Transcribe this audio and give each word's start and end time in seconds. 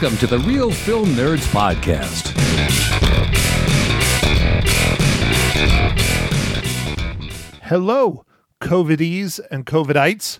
Welcome 0.00 0.18
to 0.18 0.26
the 0.28 0.38
Real 0.38 0.70
Film 0.70 1.06
Nerds 1.06 1.44
Podcast. 1.48 2.28
Hello, 7.64 8.24
COVIDies 8.60 9.40
and 9.50 9.66
COVIDites. 9.66 10.38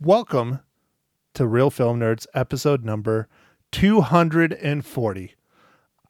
Welcome 0.00 0.58
to 1.34 1.46
Real 1.46 1.70
Film 1.70 2.00
Nerds 2.00 2.26
episode 2.34 2.84
number 2.84 3.28
240. 3.70 5.34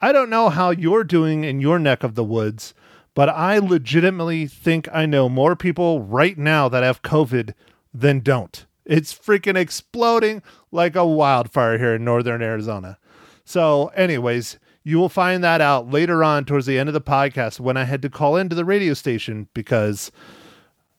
I 0.01 0.13
don't 0.13 0.31
know 0.31 0.49
how 0.49 0.71
you're 0.71 1.05
doing 1.05 1.45
in 1.45 1.61
your 1.61 1.79
neck 1.79 2.03
of 2.03 2.15
the 2.15 2.25
woods, 2.25 2.73
but 3.13 3.29
I 3.29 3.59
legitimately 3.59 4.47
think 4.47 4.89
I 4.91 5.05
know 5.05 5.29
more 5.29 5.55
people 5.55 6.01
right 6.01 6.39
now 6.39 6.71
that 6.71 6.83
have 6.83 7.03
COVID 7.03 7.53
than 7.93 8.21
don't. 8.21 8.65
It's 8.85 9.15
freaking 9.15 9.57
exploding 9.57 10.43
like 10.71 10.97
a 10.97 11.07
wildfire 11.07 11.79
here 11.79 11.95
in 11.95 12.05
northern 12.05 12.43
Arizona. 12.43 12.99
So, 13.45 13.89
anyways, 13.89 14.59
you 14.85 14.99
will 14.99 15.09
find 15.09 15.43
that 15.45 15.61
out 15.61 15.91
later 15.91 16.25
on 16.25 16.45
towards 16.45 16.67
the 16.67 16.79
end 16.79 16.89
of 16.89 16.93
the 16.93 17.01
podcast 17.01 17.61
when 17.61 17.77
I 17.77 17.85
had 17.85 18.03
to 18.03 18.11
call 18.11 18.37
into 18.37 18.57
the 18.57 18.65
radio 18.65 18.95
station 18.95 19.49
because 19.55 20.11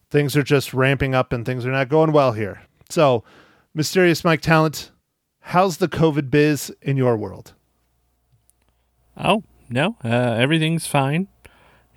things 0.09 0.37
are 0.37 0.43
just 0.43 0.73
ramping 0.73 1.13
up 1.13 1.33
and 1.33 1.45
things 1.45 1.65
are 1.65 1.71
not 1.71 1.89
going 1.89 2.11
well 2.11 2.33
here. 2.33 2.61
So, 2.89 3.23
Mysterious 3.73 4.23
Mike 4.23 4.41
Talent, 4.41 4.91
how's 5.39 5.77
the 5.77 5.87
COVID 5.87 6.29
biz 6.29 6.73
in 6.81 6.95
your 6.95 7.17
world? 7.17 7.53
Oh 9.17 9.43
no, 9.69 9.97
uh, 10.03 10.07
everything's 10.07 10.87
fine. 10.87 11.27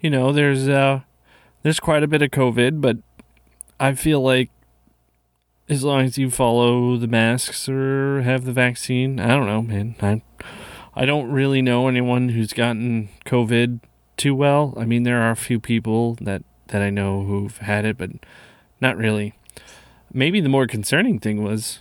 You 0.00 0.10
know, 0.10 0.32
there's 0.32 0.68
uh, 0.68 1.00
there's 1.62 1.80
quite 1.80 2.02
a 2.02 2.08
bit 2.08 2.22
of 2.22 2.30
COVID, 2.30 2.80
but 2.80 2.98
I 3.78 3.94
feel 3.94 4.20
like 4.20 4.50
as 5.68 5.82
long 5.84 6.04
as 6.04 6.16
you 6.16 6.30
follow 6.30 6.96
the 6.96 7.08
masks 7.08 7.68
or 7.68 8.22
have 8.22 8.44
the 8.44 8.52
vaccine, 8.52 9.18
I 9.18 9.28
don't 9.28 9.46
know, 9.46 9.62
man. 9.62 9.96
I 10.00 10.22
I 10.94 11.04
don't 11.04 11.30
really 11.30 11.60
know 11.60 11.88
anyone 11.88 12.30
who's 12.30 12.52
gotten 12.52 13.10
COVID 13.26 13.80
too 14.16 14.34
well. 14.34 14.72
I 14.76 14.84
mean, 14.84 15.02
there 15.02 15.20
are 15.20 15.30
a 15.30 15.36
few 15.36 15.60
people 15.60 16.14
that 16.20 16.42
that 16.68 16.82
I 16.82 16.90
know 16.90 17.24
who've 17.24 17.56
had 17.58 17.84
it, 17.84 17.98
but 17.98 18.10
not 18.80 18.96
really. 18.96 19.34
Maybe 20.12 20.40
the 20.40 20.48
more 20.48 20.66
concerning 20.66 21.18
thing 21.18 21.42
was 21.42 21.80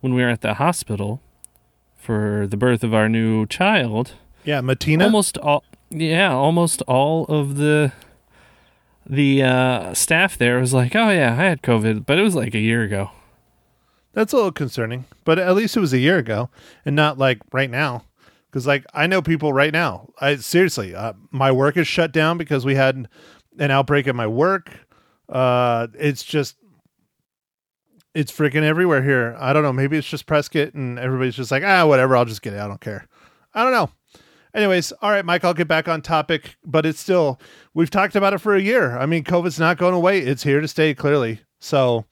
when 0.00 0.14
we 0.14 0.22
were 0.22 0.28
at 0.28 0.42
the 0.42 0.54
hospital 0.54 1.22
for 1.96 2.46
the 2.48 2.56
birth 2.56 2.84
of 2.84 2.92
our 2.92 3.08
new 3.08 3.46
child. 3.46 4.14
Yeah, 4.44 4.60
Matina. 4.60 5.04
Almost 5.04 5.38
all, 5.38 5.64
yeah, 5.90 6.32
almost 6.32 6.82
all 6.82 7.24
of 7.26 7.56
the 7.56 7.92
the 9.06 9.42
uh, 9.42 9.94
staff 9.94 10.36
there 10.38 10.58
was 10.58 10.72
like, 10.72 10.94
"Oh 10.94 11.10
yeah, 11.10 11.32
I 11.32 11.44
had 11.44 11.62
COVID," 11.62 12.06
but 12.06 12.18
it 12.18 12.22
was 12.22 12.34
like 12.34 12.54
a 12.54 12.60
year 12.60 12.82
ago. 12.82 13.10
That's 14.12 14.32
a 14.32 14.36
little 14.36 14.52
concerning, 14.52 15.06
but 15.24 15.38
at 15.38 15.54
least 15.54 15.76
it 15.76 15.80
was 15.80 15.92
a 15.92 15.98
year 15.98 16.18
ago 16.18 16.50
and 16.84 16.94
not 16.94 17.18
like 17.18 17.38
right 17.52 17.70
now. 17.70 18.04
Because 18.50 18.66
like 18.66 18.84
I 18.92 19.06
know 19.06 19.22
people 19.22 19.52
right 19.52 19.72
now. 19.72 20.10
I 20.20 20.36
seriously, 20.36 20.94
uh, 20.94 21.14
my 21.30 21.50
work 21.50 21.76
is 21.76 21.88
shut 21.88 22.12
down 22.12 22.36
because 22.36 22.66
we 22.66 22.74
had 22.74 23.08
an 23.58 23.70
outbreak 23.70 24.06
at 24.06 24.14
my 24.14 24.26
work. 24.26 24.70
Uh, 25.28 25.86
it's 25.98 26.22
just 26.22 26.56
it's 28.14 28.30
freaking 28.30 28.62
everywhere 28.62 29.02
here. 29.02 29.36
I 29.38 29.52
don't 29.52 29.62
know. 29.62 29.72
Maybe 29.72 29.96
it's 29.96 30.08
just 30.08 30.26
Prescott 30.26 30.74
and 30.74 30.98
everybody's 30.98 31.36
just 31.36 31.50
like, 31.50 31.62
ah, 31.64 31.86
whatever. 31.86 32.16
I'll 32.16 32.26
just 32.26 32.42
get 32.42 32.52
it. 32.52 32.60
I 32.60 32.68
don't 32.68 32.80
care. 32.80 33.06
I 33.54 33.62
don't 33.64 33.72
know. 33.72 33.90
Anyways, 34.54 34.92
all 35.00 35.10
right, 35.10 35.24
Mike, 35.24 35.44
I'll 35.44 35.54
get 35.54 35.68
back 35.68 35.88
on 35.88 36.02
topic, 36.02 36.56
but 36.64 36.84
it's 36.84 37.00
still, 37.00 37.40
we've 37.72 37.88
talked 37.88 38.14
about 38.14 38.34
it 38.34 38.38
for 38.38 38.54
a 38.54 38.60
year. 38.60 38.98
I 38.98 39.06
mean, 39.06 39.24
COVID's 39.24 39.58
not 39.58 39.78
going 39.78 39.94
away. 39.94 40.18
It's 40.18 40.42
here 40.42 40.60
to 40.60 40.68
stay, 40.68 40.94
clearly. 40.94 41.40
So, 41.58 42.04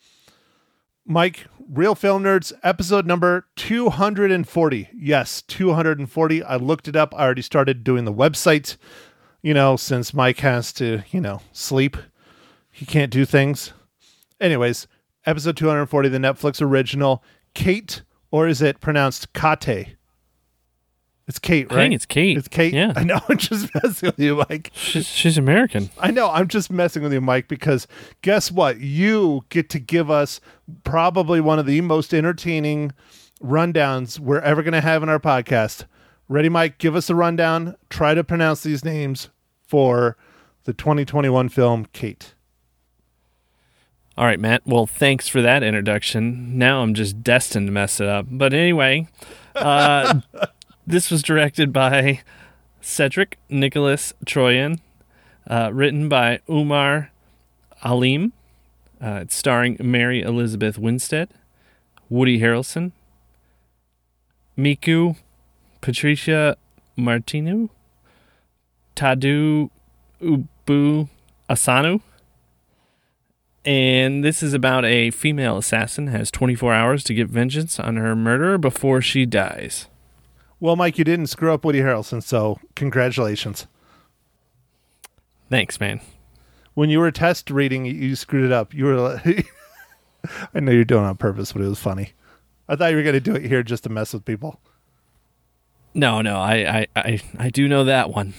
Mike, 1.05 1.47
Real 1.69 1.95
Film 1.95 2.23
Nerds, 2.23 2.53
episode 2.63 3.07
number 3.07 3.47
240. 3.57 4.89
Yes, 4.95 5.43
240. 5.43 6.43
I 6.43 6.57
looked 6.57 6.89
it 6.89 6.97
up. 6.97 7.15
I 7.15 7.25
already 7.25 7.43
started 7.43 7.85
doing 7.85 8.07
the 8.07 8.13
website, 8.13 8.77
you 9.43 9.53
know, 9.53 9.77
since 9.77 10.15
Mike 10.15 10.39
has 10.39 10.73
to, 10.75 11.03
you 11.11 11.21
know, 11.21 11.43
sleep. 11.53 11.97
He 12.71 12.87
can't 12.87 13.13
do 13.13 13.27
things. 13.27 13.75
Anyways, 14.41 14.87
episode 15.27 15.59
240, 15.59 16.09
the 16.09 16.19
Netflix 16.19 16.63
original. 16.63 17.23
Kate, 17.53 18.03
or 18.31 18.49
is 18.49 18.63
it 18.63 18.81
pronounced 18.81 19.35
Kate? 19.35 19.97
It's 21.29 21.39
Kate, 21.39 21.67
I 21.71 21.75
right? 21.77 21.83
think 21.83 21.95
it's 21.95 22.07
Kate. 22.07 22.37
It's 22.37 22.49
Kate. 22.49 22.73
Yeah. 22.75 22.93
I 22.97 23.05
know. 23.05 23.21
I'm 23.29 23.39
just 23.39 23.73
messing 23.75 24.09
with 24.09 24.19
you, 24.19 24.37
Mike. 24.49 24.73
She's, 24.75 25.07
she's 25.07 25.39
American. 25.39 25.91
I 25.99 26.11
know. 26.11 26.29
I'm 26.31 26.49
just 26.49 26.71
messing 26.73 27.03
with 27.03 27.13
you, 27.13 27.21
Mike, 27.21 27.47
because 27.47 27.87
guess 28.23 28.51
what? 28.51 28.81
You 28.81 29.45
get 29.49 29.71
to 29.71 29.79
give 29.79 30.11
us 30.11 30.41
probably 30.83 31.41
one 31.41 31.59
of 31.61 31.67
the 31.67 31.81
most 31.83 32.13
entertaining 32.13 32.93
rundowns 33.43 34.19
we're 34.19 34.41
ever 34.41 34.63
going 34.63 34.73
to 34.73 34.81
have 34.81 35.03
in 35.05 35.09
our 35.09 35.21
podcast. 35.21 35.85
Ready, 36.29 36.49
Mike? 36.49 36.79
Give 36.79 36.97
us 36.97 37.09
a 37.09 37.15
rundown. 37.15 37.77
Try 37.91 38.15
to 38.15 38.25
pronounce 38.25 38.63
these 38.63 38.85
names 38.85 39.29
for 39.67 40.17
the 40.65 40.73
2021 40.73 41.49
film 41.49 41.87
Kate. 41.93 42.35
All 44.17 44.27
right, 44.27 44.39
Matt. 44.41 44.63
Well, 44.67 44.87
thanks 44.87 45.29
for 45.29 45.41
that 45.41 45.63
introduction. 45.63 46.59
Now 46.59 46.83
I'm 46.83 46.95
just 46.95 47.23
destined 47.23 47.69
to 47.69 47.73
mess 47.73 48.01
it 48.01 48.09
up. 48.09 48.27
But 48.29 48.53
anyway, 48.53 49.09
uh, 49.57 50.21
this 50.87 51.11
was 51.11 51.23
directed 51.23 51.73
by 51.73 52.21
Cedric 52.81 53.39
Nicolas 53.49 54.13
Troyan, 54.25 54.81
uh, 55.49 55.71
written 55.73 56.09
by 56.09 56.41
Umar 56.49 57.11
Aleem. 57.83 58.33
Uh, 59.03 59.21
it's 59.23 59.35
starring 59.35 59.77
Mary 59.81 60.23
Elizabeth 60.23 60.79
Winstead, 60.79 61.29
Woody 62.09 62.41
Harrelson, 62.41 62.93
Miku, 64.57 65.17
Patricia 65.81 66.57
Martineau, 66.97 67.71
Tadu 68.95 69.71
Ubu 70.21 71.09
Asanu. 71.49 72.01
And 73.65 74.25
this 74.25 74.43
is 74.43 74.55
about 74.55 74.85
a 74.85 75.11
female 75.11 75.59
assassin 75.59 76.07
has 76.09 76.31
24 76.31 76.73
hours 76.73 77.05
to 77.05 77.15
get 77.15 77.29
vengeance 77.29 77.79
on 77.79 77.97
her 77.97 78.17
murderer 78.17 78.57
before 78.57 79.03
she 79.03 79.27
dies. 79.27 79.87
Well, 80.61 80.77
Mike, 80.77 80.99
you 80.99 81.05
didn't 81.05 81.29
screw 81.29 81.53
up 81.55 81.65
Woody 81.65 81.81
Harrelson, 81.81 82.23
so 82.23 82.59
congratulations. 82.77 83.67
Thanks, 85.49 85.81
man. 85.81 86.01
When 86.75 86.91
you 86.91 87.01
were 87.01 87.11
test 87.11 87.51
reading, 87.51 87.87
you 87.87 88.15
screwed 88.15 88.45
it 88.45 88.53
up. 88.53 88.73
You 88.75 88.85
were. 88.85 88.97
like- 88.97 89.47
I 90.55 90.61
know 90.61 90.71
you're 90.73 90.85
doing 90.85 91.05
it 91.05 91.09
on 91.09 91.17
purpose, 91.17 91.53
but 91.53 91.63
it 91.63 91.69
was 91.69 91.79
funny. 91.81 92.13
I 92.69 92.77
thought 92.77 92.91
you 92.91 92.97
were 92.97 93.03
going 93.03 93.15
to 93.15 93.21
do 93.21 93.35
it 93.35 93.47
here 93.47 93.63
just 93.63 93.85
to 93.85 93.89
mess 93.89 94.13
with 94.13 94.25
people. 94.25 94.61
No, 95.95 96.21
no, 96.21 96.37
I, 96.37 96.55
I, 96.55 96.87
I, 96.95 97.21
I 97.39 97.49
do 97.51 97.67
know 97.67 97.83
that 97.85 98.11
one. 98.11 98.35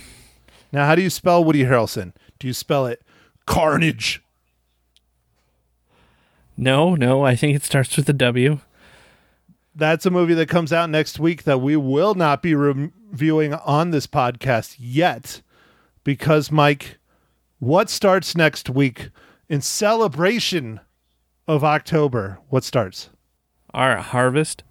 Now, 0.71 0.85
how 0.85 0.95
do 0.95 1.01
you 1.01 1.09
spell 1.09 1.43
Woody 1.43 1.63
Harrelson? 1.65 2.13
Do 2.39 2.47
you 2.47 2.53
spell 2.53 2.85
it 2.85 3.01
Carnage? 3.45 4.23
No, 6.55 6.95
no, 6.95 7.25
I 7.25 7.35
think 7.35 7.55
it 7.55 7.63
starts 7.63 7.97
with 7.97 8.07
a 8.07 8.13
W. 8.13 8.59
That's 9.73 10.05
a 10.05 10.11
movie 10.11 10.33
that 10.33 10.49
comes 10.49 10.73
out 10.73 10.89
next 10.89 11.19
week 11.19 11.43
that 11.43 11.61
we 11.61 11.75
will 11.75 12.13
not 12.13 12.41
be 12.41 12.55
reviewing 12.55 13.53
on 13.53 13.91
this 13.91 14.05
podcast 14.05 14.75
yet 14.77 15.41
because, 16.03 16.51
Mike, 16.51 16.97
what 17.59 17.89
starts 17.89 18.35
next 18.35 18.69
week 18.69 19.09
in 19.47 19.61
celebration 19.61 20.79
of 21.47 21.63
October? 21.63 22.39
What 22.49 22.63
starts? 22.63 23.09
Our 23.73 23.97
Harvest 23.97 24.63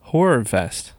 Horror 0.00 0.44
Fest. 0.44 0.92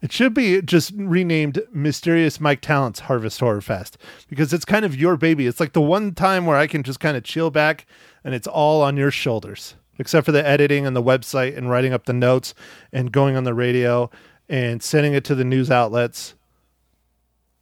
It 0.00 0.12
should 0.12 0.34
be 0.34 0.60
just 0.60 0.92
renamed 0.94 1.62
Mysterious 1.72 2.38
Mike 2.38 2.60
Talent's 2.60 3.00
Harvest 3.00 3.40
Horror 3.40 3.62
Fest 3.62 3.96
because 4.28 4.52
it's 4.52 4.66
kind 4.66 4.84
of 4.84 4.94
your 4.94 5.16
baby. 5.16 5.46
It's 5.46 5.60
like 5.60 5.72
the 5.72 5.80
one 5.80 6.12
time 6.14 6.44
where 6.44 6.58
I 6.58 6.66
can 6.66 6.82
just 6.82 7.00
kind 7.00 7.16
of 7.16 7.24
chill 7.24 7.50
back 7.50 7.86
and 8.22 8.34
it's 8.34 8.46
all 8.46 8.82
on 8.82 8.96
your 8.98 9.10
shoulders, 9.10 9.76
except 9.98 10.26
for 10.26 10.32
the 10.32 10.46
editing 10.46 10.86
and 10.86 10.94
the 10.94 11.02
website 11.02 11.56
and 11.56 11.70
writing 11.70 11.92
up 11.92 12.04
the 12.04 12.12
notes 12.12 12.54
and 12.92 13.12
going 13.12 13.36
on 13.36 13.44
the 13.44 13.54
radio 13.54 14.10
and 14.48 14.82
sending 14.82 15.14
it 15.14 15.24
to 15.24 15.34
the 15.34 15.44
news 15.44 15.70
outlets. 15.70 16.34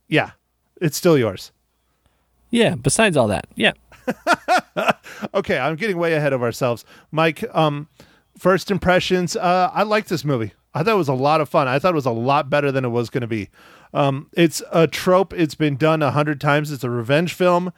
Yeah, 0.08 0.32
it's 0.80 0.96
still 0.96 1.16
yours. 1.16 1.52
Yeah, 2.50 2.74
besides 2.74 3.16
all 3.16 3.28
that. 3.28 3.46
Yeah. 3.54 3.72
Okay, 5.34 5.58
I'm 5.58 5.76
getting 5.76 5.98
way 5.98 6.14
ahead 6.14 6.32
of 6.32 6.42
ourselves. 6.42 6.84
Mike, 7.10 7.44
um, 7.54 7.88
first 8.36 8.70
impressions, 8.70 9.36
uh, 9.36 9.70
I 9.72 9.82
like 9.82 10.06
this 10.06 10.24
movie. 10.24 10.52
I 10.74 10.82
thought 10.82 10.94
it 10.94 10.98
was 10.98 11.08
a 11.08 11.14
lot 11.14 11.40
of 11.40 11.48
fun. 11.48 11.68
I 11.68 11.78
thought 11.78 11.92
it 11.92 11.96
was 11.96 12.06
a 12.06 12.10
lot 12.10 12.50
better 12.50 12.72
than 12.72 12.84
it 12.84 12.88
was 12.88 13.10
going 13.10 13.22
to 13.22 13.26
be. 13.26 13.50
Um, 13.94 14.28
it's 14.32 14.62
a 14.72 14.86
trope. 14.86 15.32
It's 15.34 15.54
been 15.54 15.76
done 15.76 16.02
a 16.02 16.10
hundred 16.10 16.40
times. 16.40 16.70
It's 16.70 16.84
a 16.84 16.90
revenge 16.90 17.34
film. 17.34 17.72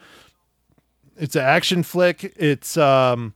It's 1.17 1.35
an 1.35 1.43
action 1.43 1.83
flick. 1.83 2.35
It's 2.37 2.77
um, 2.77 3.35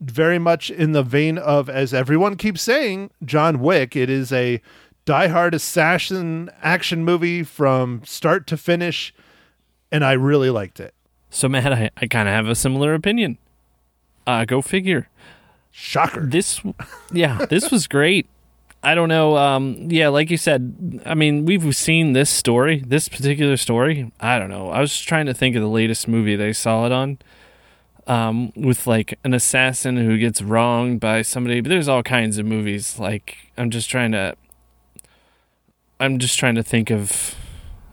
very 0.00 0.38
much 0.38 0.70
in 0.70 0.92
the 0.92 1.02
vein 1.02 1.38
of, 1.38 1.68
as 1.68 1.94
everyone 1.94 2.36
keeps 2.36 2.62
saying, 2.62 3.10
John 3.24 3.60
Wick. 3.60 3.96
It 3.96 4.10
is 4.10 4.32
a 4.32 4.60
diehard 5.06 5.54
assassin 5.54 6.50
action 6.62 7.04
movie 7.04 7.42
from 7.42 8.02
start 8.04 8.46
to 8.48 8.56
finish, 8.56 9.14
and 9.92 10.04
I 10.04 10.12
really 10.12 10.50
liked 10.50 10.80
it. 10.80 10.94
So, 11.30 11.48
Matt, 11.48 11.72
I, 11.72 11.90
I 11.96 12.06
kind 12.06 12.28
of 12.28 12.34
have 12.34 12.48
a 12.48 12.54
similar 12.54 12.94
opinion. 12.94 13.38
Uh, 14.26 14.44
go 14.44 14.62
figure. 14.62 15.08
Shocker. 15.70 16.26
This, 16.26 16.60
yeah, 17.12 17.46
this 17.50 17.70
was 17.70 17.86
great. 17.86 18.28
I 18.84 18.94
don't 18.94 19.08
know. 19.08 19.36
Um, 19.36 19.88
yeah, 19.90 20.08
like 20.08 20.30
you 20.30 20.36
said, 20.36 21.02
I 21.06 21.14
mean, 21.14 21.46
we've 21.46 21.74
seen 21.74 22.12
this 22.12 22.28
story, 22.28 22.84
this 22.86 23.08
particular 23.08 23.56
story. 23.56 24.12
I 24.20 24.38
don't 24.38 24.50
know. 24.50 24.68
I 24.70 24.80
was 24.80 25.00
trying 25.00 25.26
to 25.26 25.34
think 25.34 25.56
of 25.56 25.62
the 25.62 25.68
latest 25.68 26.06
movie 26.06 26.36
they 26.36 26.52
saw 26.52 26.84
it 26.84 26.92
on, 26.92 27.18
um, 28.06 28.52
with 28.56 28.86
like 28.86 29.18
an 29.24 29.34
assassin 29.34 29.96
who 29.96 30.18
gets 30.18 30.42
wronged 30.42 31.00
by 31.00 31.22
somebody. 31.22 31.60
But 31.60 31.68
there's 31.70 31.88
all 31.88 32.02
kinds 32.02 32.38
of 32.38 32.46
movies. 32.46 32.98
Like 32.98 33.36
I'm 33.56 33.70
just 33.70 33.88
trying 33.90 34.12
to, 34.12 34.34
I'm 36.00 36.18
just 36.18 36.38
trying 36.38 36.54
to 36.56 36.62
think 36.62 36.90
of, 36.90 37.34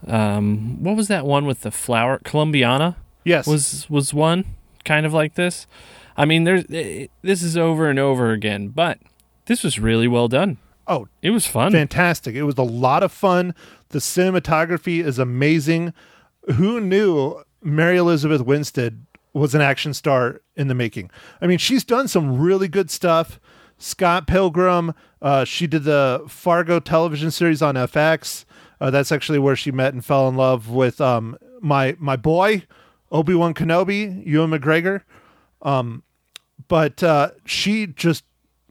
um, 0.08 0.82
what 0.84 0.96
was 0.96 1.08
that 1.10 1.26
one 1.26 1.46
with 1.46 1.62
the 1.62 1.72
flower? 1.72 2.20
Columbiana 2.24 2.96
Yes. 3.24 3.46
was 3.46 3.88
was 3.90 4.14
one 4.14 4.46
kind 4.84 5.06
of 5.06 5.14
like 5.14 5.36
this. 5.36 5.68
I 6.18 6.26
mean, 6.26 6.44
there's 6.44 6.66
eh, 6.72 7.08
this 7.22 7.44
is 7.44 7.56
over 7.56 7.90
and 7.90 8.00
over 8.00 8.32
again, 8.32 8.70
but 8.70 8.98
this 9.46 9.64
was 9.64 9.80
really 9.80 10.08
well 10.08 10.28
done. 10.28 10.58
oh, 10.88 11.08
It 11.22 11.30
was 11.30 11.46
fun. 11.46 11.72
fantastic. 11.72 12.36
It 12.36 12.44
was 12.44 12.58
a 12.58 12.64
lot 12.64 13.04
of 13.04 13.12
fun. 13.12 13.54
The 13.90 14.00
cinematography 14.00 15.04
is 15.04 15.20
amazing. 15.20 15.94
Who 16.56 16.80
knew 16.82 17.44
Mary 17.62 17.98
Elizabeth 17.98 18.42
Winstead 18.42 19.06
was 19.34 19.56
an 19.56 19.62
action 19.62 19.94
star 19.94 20.42
in 20.56 20.68
the 20.68 20.76
making? 20.76 21.10
I 21.42 21.48
mean, 21.48 21.58
she's 21.58 21.84
done 21.84 22.08
some 22.08 22.40
really 22.40 22.68
good 22.68 22.90
stuff. 22.90 23.40
Scott 23.78 24.28
Pilgrim, 24.28 24.94
uh, 25.22 25.44
she 25.44 25.66
did 25.68 25.84
the 25.84 26.24
Fargo 26.28 26.80
television 26.80 27.32
series 27.32 27.62
on 27.62 27.76
FX. 27.76 28.46
Uh, 28.80 28.92
that's 28.92 29.12
actually 29.12 29.40
where 29.40 29.56
she 29.56 29.72
met 29.72 29.94
and 29.94 30.04
fell 30.04 30.28
in 30.28 30.36
love 30.36 30.70
with 30.70 31.02
um, 31.02 31.38
my 31.62 31.96
my 32.00 32.16
boy 32.16 32.64
Obi 33.12 33.34
Wan 33.36 33.54
Kenobi, 33.54 34.26
Ewan 34.26 34.52
McGregor 34.52 35.02
but 36.68 37.04
uh, 37.04 37.32
she 37.46 37.88
just 37.88 38.24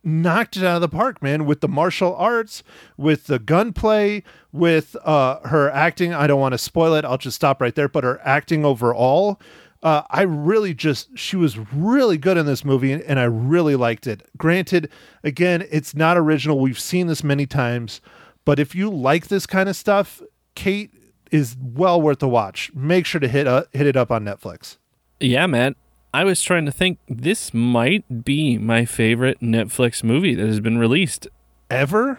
knocked 0.03 0.57
it 0.57 0.65
out 0.65 0.77
of 0.77 0.81
the 0.81 0.89
park, 0.89 1.23
man, 1.23 1.45
with 1.45 1.61
the 1.61 1.69
martial 1.69 2.15
arts, 2.17 2.63
with 2.97 3.27
the 3.27 3.39
gunplay, 3.39 4.23
with 4.53 4.97
uh, 5.05 5.41
her 5.47 5.71
acting. 5.71 6.15
I 6.15 6.27
don't 6.27 6.41
want 6.41 6.53
to 6.53 6.59
spoil 6.59 6.95
it. 6.95 7.05
I'll 7.05 7.19
just 7.19 7.37
stop 7.37 7.61
right 7.61 7.75
there. 7.75 7.89
But 7.89 8.05
her 8.05 8.19
acting 8.25 8.65
overall, 8.65 9.41
uh, 9.83 10.03
I 10.11 10.23
really 10.23 10.75
just, 10.75 11.17
she 11.19 11.37
was 11.37 11.59
really 11.73 12.19
good 12.19 12.37
in 12.37 12.47
this 12.47 12.65
movie 12.65 12.93
and 12.93 13.19
I 13.19 13.25
really 13.25 13.77
liked 13.77 14.07
it. 14.07 14.29
Granted, 14.37 14.91
again, 15.25 15.67
it's 15.71 15.95
not 15.95 16.17
original. 16.19 16.59
We've 16.59 16.79
seen 16.79 17.07
this 17.07 17.25
many 17.25 17.47
times. 17.47 18.01
But 18.45 18.59
if 18.59 18.75
you 18.75 18.91
like 18.91 19.29
this 19.29 19.47
kind 19.47 19.69
of 19.69 19.77
stuff, 19.77 20.23
Kate 20.55 20.91
is 21.31 21.57
well 21.61 22.01
worth 22.01 22.19
the 22.19 22.29
watch. 22.29 22.71
Make 22.75 23.07
sure 23.07 23.21
to 23.21 23.29
hit, 23.29 23.47
uh, 23.47 23.65
hit 23.73 23.87
it 23.87 23.97
up 23.97 24.11
on 24.11 24.25
Netflix. 24.25 24.77
yeah, 25.21 25.47
man. 25.47 25.77
I 26.13 26.25
was 26.25 26.43
trying 26.43 26.67
to 26.67 26.73
think. 26.73 26.99
This 27.09 27.55
might 27.55 28.25
be 28.25 28.59
my 28.59 28.85
favorite 28.85 29.39
Netflix 29.41 30.03
movie 30.03 30.35
that 30.35 30.45
has 30.45 30.59
been 30.59 30.77
released. 30.77 31.29
Ever? 31.71 32.19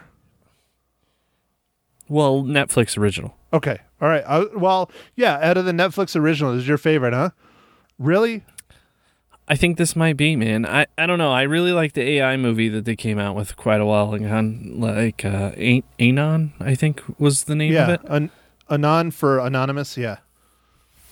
Well, 2.07 2.43
Netflix 2.43 2.97
original. 2.97 3.35
Okay. 3.51 3.79
All 4.01 4.07
right. 4.07 4.23
I, 4.25 4.45
well, 4.55 4.89
yeah, 5.15 5.39
out 5.41 5.57
of 5.57 5.65
the 5.65 5.73
Netflix 5.73 6.15
original, 6.15 6.53
this 6.53 6.61
is 6.61 6.67
your 6.69 6.77
favorite, 6.77 7.13
huh? 7.13 7.31
Really? 7.99 8.43
I 9.47 9.55
think 9.55 9.77
this 9.77 9.95
might 9.95 10.15
be, 10.15 10.35
man. 10.35 10.65
I, 10.65 10.85
I 10.97 11.05
don't 11.05 11.17
know. 11.17 11.31
I 11.31 11.41
really 11.41 11.73
like 11.73 11.93
the 11.93 12.01
AI 12.01 12.37
movie 12.37 12.69
that 12.69 12.85
they 12.85 12.95
came 12.95 13.19
out 13.19 13.35
with 13.35 13.57
quite 13.57 13.81
a 13.81 13.85
while 13.85 14.13
ago. 14.13 14.25
Like 14.65 15.25
uh, 15.25 15.51
Anon, 15.99 16.53
I 16.59 16.75
think 16.75 17.01
was 17.19 17.43
the 17.43 17.55
name 17.55 17.71
of 17.71 17.87
yeah. 17.87 17.93
it. 17.95 18.01
An- 18.05 18.31
Anon 18.69 19.11
for 19.11 19.39
Anonymous. 19.39 19.97
Yeah. 19.97 20.17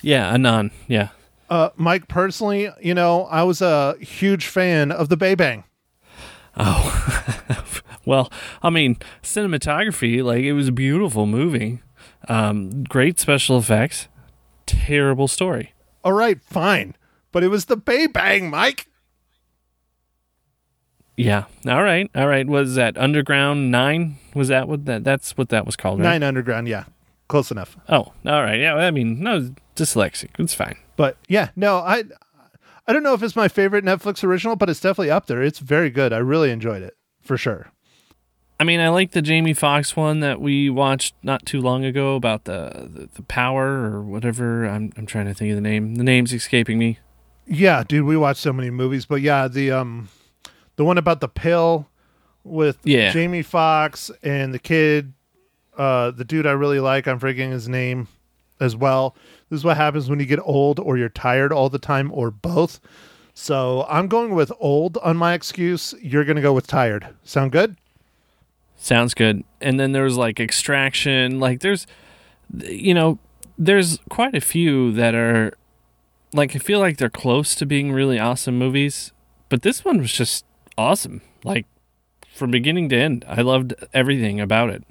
Yeah, 0.01 0.33
Anon. 0.33 0.71
Yeah. 0.87 1.09
Uh, 1.49 1.71
Mike, 1.75 2.07
personally, 2.07 2.69
you 2.79 2.93
know, 2.93 3.25
I 3.25 3.43
was 3.43 3.61
a 3.61 3.97
huge 3.99 4.47
fan 4.47 4.91
of 4.91 5.09
the 5.09 5.17
Bay 5.17 5.35
Bang. 5.35 5.63
Oh, 6.55 7.43
well, 8.05 8.31
I 8.61 8.69
mean, 8.69 8.97
cinematography, 9.23 10.23
like 10.23 10.43
it 10.43 10.53
was 10.53 10.67
a 10.67 10.71
beautiful 10.71 11.25
movie. 11.25 11.81
Um, 12.27 12.83
great 12.83 13.19
special 13.19 13.57
effects. 13.57 14.07
Terrible 14.65 15.27
story. 15.27 15.73
All 16.03 16.13
right, 16.13 16.41
fine. 16.41 16.95
But 17.31 17.43
it 17.43 17.49
was 17.49 17.65
the 17.65 17.77
Bay 17.77 18.07
Bang, 18.07 18.49
Mike. 18.49 18.87
Yeah. 21.17 21.45
All 21.67 21.83
right. 21.83 22.09
All 22.15 22.27
right. 22.27 22.47
Was 22.47 22.75
that 22.75 22.97
Underground 22.97 23.71
Nine? 23.71 24.17
Was 24.33 24.47
that 24.47 24.67
what 24.67 24.85
that? 24.85 25.03
That's 25.03 25.37
what 25.37 25.49
that 25.49 25.65
was 25.65 25.75
called, 25.75 25.99
right? 25.99 26.05
Nine 26.05 26.23
Underground. 26.23 26.67
Yeah. 26.67 26.85
Close 27.27 27.51
enough. 27.51 27.77
Oh, 27.89 28.13
all 28.25 28.43
right. 28.43 28.59
Yeah. 28.59 28.75
I 28.75 28.89
mean, 28.91 29.19
no, 29.19 29.53
dyslexic. 29.75 30.29
It's 30.39 30.53
fine. 30.53 30.77
But 30.95 31.17
yeah, 31.27 31.49
no, 31.55 31.77
I. 31.77 32.05
I 32.87 32.93
don't 32.93 33.03
know 33.03 33.13
if 33.13 33.21
it's 33.21 33.35
my 33.35 33.47
favorite 33.47 33.85
Netflix 33.85 34.23
original, 34.23 34.55
but 34.55 34.67
it's 34.67 34.79
definitely 34.79 35.11
up 35.11 35.27
there. 35.27 35.43
It's 35.43 35.59
very 35.59 35.91
good. 35.91 36.11
I 36.11 36.17
really 36.17 36.49
enjoyed 36.49 36.81
it 36.81 36.97
for 37.21 37.37
sure. 37.37 37.71
I 38.59 38.65
mean, 38.65 38.81
I 38.81 38.89
like 38.89 39.11
the 39.11 39.21
Jamie 39.21 39.53
Foxx 39.53 39.95
one 39.95 40.19
that 40.19 40.41
we 40.41 40.69
watched 40.69 41.15
not 41.23 41.45
too 41.45 41.61
long 41.61 41.85
ago 41.85 42.15
about 42.15 42.43
the 42.43 42.89
the, 42.93 43.09
the 43.15 43.21
power 43.23 43.89
or 43.89 44.01
whatever. 44.01 44.65
I'm 44.65 44.91
I'm 44.97 45.05
trying 45.05 45.27
to 45.27 45.33
think 45.33 45.51
of 45.51 45.55
the 45.55 45.61
name. 45.61 45.95
The 45.95 46.03
name's 46.03 46.33
escaping 46.33 46.77
me. 46.77 46.99
Yeah, 47.47 47.83
dude, 47.87 48.05
we 48.05 48.17
watched 48.17 48.41
so 48.41 48.51
many 48.53 48.69
movies, 48.69 49.05
but 49.05 49.21
yeah, 49.21 49.47
the 49.47 49.71
um 49.71 50.09
the 50.75 50.83
one 50.83 50.97
about 50.97 51.21
the 51.21 51.29
pill 51.29 51.87
with 52.43 52.77
Yeah. 52.83 53.11
Jamie 53.11 53.41
Foxx 53.43 54.11
and 54.23 54.53
the 54.53 54.59
kid 54.59 55.13
uh 55.77 56.11
the 56.11 56.25
dude 56.25 56.45
I 56.45 56.51
really 56.51 56.79
like, 56.81 57.07
I'm 57.07 57.19
forgetting 57.19 57.51
his 57.51 57.69
name 57.69 58.09
as 58.59 58.75
well. 58.75 59.15
This 59.49 59.59
is 59.59 59.63
what 59.63 59.77
happens 59.77 60.09
when 60.09 60.19
you 60.19 60.25
get 60.25 60.39
old 60.43 60.79
or 60.79 60.97
you're 60.97 61.07
tired 61.07 61.53
all 61.53 61.69
the 61.69 61.79
time 61.79 62.11
or 62.13 62.29
both. 62.29 62.81
So, 63.33 63.85
I'm 63.87 64.07
going 64.09 64.35
with 64.35 64.51
old 64.59 64.97
on 64.97 65.15
my 65.15 65.31
excuse. 65.33 65.93
You're 66.01 66.25
going 66.25 66.35
to 66.35 66.41
go 66.41 66.51
with 66.51 66.67
tired. 66.67 67.07
Sound 67.23 67.53
good? 67.53 67.77
Sounds 68.81 69.13
good. 69.13 69.43
And 69.59 69.79
then 69.79 69.91
there 69.91 70.03
was 70.03 70.17
like 70.17 70.39
Extraction. 70.39 71.39
Like 71.39 71.59
there's, 71.59 71.85
you 72.63 72.93
know, 72.93 73.19
there's 73.57 73.99
quite 74.09 74.33
a 74.33 74.41
few 74.41 74.93
that 74.93 75.13
are, 75.13 75.53
like 76.33 76.55
I 76.55 76.59
feel 76.59 76.79
like 76.79 76.97
they're 76.97 77.09
close 77.09 77.55
to 77.55 77.65
being 77.65 77.91
really 77.91 78.17
awesome 78.17 78.57
movies. 78.57 79.11
But 79.49 79.63
this 79.63 79.83
one 79.83 79.99
was 79.99 80.13
just 80.13 80.45
awesome. 80.77 81.21
Like 81.43 81.65
from 82.33 82.51
beginning 82.51 82.87
to 82.89 82.95
end, 82.95 83.25
I 83.27 83.41
loved 83.41 83.73
everything 83.93 84.39
about 84.39 84.69
it. 84.69 84.83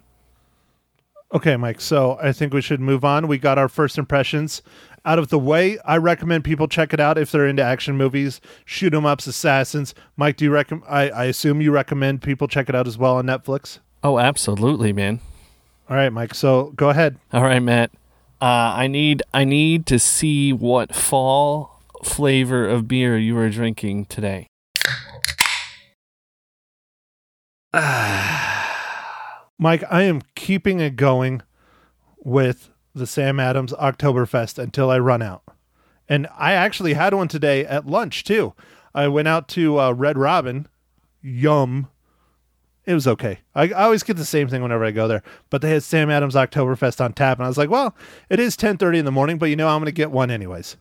Okay, 1.33 1.57
Mike. 1.57 1.81
So 1.81 2.19
I 2.23 2.33
think 2.33 2.53
we 2.53 2.61
should 2.61 2.81
move 2.81 3.05
on. 3.05 3.27
We 3.27 3.39
got 3.39 3.59
our 3.59 3.69
first 3.69 3.97
impressions 3.97 4.63
out 5.09 5.19
of 5.19 5.29
the 5.29 5.39
way. 5.39 5.79
I 5.87 5.97
recommend 5.97 6.45
people 6.45 6.69
check 6.69 6.93
it 6.93 7.01
out 7.01 7.17
if 7.17 7.33
they're 7.33 7.47
into 7.47 7.63
action 7.63 7.97
movies, 7.97 8.43
shoot 8.67 8.93
'em 8.93 9.07
ups, 9.07 9.27
assassins. 9.27 9.95
Mike, 10.17 10.37
do 10.37 10.45
you 10.45 10.51
recommend? 10.51 10.85
I, 10.89 11.09
I 11.09 11.25
assume 11.25 11.63
you 11.63 11.73
recommend 11.73 12.21
people 12.21 12.47
check 12.47 12.69
it 12.69 12.75
out 12.75 12.87
as 12.87 12.99
well 12.99 13.17
on 13.17 13.25
Netflix. 13.25 13.79
Oh, 14.05 14.19
absolutely, 14.19 14.93
man. 14.93 15.21
All 15.89 15.97
right, 15.97 16.13
Mike. 16.13 16.35
So 16.35 16.75
go 16.77 16.91
ahead. 16.91 17.17
All 17.33 17.43
right, 17.43 17.61
Matt. 17.61 17.91
Uh, 18.41 18.45
I 18.77 18.87
need 18.87 19.23
I 19.33 19.45
need 19.45 19.87
to 19.87 19.99
see 19.99 20.53
what 20.53 20.95
fall 20.95 21.83
flavor 22.05 22.69
of 22.69 22.87
beer 22.87 23.17
you 23.17 23.37
are 23.39 23.49
drinking 23.49 24.05
today. 24.07 24.47
Mike, 29.59 29.83
I 29.91 30.03
am 30.03 30.23
keeping 30.35 30.81
it 30.81 30.97
going 30.97 31.43
with 32.19 32.71
the 32.99 33.07
Sam 33.07 33.41
Adams 33.41 33.73
Oktoberfest 33.73 34.59
until 34.59 34.91
I 34.91 34.99
run 34.99 35.23
out. 35.23 35.43
And 36.09 36.27
I 36.37 36.53
actually 36.53 36.95
had 36.95 37.15
one 37.15 37.29
today 37.29 37.65
at 37.65 37.87
lunch 37.87 38.25
too. 38.25 38.55
I 38.95 39.09
went 39.09 39.29
out 39.29 39.49
to 39.49 39.79
uh, 39.79 39.93
Red 39.93 40.19
Robin. 40.19 40.67
Yum. 41.21 41.89
It 42.85 42.95
was 42.95 43.07
okay. 43.07 43.41
I, 43.55 43.65
I 43.65 43.85
always 43.85 44.03
get 44.03 44.17
the 44.17 44.25
same 44.25 44.49
thing 44.49 44.63
whenever 44.63 44.85
I 44.85 44.93
go 44.93 45.07
there. 45.07 45.23
But 45.51 45.61
they 45.61 45.71
had 45.71 45.83
Sam 45.83 46.11
Adams 46.11 46.35
Oktoberfest 46.35 47.05
on 47.05 47.13
tap, 47.13 47.39
and 47.39 47.45
I 47.45 47.49
was 47.49 47.59
like, 47.59 47.69
well, 47.69 47.95
it 48.31 48.41
is 48.41 48.57
ten 48.57 48.79
thirty 48.79 48.99
in 48.99 49.05
the 49.05 49.13
morning, 49.13 49.37
but 49.37 49.51
you 49.51 49.57
know 49.57 49.69
I'm 49.69 49.81
going 49.81 49.87
to 49.87 49.93
get 49.93 50.11
one 50.11 50.31
anyways. 50.31 50.77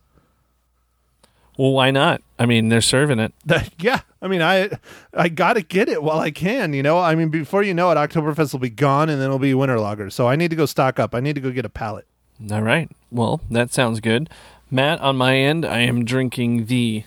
Well, 1.58 1.72
why 1.72 1.90
not? 1.90 2.22
I 2.38 2.46
mean, 2.46 2.68
they're 2.68 2.80
serving 2.80 3.18
it. 3.18 3.34
yeah, 3.78 4.00
I 4.22 4.28
mean, 4.28 4.40
I 4.40 4.70
I 5.12 5.28
got 5.28 5.54
to 5.54 5.62
get 5.62 5.88
it 5.88 6.02
while 6.02 6.20
I 6.20 6.30
can. 6.30 6.72
You 6.72 6.84
know, 6.84 6.98
I 6.98 7.16
mean, 7.16 7.30
before 7.30 7.64
you 7.64 7.74
know 7.74 7.90
it, 7.90 7.96
Oktoberfest 7.96 8.52
will 8.52 8.60
be 8.60 8.70
gone, 8.70 9.10
and 9.10 9.20
then 9.20 9.26
it'll 9.26 9.40
be 9.40 9.52
winter 9.54 9.78
lager. 9.80 10.08
So 10.08 10.28
I 10.28 10.36
need 10.36 10.50
to 10.50 10.56
go 10.56 10.66
stock 10.66 11.00
up. 11.00 11.16
I 11.16 11.20
need 11.20 11.34
to 11.34 11.40
go 11.40 11.50
get 11.50 11.64
a 11.64 11.68
pallet. 11.68 12.06
All 12.50 12.62
right. 12.62 12.88
Well, 13.10 13.40
that 13.50 13.72
sounds 13.72 13.98
good. 13.98 14.30
Matt, 14.70 15.00
on 15.00 15.16
my 15.16 15.36
end, 15.36 15.66
I 15.66 15.80
am 15.80 16.04
drinking 16.04 16.66
the 16.66 17.02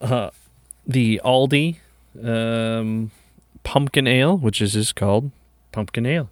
uh, 0.00 0.30
the 0.84 1.20
Aldi 1.24 1.76
um, 2.24 3.12
pumpkin 3.62 4.08
ale, 4.08 4.36
which 4.36 4.60
is 4.60 4.72
just 4.72 4.96
called 4.96 5.30
pumpkin 5.70 6.06
ale. 6.06 6.28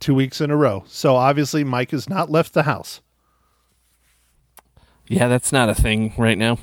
Two 0.00 0.14
weeks 0.14 0.42
in 0.42 0.50
a 0.50 0.56
row. 0.56 0.84
So 0.86 1.16
obviously, 1.16 1.64
Mike 1.64 1.92
has 1.92 2.10
not 2.10 2.30
left 2.30 2.52
the 2.52 2.64
house. 2.64 3.00
Yeah, 5.06 5.28
that's 5.28 5.50
not 5.50 5.70
a 5.70 5.74
thing 5.74 6.12
right 6.18 6.36
now. 6.36 6.58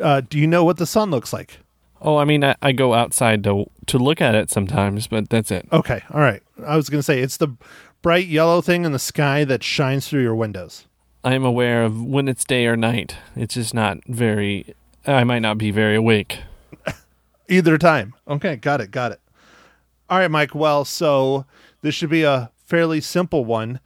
Uh, 0.00 0.20
do 0.20 0.38
you 0.38 0.46
know 0.46 0.64
what 0.64 0.76
the 0.76 0.86
sun 0.86 1.10
looks 1.10 1.32
like? 1.32 1.58
Oh, 2.00 2.16
I 2.16 2.24
mean, 2.24 2.44
I, 2.44 2.54
I 2.62 2.72
go 2.72 2.94
outside 2.94 3.42
to 3.44 3.70
to 3.86 3.98
look 3.98 4.20
at 4.20 4.34
it 4.34 4.50
sometimes, 4.50 5.06
but 5.06 5.28
that's 5.30 5.50
it. 5.50 5.66
Okay, 5.72 6.02
all 6.12 6.20
right. 6.20 6.42
I 6.64 6.76
was 6.76 6.88
going 6.88 6.98
to 6.98 7.02
say 7.02 7.20
it's 7.20 7.38
the 7.38 7.56
bright 8.02 8.26
yellow 8.26 8.60
thing 8.60 8.84
in 8.84 8.92
the 8.92 8.98
sky 8.98 9.44
that 9.44 9.62
shines 9.62 10.08
through 10.08 10.22
your 10.22 10.34
windows. 10.34 10.86
I 11.24 11.34
am 11.34 11.44
aware 11.44 11.84
of 11.84 12.02
when 12.02 12.28
it's 12.28 12.44
day 12.44 12.66
or 12.66 12.76
night. 12.76 13.16
It's 13.34 13.54
just 13.54 13.74
not 13.74 13.98
very. 14.06 14.74
I 15.06 15.24
might 15.24 15.40
not 15.40 15.58
be 15.58 15.70
very 15.70 15.96
awake. 15.96 16.38
Either 17.48 17.78
time. 17.78 18.14
Okay, 18.28 18.56
got 18.56 18.80
it, 18.80 18.90
got 18.90 19.12
it. 19.12 19.20
All 20.08 20.18
right, 20.18 20.30
Mike. 20.30 20.54
Well, 20.54 20.84
so 20.84 21.46
this 21.82 21.94
should 21.94 22.10
be 22.10 22.22
a 22.22 22.50
fairly 22.64 23.00
simple 23.00 23.44
one. 23.44 23.80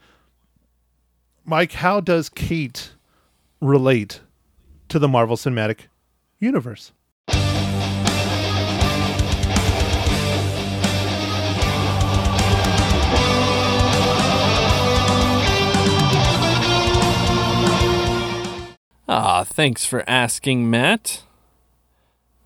Mike, 1.45 1.73
how 1.73 2.01
does 2.01 2.29
Kate 2.29 2.93
relate 3.61 4.21
to 4.89 4.99
the 4.99 5.09
Marvel 5.09 5.37
Cinematic 5.37 5.87
Universe? 6.43 6.91
Ah, 19.09 19.45
thanks 19.45 19.85
for 19.85 20.03
asking, 20.09 20.69
Matt. 20.69 21.23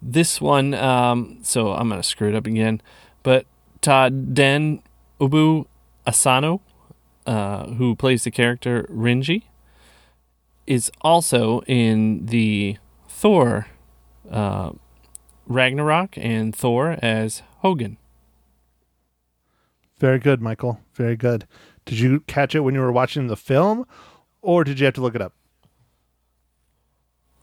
This 0.02 0.42
one, 0.42 0.74
um, 0.74 1.38
so 1.42 1.72
I'm 1.72 1.88
gonna 1.88 2.02
screw 2.02 2.28
it 2.28 2.34
up 2.34 2.46
again, 2.46 2.82
but 3.22 3.46
Todd 3.80 4.34
Den 4.34 4.82
Ubu 5.18 5.64
Asano, 6.06 6.60
uh, 7.24 7.68
who 7.68 7.96
plays 7.96 8.24
the 8.24 8.30
character 8.30 8.82
Rinji, 8.90 9.44
is 10.66 10.90
also 11.00 11.62
in 11.62 12.26
the 12.26 12.76
Thor 13.08 13.68
uh, 14.30 14.72
Ragnarok 15.46 16.16
and 16.18 16.54
Thor 16.54 16.98
as 17.02 17.42
Hogun. 17.60 17.98
Very 19.98 20.18
good, 20.18 20.42
Michael. 20.42 20.80
Very 20.94 21.16
good. 21.16 21.46
Did 21.84 21.98
you 21.98 22.20
catch 22.20 22.54
it 22.54 22.60
when 22.60 22.74
you 22.74 22.80
were 22.80 22.92
watching 22.92 23.28
the 23.28 23.36
film, 23.36 23.86
or 24.42 24.64
did 24.64 24.78
you 24.78 24.84
have 24.86 24.94
to 24.94 25.00
look 25.00 25.14
it 25.14 25.22
up? 25.22 25.32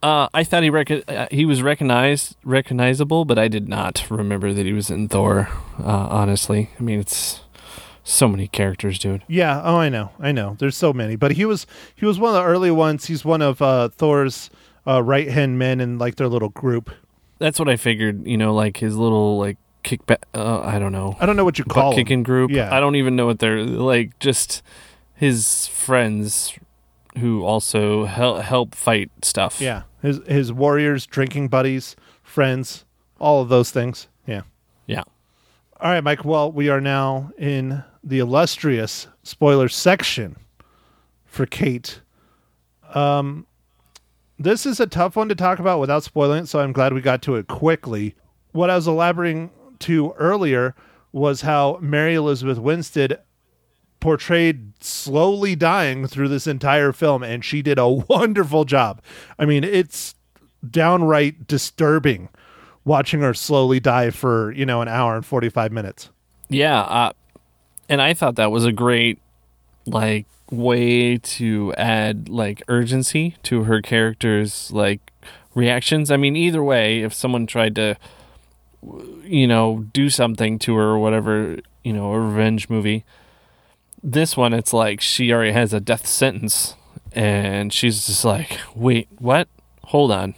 Uh, 0.04 0.28
I 0.34 0.44
thought 0.44 0.64
he 0.64 0.70
rec- 0.70 1.10
uh, 1.10 1.28
he 1.32 1.46
was 1.46 1.62
recognized 1.62 2.36
recognizable, 2.44 3.24
but 3.24 3.40
I 3.40 3.48
did 3.48 3.70
not 3.70 4.06
remember 4.12 4.52
that 4.52 4.66
he 4.66 4.74
was 4.74 4.90
in 4.90 5.08
Thor. 5.08 5.48
Uh, 5.80 6.08
honestly, 6.10 6.70
I 6.78 6.84
mean 6.84 7.00
it's 7.00 7.40
so 8.04 8.28
many 8.28 8.50
characters, 8.50 9.00
dude. 9.00 9.24
Yeah. 9.30 9.62
Oh, 9.64 9.78
I 9.78 9.88
know. 9.88 10.12
I 10.20 10.34
know. 10.34 10.58
There's 10.60 10.76
so 10.76 10.92
many, 10.92 11.16
but 11.16 11.32
he 11.32 11.46
was 11.46 11.66
he 11.96 12.06
was 12.06 12.20
one 12.20 12.36
of 12.36 12.44
the 12.44 12.44
early 12.44 12.70
ones. 12.70 13.06
He's 13.06 13.24
one 13.24 13.42
of 13.42 13.62
uh, 13.62 13.88
Thor's 13.88 14.50
uh, 14.88 15.02
right 15.04 15.30
hand 15.30 15.58
men 15.60 15.80
and 15.80 16.00
like 16.00 16.16
their 16.16 16.28
little 16.28 16.50
group. 16.50 16.90
That's 17.40 17.60
what 17.60 17.70
I 17.70 17.78
figured. 17.78 18.28
You 18.28 18.38
know, 18.38 18.54
like 18.54 18.78
his 18.78 18.96
little 18.96 19.38
like 19.38 19.58
kickback. 19.84 20.24
Uh, 20.34 20.62
I 20.62 20.80
don't 20.80 20.92
know. 20.92 21.16
I 21.20 21.26
don't 21.26 21.36
know 21.36 21.46
what 21.46 21.60
you 21.60 21.66
call 21.66 21.94
kicking 21.94 22.24
group. 22.24 22.52
Yeah. 22.52 22.74
I 22.74 22.80
don't 22.80 22.96
even 22.96 23.16
know 23.16 23.26
what 23.26 23.40
they're 23.40 23.64
like. 23.64 24.18
Just 24.20 24.64
his 25.14 25.68
friends 25.68 26.58
who 27.18 27.44
also 27.44 28.06
help 28.06 28.42
help 28.42 28.76
fight 28.76 29.12
stuff. 29.22 29.62
Yeah. 29.62 29.84
His 30.02 30.20
his 30.28 30.52
warriors, 30.52 31.06
drinking 31.06 31.50
buddies, 31.50 31.96
friends, 32.24 32.86
all 33.20 33.42
of 33.42 33.50
those 33.50 33.72
things. 33.72 34.08
Yeah. 34.26 34.42
yeah. 34.88 35.04
All 35.80 35.92
right, 35.92 36.04
Mike. 36.04 36.26
Well, 36.26 36.52
we 36.52 36.70
are 36.70 36.82
now 36.82 37.32
in 37.38 37.84
the 38.04 38.20
illustrious 38.20 39.08
spoiler 39.24 39.70
section 39.70 40.38
for 41.26 41.46
Kate. 41.46 42.02
Um, 42.94 43.48
this 44.40 44.66
is 44.66 44.80
a 44.80 44.88
tough 44.88 45.16
one 45.16 45.30
to 45.30 45.36
talk 45.36 45.60
about 45.60 45.80
without 45.80 46.04
spoiling 46.04 46.44
it, 46.44 46.48
so 46.48 46.60
I'm 46.60 46.74
glad 46.74 46.94
we 46.94 47.02
got 47.02 47.22
to 47.24 47.36
it 47.36 47.48
quickly. 47.48 48.16
What 48.52 48.70
I 48.70 48.76
was 48.76 48.88
elaborating 48.88 49.52
to 49.80 50.14
earlier 50.14 50.76
was 51.12 51.42
how 51.42 51.78
Mary 51.82 52.16
Elizabeth 52.16 52.58
Winstead 52.58 53.20
portrayed 54.00 54.74
slowly 54.84 55.56
dying 55.56 56.08
through 56.08 56.28
this 56.28 56.48
entire 56.48 56.92
film, 56.92 57.24
and 57.24 57.46
she 57.46 57.62
did 57.62 57.80
a 57.80 57.88
wonderful 58.10 58.66
job. 58.66 59.02
I 59.40 59.46
mean, 59.46 59.64
it's 59.64 60.16
downright 60.70 61.48
disturbing 61.48 62.30
watching 62.86 63.22
her 63.22 63.34
slowly 63.34 63.80
die 63.80 64.10
for, 64.10 64.52
you 64.52 64.66
know, 64.66 64.82
an 64.82 64.88
hour 64.88 65.16
and 65.16 65.26
45 65.26 65.72
minutes. 65.72 66.10
Yeah, 66.50 66.82
uh, 66.82 67.14
and 67.88 68.02
I 68.02 68.14
thought 68.14 68.36
that 68.36 68.52
was 68.52 68.66
a 68.66 68.72
great 68.72 69.20
like 69.86 70.26
way 70.52 71.18
to 71.18 71.74
add 71.78 72.30
like 72.30 72.62
urgency 72.68 73.36
to 73.44 73.64
her 73.64 73.82
character's 73.82 74.72
like 74.72 75.12
reactions. 75.56 76.12
I 76.12 76.18
mean, 76.18 76.36
either 76.36 76.64
way, 76.64 77.02
if 77.02 77.14
someone 77.14 77.48
tried 77.48 77.76
to 77.76 77.98
you 79.24 79.48
know, 79.48 79.86
do 79.94 80.10
something 80.10 80.60
to 80.60 80.76
her 80.76 80.84
or 80.84 81.00
whatever, 81.00 81.60
you 81.84 81.94
know, 81.94 82.12
a 82.12 82.20
revenge 82.20 82.70
movie. 82.70 83.04
This 84.02 84.36
one 84.36 84.54
it's 84.54 84.74
like 84.74 85.00
she 85.00 85.32
already 85.32 85.54
has 85.54 85.74
a 85.74 85.80
death 85.80 86.06
sentence 86.06 86.76
and 87.14 87.72
she's 87.72 88.06
just 88.06 88.26
like, 88.26 88.60
"Wait, 88.76 89.08
what? 89.18 89.48
Hold 89.86 90.12
on. 90.12 90.36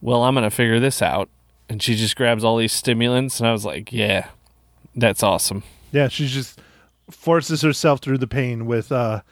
Well, 0.00 0.22
I'm 0.22 0.34
going 0.34 0.44
to 0.44 0.50
figure 0.50 0.80
this 0.80 1.00
out." 1.00 1.28
And 1.68 1.82
she 1.82 1.94
just 1.94 2.16
grabs 2.16 2.42
all 2.42 2.56
these 2.56 2.72
stimulants 2.72 3.38
and 3.38 3.48
I 3.48 3.52
was 3.52 3.64
like, 3.64 3.92
"Yeah, 3.92 4.28
that's 4.96 5.22
awesome." 5.22 5.62
Yeah, 5.92 6.08
she's 6.08 6.32
just 6.32 6.60
forces 7.10 7.62
herself 7.62 8.00
through 8.00 8.18
the 8.18 8.26
pain 8.26 8.66
with, 8.66 8.92
uh, 8.92 9.22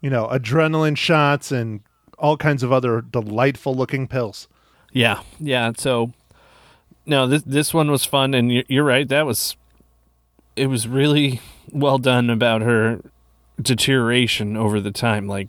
you 0.00 0.10
know, 0.10 0.26
adrenaline 0.28 0.96
shots 0.96 1.52
and 1.52 1.80
all 2.18 2.36
kinds 2.36 2.62
of 2.62 2.72
other 2.72 3.00
delightful 3.02 3.74
looking 3.74 4.08
pills. 4.08 4.48
Yeah, 4.92 5.20
yeah. 5.38 5.72
So, 5.76 6.12
no, 7.04 7.26
this 7.26 7.42
this 7.42 7.74
one 7.74 7.90
was 7.90 8.04
fun, 8.04 8.34
and 8.34 8.52
you're, 8.52 8.64
you're 8.68 8.84
right. 8.84 9.08
That 9.08 9.26
was, 9.26 9.56
it 10.54 10.68
was 10.68 10.88
really 10.88 11.40
well 11.70 11.98
done 11.98 12.30
about 12.30 12.62
her 12.62 13.00
deterioration 13.60 14.56
over 14.56 14.80
the 14.80 14.90
time. 14.92 15.26
Like, 15.28 15.48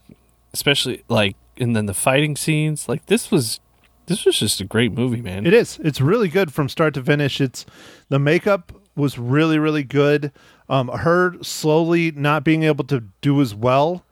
especially 0.54 1.04
like, 1.08 1.36
and 1.58 1.76
then 1.76 1.86
the 1.86 1.94
fighting 1.94 2.36
scenes. 2.36 2.90
Like, 2.90 3.06
this 3.06 3.32
was, 3.32 3.60
this 4.08 4.26
was 4.26 4.38
just 4.40 4.60
a 4.60 4.66
great 4.66 4.92
movie, 4.92 5.22
man. 5.22 5.46
It 5.46 5.54
is. 5.54 5.80
It's 5.84 6.02
really 6.02 6.28
good 6.28 6.54
from 6.54 6.68
start 6.68 6.94
to 6.96 7.04
finish. 7.04 7.40
It's 7.40 7.66
the 8.10 8.20
makeup 8.20 8.74
was 8.96 9.18
really 9.18 9.60
really 9.60 9.84
good. 9.84 10.32
Um, 10.70 10.90
her 10.90 11.42
slowly 11.42 12.12
not 12.12 12.44
being 12.44 12.64
able 12.64 12.84
to 12.86 13.04
do 13.22 13.42
as 13.42 13.56
well 13.56 14.04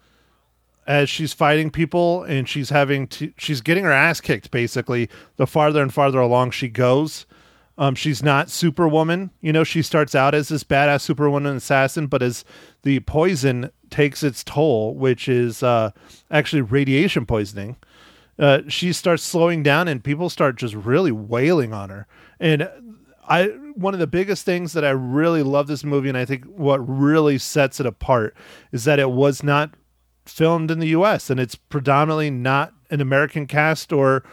as 0.87 1.09
she's 1.09 1.33
fighting 1.33 1.69
people 1.69 2.23
and 2.23 2.47
she's 2.47 2.69
having 2.69 3.07
to 3.07 3.33
she's 3.37 3.61
getting 3.61 3.83
her 3.83 3.91
ass 3.91 4.21
kicked 4.21 4.51
basically. 4.51 5.09
The 5.37 5.47
farther 5.47 5.81
and 5.81 5.93
farther 5.93 6.19
along 6.19 6.51
she 6.51 6.67
goes 6.67 7.25
um, 7.77 7.93
she's 7.93 8.23
not 8.23 8.49
superwoman. 8.49 9.31
You 9.41 9.51
know 9.51 9.63
she 9.63 9.81
starts 9.81 10.15
out 10.15 10.33
as 10.33 10.47
this 10.47 10.63
badass 10.63 11.01
superwoman 11.01 11.57
assassin 11.57 12.07
but 12.07 12.21
as 12.21 12.45
the 12.83 12.99
poison 13.01 13.71
takes 13.89 14.23
its 14.23 14.43
toll 14.43 14.95
which 14.95 15.27
is 15.27 15.61
uh, 15.61 15.91
actually 16.31 16.61
radiation 16.61 17.25
poisoning 17.25 17.75
uh, 18.37 18.61
she 18.67 18.91
starts 18.91 19.23
slowing 19.23 19.63
down 19.63 19.87
and 19.87 20.03
people 20.03 20.29
start 20.29 20.57
just 20.57 20.73
really 20.73 21.11
wailing 21.11 21.73
on 21.73 21.89
her. 21.89 22.07
And 22.39 22.69
i 23.27 23.45
one 23.75 23.93
of 23.93 23.99
the 23.99 24.07
biggest 24.07 24.45
things 24.45 24.73
that 24.73 24.85
i 24.85 24.89
really 24.89 25.43
love 25.43 25.67
this 25.67 25.83
movie 25.83 26.09
and 26.09 26.17
i 26.17 26.25
think 26.25 26.45
what 26.45 26.77
really 26.77 27.37
sets 27.37 27.79
it 27.79 27.85
apart 27.85 28.35
is 28.71 28.83
that 28.85 28.99
it 28.99 29.11
was 29.11 29.43
not 29.43 29.71
filmed 30.25 30.71
in 30.71 30.79
the 30.79 30.87
US 30.87 31.29
and 31.29 31.39
it's 31.39 31.55
predominantly 31.55 32.29
not 32.29 32.73
an 32.89 33.01
American 33.01 33.47
cast 33.47 33.93
or 33.93 34.23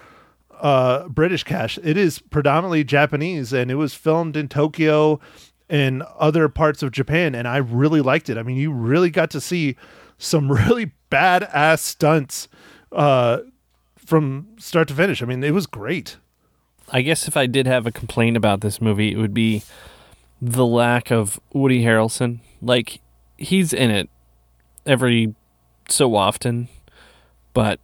uh, 0.61 1.09
British 1.09 1.45
cast. 1.45 1.79
It 1.83 1.97
is 1.97 2.19
predominantly 2.19 2.85
Japanese 2.85 3.53
and 3.53 3.71
it 3.71 3.77
was 3.77 3.95
filmed 3.95 4.37
in 4.37 4.49
Tokyo 4.49 5.21
and 5.69 6.03
other 6.19 6.49
parts 6.49 6.83
of 6.83 6.93
Japan 6.93 7.35
and 7.35 7.47
I 7.47 7.59
really 7.59 8.01
liked 8.01 8.29
it. 8.29 8.39
I 8.39 8.43
mean, 8.43 8.57
you 8.57 8.73
really 8.73 9.11
got 9.11 9.31
to 9.31 9.41
see 9.41 9.77
some 10.19 10.51
really 10.69 10.93
badass 11.11 11.81
stunts 11.81 12.49
uh, 12.91 13.39
from 13.97 14.49
start 14.59 14.89
to 14.89 14.95
finish. 14.95 15.23
I 15.23 15.27
mean, 15.27 15.43
it 15.43 15.53
was 15.53 15.67
great. 15.67 16.17
I 16.93 17.01
guess 17.01 17.27
if 17.27 17.37
I 17.37 17.47
did 17.47 17.67
have 17.67 17.87
a 17.87 17.93
complaint 17.93 18.37
about 18.37 18.61
this 18.61 18.81
movie, 18.81 19.13
it 19.13 19.17
would 19.17 19.33
be 19.33 19.63
the 20.43 20.67
lack 20.67 21.11
of 21.11 21.41
Woody 21.53 21.83
Harrelson. 21.83 22.41
Like, 22.61 23.01
he's 23.39 23.73
in 23.73 23.91
it 23.91 24.11
every 24.85 25.35
so 25.89 26.15
often, 26.15 26.69
but 27.55 27.81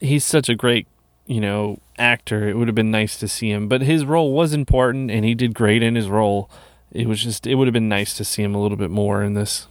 he's 0.00 0.24
such 0.24 0.48
a 0.48 0.54
great, 0.54 0.86
you 1.26 1.40
know, 1.40 1.80
actor. 1.98 2.48
It 2.48 2.56
would 2.56 2.68
have 2.68 2.74
been 2.74 2.90
nice 2.90 3.18
to 3.18 3.28
see 3.28 3.50
him, 3.50 3.68
but 3.68 3.82
his 3.82 4.06
role 4.06 4.32
was 4.32 4.54
important 4.54 5.10
and 5.10 5.24
he 5.24 5.34
did 5.34 5.54
great 5.54 5.82
in 5.82 5.94
his 5.94 6.08
role. 6.08 6.50
It 6.92 7.06
was 7.06 7.22
just, 7.22 7.46
it 7.46 7.56
would 7.56 7.66
have 7.66 7.74
been 7.74 7.90
nice 7.90 8.14
to 8.16 8.24
see 8.24 8.42
him 8.42 8.54
a 8.54 8.60
little 8.60 8.78
bit 8.78 8.90
more 8.90 9.22
in 9.22 9.34
this. 9.34 9.66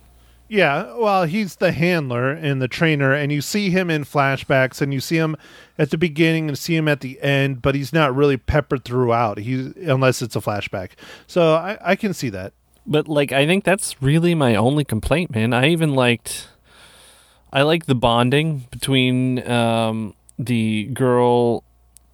Yeah, 0.48 0.96
well, 0.96 1.24
he's 1.24 1.56
the 1.56 1.72
handler 1.72 2.32
and 2.32 2.62
the 2.62 2.68
trainer, 2.68 3.14
and 3.14 3.32
you 3.32 3.42
see 3.42 3.72
him 3.72 3.90
in 3.90 4.04
flashbacks, 4.04 4.80
and 4.80 4.94
you 4.94 5.00
see 5.00 5.18
him 5.18 5.36
at 5.78 5.90
the 5.90 5.98
beginning 5.98 6.48
and 6.48 6.58
see 6.58 6.76
him 6.76 6.88
at 6.88 7.02
the 7.02 7.20
end, 7.22 7.64
but 7.64 7.74
he's 7.74 7.92
not 7.92 8.16
really 8.16 8.38
peppered 8.38 8.86
throughout. 8.86 9.40
He's 9.40 9.76
unless 9.78 10.22
it's 10.22 10.36
a 10.36 10.40
flashback. 10.40 10.92
So 11.26 11.56
I, 11.56 11.78
I 11.82 11.96
can 11.96 12.14
see 12.14 12.30
that. 12.30 12.54
But 12.86 13.08
like, 13.08 13.32
I 13.32 13.48
think 13.48 13.64
that's 13.64 14.00
really 14.02 14.36
my 14.36 14.56
only 14.56 14.84
complaint, 14.84 15.34
man. 15.34 15.52
I 15.52 15.70
even 15.70 15.96
liked, 15.96 16.50
I 17.52 17.64
like 17.64 17.88
the 17.88 17.96
bonding 17.96 18.68
between 18.70 19.48
um, 19.50 20.14
the 20.38 20.86
girl, 20.94 21.64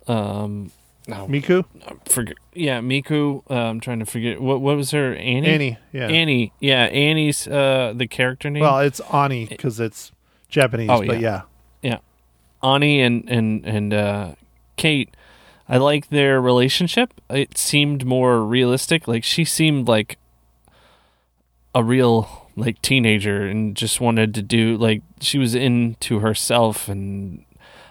um, 0.07 0.71
oh, 1.10 1.27
Miku, 1.27 1.65
forget, 2.08 2.36
yeah, 2.53 2.79
Miku. 2.79 3.43
Uh, 3.50 3.55
I'm 3.55 3.79
trying 3.79 4.00
to 4.00 4.05
forget 4.05 4.41
what 4.41 4.62
what 4.62 4.75
was 4.77 4.91
her 4.91 5.13
Annie. 5.15 5.48
Annie, 5.48 5.77
yeah. 5.91 6.08
Annie, 6.08 6.53
yeah, 6.60 6.84
Annie's 6.86 7.48
uh, 7.48 7.93
the 7.96 8.08
character 8.08 8.50
name. 8.50 8.62
Well, 8.62 8.79
it's 8.79 9.00
Ani 9.12 9.46
because 9.46 9.79
it's 9.79 10.12
Japanese, 10.50 10.89
Oh, 10.91 11.05
but 11.05 11.20
yeah. 11.20 11.41
yeah, 11.81 11.98
Ani 12.63 13.01
and 13.01 13.29
and 13.29 13.65
and 13.65 13.93
uh, 13.93 14.36
Kate. 14.77 15.15
I 15.70 15.77
like 15.77 16.10
their 16.10 16.41
relationship. 16.41 17.13
It 17.29 17.58
seemed 17.58 18.05
more 18.05 18.41
realistic. 18.43 19.08
Like 19.08 19.24
she 19.24 19.46
seemed 19.46 19.88
like 19.88 20.17
a 21.74 21.81
real 21.81 22.50
like 22.58 22.81
teenager 22.81 23.46
and 23.48 23.77
just 23.77 24.01
wanted 24.01 24.34
to 24.36 24.41
do 24.41 24.75
like 24.75 25.01
she 25.22 25.38
was 25.38 25.55
into 25.55 26.20
herself 26.20 26.89
and 26.89 27.46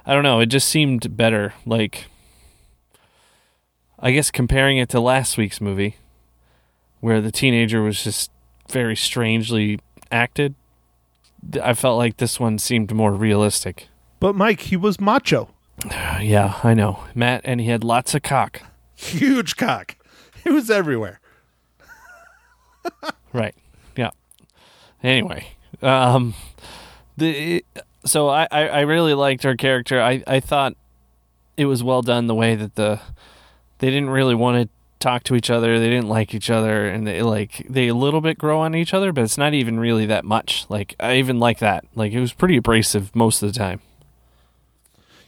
I 0.05 0.12
don't 0.12 0.23
know, 0.23 0.40
it 0.40 0.47
just 0.47 0.69
seemed 0.69 1.17
better. 1.17 1.55
Like 1.64 2.07
I 4.00 4.12
guess 4.12 4.30
comparing 4.30 4.78
it 4.78 4.88
to 4.90 5.00
last 5.00 5.37
week's 5.37 5.61
movie 5.61 5.97
where 7.00 7.21
the 7.21 7.30
teenager 7.30 7.83
was 7.83 8.02
just 8.02 8.30
very 8.69 8.97
strangely 8.97 9.80
acted, 10.11 10.54
I 11.62 11.75
felt 11.75 11.99
like 11.99 12.16
this 12.19 12.38
one 12.38 12.59
seemed 12.59 12.95
more 12.95 13.12
realistic. 13.12 13.88
But 14.19 14.35
Mike, 14.35 14.61
he 14.62 14.76
was 14.76 15.00
macho. 15.00 15.50
Yeah, 16.21 16.61
I 16.62 16.75
know. 16.75 17.04
Matt 17.14 17.40
and 17.45 17.61
he 17.61 17.69
had 17.69 17.83
lots 17.83 18.14
of 18.14 18.23
cock. 18.23 18.62
Huge 18.95 19.57
cock. 19.57 19.97
He 20.45 20.50
was 20.50 20.71
everywhere. 20.71 21.21
Right. 23.33 23.54
Yeah. 23.97 24.11
Anyway, 25.04 25.47
um, 25.83 26.35
the 27.16 27.64
so 28.04 28.28
I, 28.28 28.49
I 28.50 28.69
I 28.69 28.80
really 28.80 29.14
liked 29.14 29.45
her 29.45 29.54
character. 29.54 30.02
I 30.02 30.25
I 30.26 30.40
thought 30.40 30.75
it 31.57 31.66
was 31.66 31.85
well 31.85 32.02
done 32.02 32.26
the 32.26 32.35
way 32.35 32.57
that 32.57 32.75
the 32.75 32.99
they 33.80 33.90
didn't 33.90 34.10
really 34.10 34.34
want 34.34 34.62
to 34.62 34.68
talk 35.00 35.25
to 35.25 35.34
each 35.34 35.50
other. 35.50 35.78
They 35.80 35.90
didn't 35.90 36.08
like 36.08 36.34
each 36.34 36.50
other, 36.50 36.87
and 36.87 37.06
they 37.06 37.22
like 37.22 37.66
they 37.68 37.88
a 37.88 37.94
little 37.94 38.20
bit 38.20 38.38
grow 38.38 38.60
on 38.60 38.75
each 38.75 38.94
other, 38.94 39.12
but 39.12 39.25
it's 39.25 39.38
not 39.38 39.54
even 39.54 39.80
really 39.80 40.06
that 40.06 40.25
much. 40.25 40.66
Like 40.68 40.94
I 41.00 41.16
even 41.16 41.40
like 41.40 41.58
that. 41.58 41.84
Like 41.94 42.12
it 42.12 42.20
was 42.20 42.32
pretty 42.32 42.56
abrasive 42.56 43.14
most 43.16 43.42
of 43.42 43.52
the 43.52 43.58
time. 43.58 43.80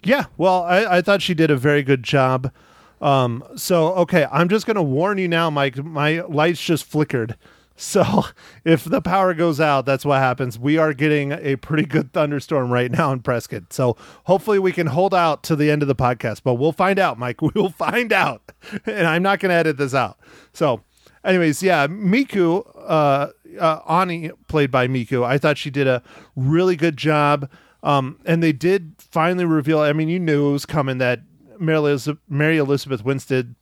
Yeah, 0.04 0.26
well, 0.36 0.62
I, 0.64 0.98
I 0.98 1.02
thought 1.02 1.22
she 1.22 1.34
did 1.34 1.50
a 1.50 1.56
very 1.56 1.82
good 1.82 2.02
job. 2.02 2.52
Um, 3.00 3.44
so 3.56 3.94
okay, 3.94 4.26
I'm 4.30 4.48
just 4.48 4.66
gonna 4.66 4.82
warn 4.82 5.18
you 5.18 5.28
now, 5.28 5.50
Mike. 5.50 5.82
My 5.82 6.20
lights 6.20 6.62
just 6.62 6.84
flickered. 6.84 7.36
So 7.76 8.24
if 8.64 8.84
the 8.84 9.00
power 9.00 9.34
goes 9.34 9.60
out, 9.60 9.86
that's 9.86 10.04
what 10.04 10.18
happens. 10.18 10.58
We 10.58 10.78
are 10.78 10.92
getting 10.92 11.32
a 11.32 11.56
pretty 11.56 11.84
good 11.84 12.12
thunderstorm 12.12 12.70
right 12.70 12.90
now 12.90 13.12
in 13.12 13.20
Prescott. 13.20 13.72
So 13.72 13.96
hopefully 14.24 14.58
we 14.58 14.72
can 14.72 14.88
hold 14.88 15.14
out 15.14 15.42
to 15.44 15.56
the 15.56 15.70
end 15.70 15.82
of 15.82 15.88
the 15.88 15.94
podcast, 15.94 16.42
but 16.42 16.54
we'll 16.54 16.72
find 16.72 16.98
out, 16.98 17.18
Mike. 17.18 17.40
We 17.42 17.60
will 17.60 17.70
find 17.70 18.12
out. 18.12 18.52
And 18.86 19.06
I'm 19.06 19.22
not 19.22 19.40
going 19.40 19.50
to 19.50 19.56
edit 19.56 19.76
this 19.76 19.94
out. 19.94 20.18
So 20.52 20.82
anyways, 21.24 21.62
yeah, 21.62 21.86
Miku, 21.88 22.64
uh, 22.76 23.28
uh, 23.58 23.80
Ani 23.88 24.30
played 24.48 24.70
by 24.70 24.86
Miku. 24.86 25.24
I 25.24 25.38
thought 25.38 25.58
she 25.58 25.70
did 25.70 25.86
a 25.86 26.02
really 26.36 26.76
good 26.76 26.96
job. 26.96 27.50
Um, 27.82 28.20
and 28.24 28.42
they 28.42 28.52
did 28.52 28.94
finally 28.98 29.44
reveal, 29.44 29.80
I 29.80 29.92
mean, 29.92 30.08
you 30.08 30.20
knew 30.20 30.48
it 30.48 30.52
was 30.52 30.66
coming 30.66 30.98
that 30.98 31.20
Mary 31.58 31.78
Elizabeth, 31.78 32.22
Mary 32.28 32.58
Elizabeth 32.58 33.04
Winstead 33.04 33.54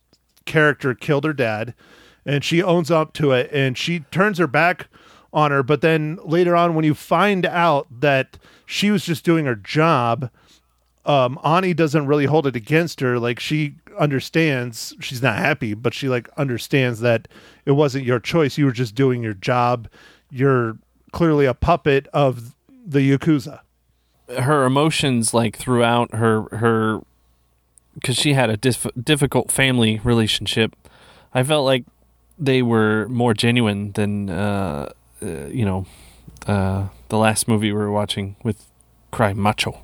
character 0.45 0.93
killed 0.93 1.23
her 1.23 1.33
dad 1.33 1.73
and 2.25 2.43
she 2.43 2.61
owns 2.61 2.91
up 2.91 3.13
to 3.13 3.31
it 3.31 3.49
and 3.51 3.77
she 3.77 3.99
turns 4.11 4.37
her 4.37 4.47
back 4.47 4.87
on 5.33 5.51
her. 5.51 5.63
But 5.63 5.81
then 5.81 6.19
later 6.23 6.55
on 6.55 6.75
when 6.75 6.85
you 6.85 6.93
find 6.93 7.45
out 7.45 7.87
that 8.01 8.37
she 8.65 8.91
was 8.91 9.05
just 9.05 9.23
doing 9.23 9.45
her 9.45 9.55
job 9.55 10.29
um 11.03 11.39
ani 11.43 11.73
doesn't 11.73 12.05
really 12.05 12.25
hold 12.25 12.45
it 12.45 12.55
against 12.55 12.99
her. 12.99 13.17
Like 13.17 13.39
she 13.39 13.75
understands 13.99 14.95
she's 14.99 15.21
not 15.21 15.37
happy 15.37 15.73
but 15.73 15.93
she 15.93 16.07
like 16.07 16.29
understands 16.37 17.01
that 17.01 17.27
it 17.65 17.71
wasn't 17.71 18.05
your 18.05 18.19
choice. 18.19 18.57
You 18.57 18.65
were 18.65 18.71
just 18.71 18.95
doing 18.95 19.23
your 19.23 19.33
job. 19.33 19.87
You're 20.29 20.77
clearly 21.11 21.45
a 21.45 21.53
puppet 21.53 22.07
of 22.13 22.55
the 22.85 22.99
yakuza. 22.99 23.61
Her 24.39 24.63
emotions 24.65 25.33
like 25.33 25.57
throughout 25.57 26.13
her 26.13 26.43
her 26.51 27.01
because 27.95 28.15
she 28.15 28.33
had 28.33 28.49
a 28.49 28.57
dif- 28.57 28.87
difficult 29.01 29.51
family 29.51 29.99
relationship 30.03 30.75
i 31.33 31.43
felt 31.43 31.65
like 31.65 31.85
they 32.41 32.61
were 32.63 33.07
more 33.07 33.33
genuine 33.33 33.91
than 33.93 34.29
uh, 34.29 34.91
uh, 35.21 35.25
you 35.47 35.63
know 35.63 35.85
uh, 36.47 36.87
the 37.09 37.17
last 37.17 37.47
movie 37.47 37.71
we 37.71 37.77
were 37.77 37.91
watching 37.91 38.35
with 38.43 38.65
cry 39.11 39.33
macho. 39.33 39.83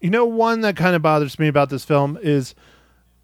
You 0.00 0.10
know 0.10 0.26
one 0.26 0.60
that 0.62 0.76
kind 0.76 0.94
of 0.94 1.02
bothers 1.02 1.38
me 1.38 1.48
about 1.48 1.70
this 1.70 1.84
film 1.84 2.18
is 2.20 2.54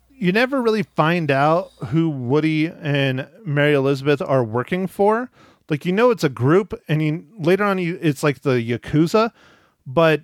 you 0.08 0.30
never 0.32 0.62
really 0.62 0.84
find 0.84 1.30
out 1.30 1.72
who 1.88 2.08
woody 2.08 2.68
and 2.68 3.28
mary 3.44 3.74
elizabeth 3.74 4.22
are 4.22 4.44
working 4.44 4.86
for. 4.86 5.30
Like 5.68 5.84
you 5.84 5.92
know 5.92 6.10
it's 6.10 6.24
a 6.24 6.28
group 6.28 6.74
and 6.88 7.02
you, 7.02 7.26
later 7.38 7.64
on 7.64 7.78
you, 7.78 7.98
it's 8.00 8.22
like 8.22 8.42
the 8.42 8.62
yakuza 8.62 9.32
but 9.86 10.22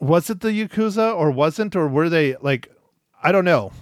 was 0.00 0.30
it 0.30 0.40
the 0.40 0.48
yakuza 0.48 1.14
or 1.16 1.30
wasn't 1.30 1.76
or 1.76 1.86
were 1.88 2.08
they 2.08 2.36
like 2.36 2.68
i 3.22 3.30
don't 3.30 3.44
know 3.44 3.72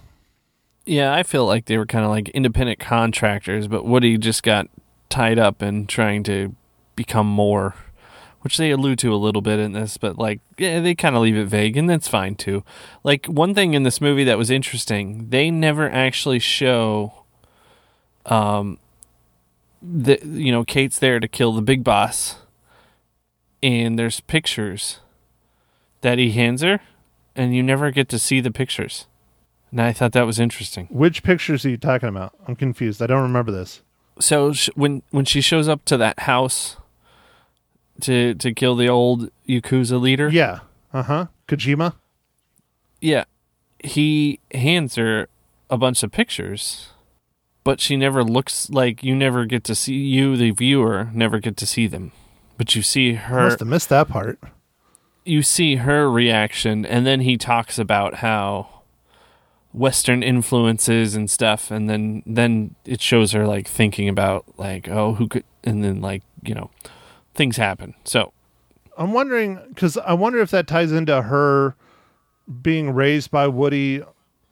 yeah 0.91 1.15
i 1.15 1.23
feel 1.23 1.47
like 1.47 1.67
they 1.67 1.79
were 1.79 1.87
kind 1.87 2.05
of 2.05 2.11
like 2.11 2.29
independent 2.31 2.79
contractors 2.79 3.69
but 3.69 3.85
woody 3.85 4.19
just 4.19 4.43
got 4.43 4.69
tied 5.09 5.39
up 5.39 5.63
in 5.63 5.87
trying 5.87 6.23
to 6.23 6.55
become 6.97 7.27
more 7.27 7.75
which 8.41 8.57
they 8.57 8.71
allude 8.71 8.99
to 8.99 9.13
a 9.13 9.17
little 9.17 9.43
bit 9.43 9.59
in 9.59 9.73
this 9.73 9.97
but 9.97 10.19
like 10.19 10.41
yeah 10.59 10.81
they 10.81 10.95
kind 10.95 11.15
of 11.15 11.23
leave 11.23 11.37
it 11.37 11.47
vague 11.47 11.77
and 11.77 11.89
that's 11.89 12.09
fine 12.09 12.35
too. 12.35 12.65
Like 13.05 13.27
one 13.27 13.55
thing 13.55 13.75
in 13.75 13.83
this 13.83 14.01
movie 14.01 14.25
that 14.25 14.39
was 14.39 14.51
interesting 14.51 15.29
they 15.31 15.51
never 15.51 15.89
actually 15.91 16.39
show 16.39 17.25
um 18.27 18.79
the 19.83 20.19
you 20.25 20.53
know 20.53 20.65
kate's 20.65 20.99
there 20.99 21.21
to 21.21 21.29
kill 21.29 21.53
the 21.53 21.63
big 21.63 21.85
boss 21.85 22.37
and 23.63 23.99
there's 23.99 24.21
pictures 24.21 25.01
that 26.01 26.19
he 26.19 26.33
hands 26.33 26.63
her 26.63 26.81
and 27.37 27.55
you 27.55 27.63
never 27.63 27.91
get 27.91 28.09
to 28.09 28.19
see 28.19 28.41
the 28.41 28.51
pictures 28.51 29.07
and 29.71 29.81
i 29.81 29.93
thought 29.93 30.13
that 30.13 30.27
was 30.27 30.39
interesting. 30.39 30.87
Which 30.91 31.23
pictures 31.23 31.65
are 31.65 31.71
you 31.71 31.77
talking 31.77 32.09
about? 32.09 32.35
I'm 32.47 32.57
confused. 32.57 33.01
I 33.03 33.07
don't 33.07 33.23
remember 33.23 33.53
this. 33.53 33.83
So 34.19 34.53
sh- 34.53 34.71
when 34.75 35.03
when 35.11 35.25
she 35.25 35.41
shows 35.41 35.69
up 35.69 35.85
to 35.87 35.97
that 35.97 36.21
house 36.21 36.77
to 38.03 38.35
to 38.35 38.53
kill 38.53 38.77
the 38.77 38.89
old 38.89 39.31
yakuza 39.49 40.01
leader? 40.01 40.29
Yeah. 40.29 40.61
Uh-huh. 40.93 41.27
Kojima? 41.49 41.95
Yeah. 43.01 43.25
He 43.83 44.41
hands 44.53 44.97
her 44.97 45.29
a 45.71 45.79
bunch 45.79 46.03
of 46.03 46.11
pictures 46.11 46.91
but 47.65 47.81
she 47.81 47.97
never 47.97 48.25
looks 48.25 48.71
like 48.71 49.05
you 49.05 49.15
never 49.15 49.45
get 49.45 49.65
to 49.65 49.75
see 49.75 49.95
you 49.95 50.37
the 50.37 50.51
viewer 50.51 51.11
never 51.13 51.39
get 51.39 51.57
to 51.59 51.67
see 51.67 51.87
them. 51.87 52.13
But 52.57 52.75
you 52.75 52.83
see 52.83 53.15
her 53.15 53.45
must 53.45 53.61
have 53.61 53.69
missed 53.69 53.89
that 53.91 54.09
part. 54.09 54.39
You 55.25 55.43
see 55.43 55.77
her 55.77 56.11
reaction 56.11 56.85
and 56.85 57.07
then 57.07 57.21
he 57.21 57.37
talks 57.37 57.79
about 57.79 58.17
how 58.17 58.80
western 59.73 60.23
influences 60.23 61.15
and 61.15 61.31
stuff 61.31 61.71
and 61.71 61.89
then 61.89 62.23
then 62.27 62.75
it 62.85 63.01
shows 63.01 63.33
her 63.33 63.47
like 63.47 63.69
thinking 63.69 64.09
about 64.09 64.45
like 64.57 64.89
oh 64.89 65.15
who 65.15 65.29
could 65.29 65.45
and 65.63 65.85
then 65.85 66.01
like 66.01 66.23
you 66.43 66.55
know 66.55 66.71
things 67.35 67.57
happen 67.57 67.95
so 68.05 68.33
i'm 68.99 69.13
wondering 69.13 69.61
because 69.69 69.97
i 69.99 70.13
wonder 70.13 70.41
if 70.41 70.51
that 70.51 70.67
ties 70.67 70.91
into 70.91 71.23
her 71.23 71.77
being 72.63 72.91
raised 72.91 73.31
by 73.31 73.47
woody 73.47 74.03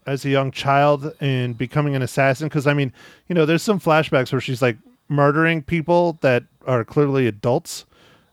as 0.07 0.25
a 0.25 0.31
young 0.31 0.53
child 0.53 1.13
and 1.21 1.59
becoming 1.59 1.97
an 1.97 2.03
assassin 2.03 2.47
because 2.47 2.69
i 2.69 2.73
mean 2.73 2.93
you 3.29 3.35
know 3.35 3.45
there's 3.45 3.63
some 3.63 3.81
flashbacks 3.81 4.31
where 4.31 4.41
she's 4.41 4.63
like 4.63 4.77
murdering 5.09 5.63
people 5.63 6.17
that 6.21 6.45
are 6.65 6.85
clearly 6.85 7.27
adults 7.27 7.87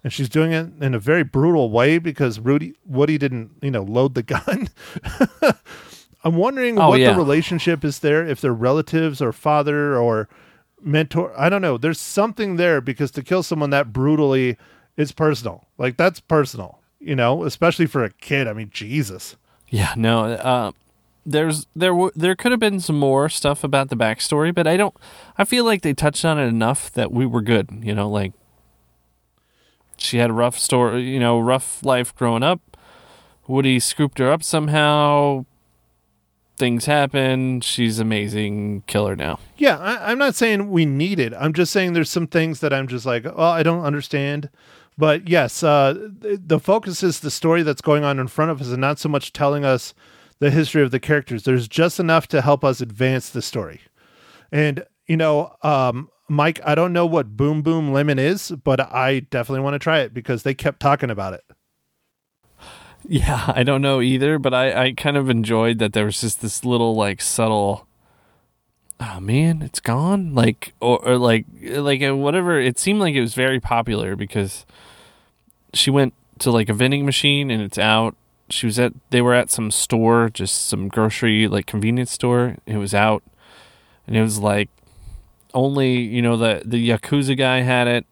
and 0.03 0.13
she's 0.13 0.29
doing 0.29 0.51
it 0.51 0.67
in 0.81 0.93
a 0.93 0.99
very 0.99 1.23
brutal 1.23 1.71
way 1.71 1.97
because 1.97 2.39
Rudy 2.39 2.75
Woody 2.85 3.17
didn't, 3.17 3.49
you 3.63 3.71
know, 3.71 3.81
load 3.81 4.13
the 4.13 4.21
gun. 4.21 4.69
I'm 6.25 6.35
wondering 6.35 6.77
Oh, 6.79 6.89
what 6.89 6.99
yeah. 6.99 7.11
the 7.13 7.17
relationship 7.17 7.85
is 7.85 7.99
there, 7.99 8.25
if 8.27 8.41
they're 8.41 8.51
relatives 8.53 9.21
or 9.21 9.31
father 9.31 9.95
or 9.97 10.27
mentor. 10.81 11.31
I 11.39 11.47
don't 11.49 11.61
know. 11.61 11.77
There's 11.77 11.99
something 12.01 12.55
there 12.57 12.81
because 12.81 13.11
to 13.11 13.23
kill 13.23 13.43
someone 13.43 13.69
that 13.69 13.93
brutally 13.93 14.57
is 14.97 15.11
personal. 15.11 15.67
Like 15.77 15.97
that's 15.97 16.19
personal, 16.19 16.79
you 16.99 17.15
know, 17.15 17.43
especially 17.43 17.85
for 17.85 18.03
a 18.03 18.09
kid. 18.09 18.47
I 18.47 18.53
mean, 18.53 18.69
Jesus. 18.73 19.35
Yeah, 19.69 19.93
no. 19.95 20.25
Uh, 20.25 20.71
there's 21.27 21.67
there 21.75 21.91
w- 21.91 22.11
there 22.15 22.35
could 22.35 22.51
have 22.51 22.59
been 22.59 22.79
some 22.79 22.97
more 22.99 23.29
stuff 23.29 23.63
about 23.63 23.89
the 23.89 23.95
backstory, 23.95 24.53
but 24.53 24.67
I 24.67 24.77
don't. 24.77 24.95
I 25.37 25.43
feel 25.45 25.63
like 25.65 25.81
they 25.81 25.93
touched 25.93 26.23
on 26.25 26.37
it 26.39 26.45
enough 26.47 26.91
that 26.93 27.11
we 27.11 27.25
were 27.25 27.41
good. 27.41 27.69
You 27.83 27.93
know, 27.95 28.09
like 28.09 28.33
she 29.97 30.17
had 30.17 30.29
a 30.29 30.33
rough 30.33 30.57
story, 30.59 31.03
you 31.03 31.19
know, 31.19 31.39
rough 31.39 31.83
life 31.83 32.15
growing 32.15 32.43
up. 32.43 32.61
Woody 33.47 33.79
scooped 33.79 34.19
her 34.19 34.31
up 34.31 34.43
somehow. 34.43 35.45
Things 36.57 36.85
happen. 36.85 37.61
She's 37.61 37.99
amazing. 37.99 38.83
Kill 38.87 39.07
her 39.07 39.15
now. 39.15 39.39
Yeah, 39.57 39.77
I, 39.77 40.11
I'm 40.11 40.17
not 40.17 40.35
saying 40.35 40.69
we 40.69 40.85
need 40.85 41.19
it. 41.19 41.33
I'm 41.37 41.53
just 41.53 41.71
saying 41.71 41.93
there's 41.93 42.09
some 42.09 42.27
things 42.27 42.61
that 42.61 42.73
I'm 42.73 42.87
just 42.87 43.05
like, 43.05 43.25
oh, 43.25 43.43
I 43.43 43.61
don't 43.61 43.83
understand. 43.83 44.49
But 44.97 45.27
yes, 45.27 45.63
uh, 45.63 45.93
the, 45.93 46.41
the 46.43 46.59
focus 46.59 47.03
is 47.03 47.19
the 47.19 47.31
story 47.31 47.63
that's 47.63 47.81
going 47.81 48.03
on 48.05 48.19
in 48.19 48.27
front 48.27 48.51
of 48.51 48.61
us, 48.61 48.69
and 48.69 48.79
not 48.79 48.99
so 48.99 49.09
much 49.09 49.33
telling 49.33 49.65
us 49.65 49.93
the 50.39 50.51
history 50.51 50.81
of 50.81 50.91
the 50.91 50.99
characters. 50.99 51.43
There's 51.43 51.67
just 51.67 51.99
enough 51.99 52.27
to 52.29 52.41
help 52.41 52.63
us 52.63 52.79
advance 52.79 53.29
the 53.29 53.41
story. 53.41 53.81
And 54.51 54.85
you 55.07 55.17
know, 55.17 55.55
um, 55.61 56.09
Mike, 56.27 56.59
I 56.65 56.75
don't 56.75 56.93
know 56.93 57.05
what 57.05 57.37
Boom 57.37 57.61
Boom 57.61 57.91
Lemon 57.91 58.19
is, 58.19 58.51
but 58.51 58.79
I 58.79 59.19
definitely 59.19 59.61
want 59.61 59.75
to 59.75 59.79
try 59.79 59.99
it 59.99 60.13
because 60.13 60.43
they 60.43 60.53
kept 60.53 60.79
talking 60.79 61.09
about 61.09 61.33
it. 61.33 61.43
Yeah, 63.07 63.53
I 63.55 63.63
don't 63.63 63.81
know 63.81 64.01
either, 64.01 64.39
but 64.39 64.53
I, 64.53 64.85
I 64.85 64.91
kind 64.93 65.17
of 65.17 65.29
enjoyed 65.29 65.79
that 65.79 65.93
there 65.93 66.05
was 66.05 66.21
just 66.21 66.41
this 66.41 66.65
little 66.65 66.95
like 66.95 67.21
subtle 67.21 67.87
oh 68.99 69.19
man, 69.19 69.61
it's 69.61 69.79
gone. 69.79 70.33
Like 70.33 70.73
or, 70.79 71.03
or 71.05 71.17
like 71.17 71.45
like 71.61 72.01
uh, 72.01 72.15
whatever. 72.15 72.59
It 72.59 72.79
seemed 72.79 72.99
like 72.99 73.15
it 73.15 73.21
was 73.21 73.33
very 73.33 73.59
popular 73.59 74.15
because 74.15 74.65
she 75.73 75.89
went 75.89 76.13
to 76.39 76.51
like 76.51 76.69
a 76.69 76.73
vending 76.73 77.05
machine 77.05 77.51
and 77.51 77.61
it's 77.61 77.77
out. 77.77 78.15
She 78.49 78.65
was 78.65 78.77
at 78.79 78.93
they 79.09 79.21
were 79.21 79.33
at 79.33 79.49
some 79.49 79.71
store, 79.71 80.29
just 80.29 80.67
some 80.67 80.87
grocery 80.87 81.47
like 81.47 81.65
convenience 81.65 82.11
store. 82.11 82.57
It 82.65 82.77
was 82.77 82.93
out, 82.93 83.23
and 84.07 84.15
it 84.15 84.21
was 84.21 84.39
like 84.39 84.69
only 85.53 85.97
you 85.97 86.21
know 86.21 86.37
the 86.37 86.61
the 86.65 86.89
yakuza 86.89 87.37
guy 87.37 87.61
had 87.61 87.87
it, 87.87 88.05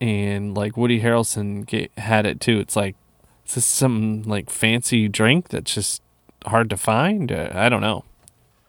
and 0.00 0.54
like 0.54 0.76
Woody 0.76 1.00
Harrelson 1.00 1.66
ga- 1.66 1.90
had 1.96 2.26
it 2.26 2.40
too. 2.40 2.60
It's 2.60 2.76
like 2.76 2.96
is 3.52 3.56
this 3.56 3.66
some 3.66 4.22
like 4.22 4.48
fancy 4.48 5.08
drink 5.08 5.48
that's 5.48 5.74
just 5.74 6.00
hard 6.46 6.70
to 6.70 6.76
find? 6.78 7.30
Uh, 7.30 7.50
I 7.52 7.68
don't 7.68 7.82
know. 7.82 8.04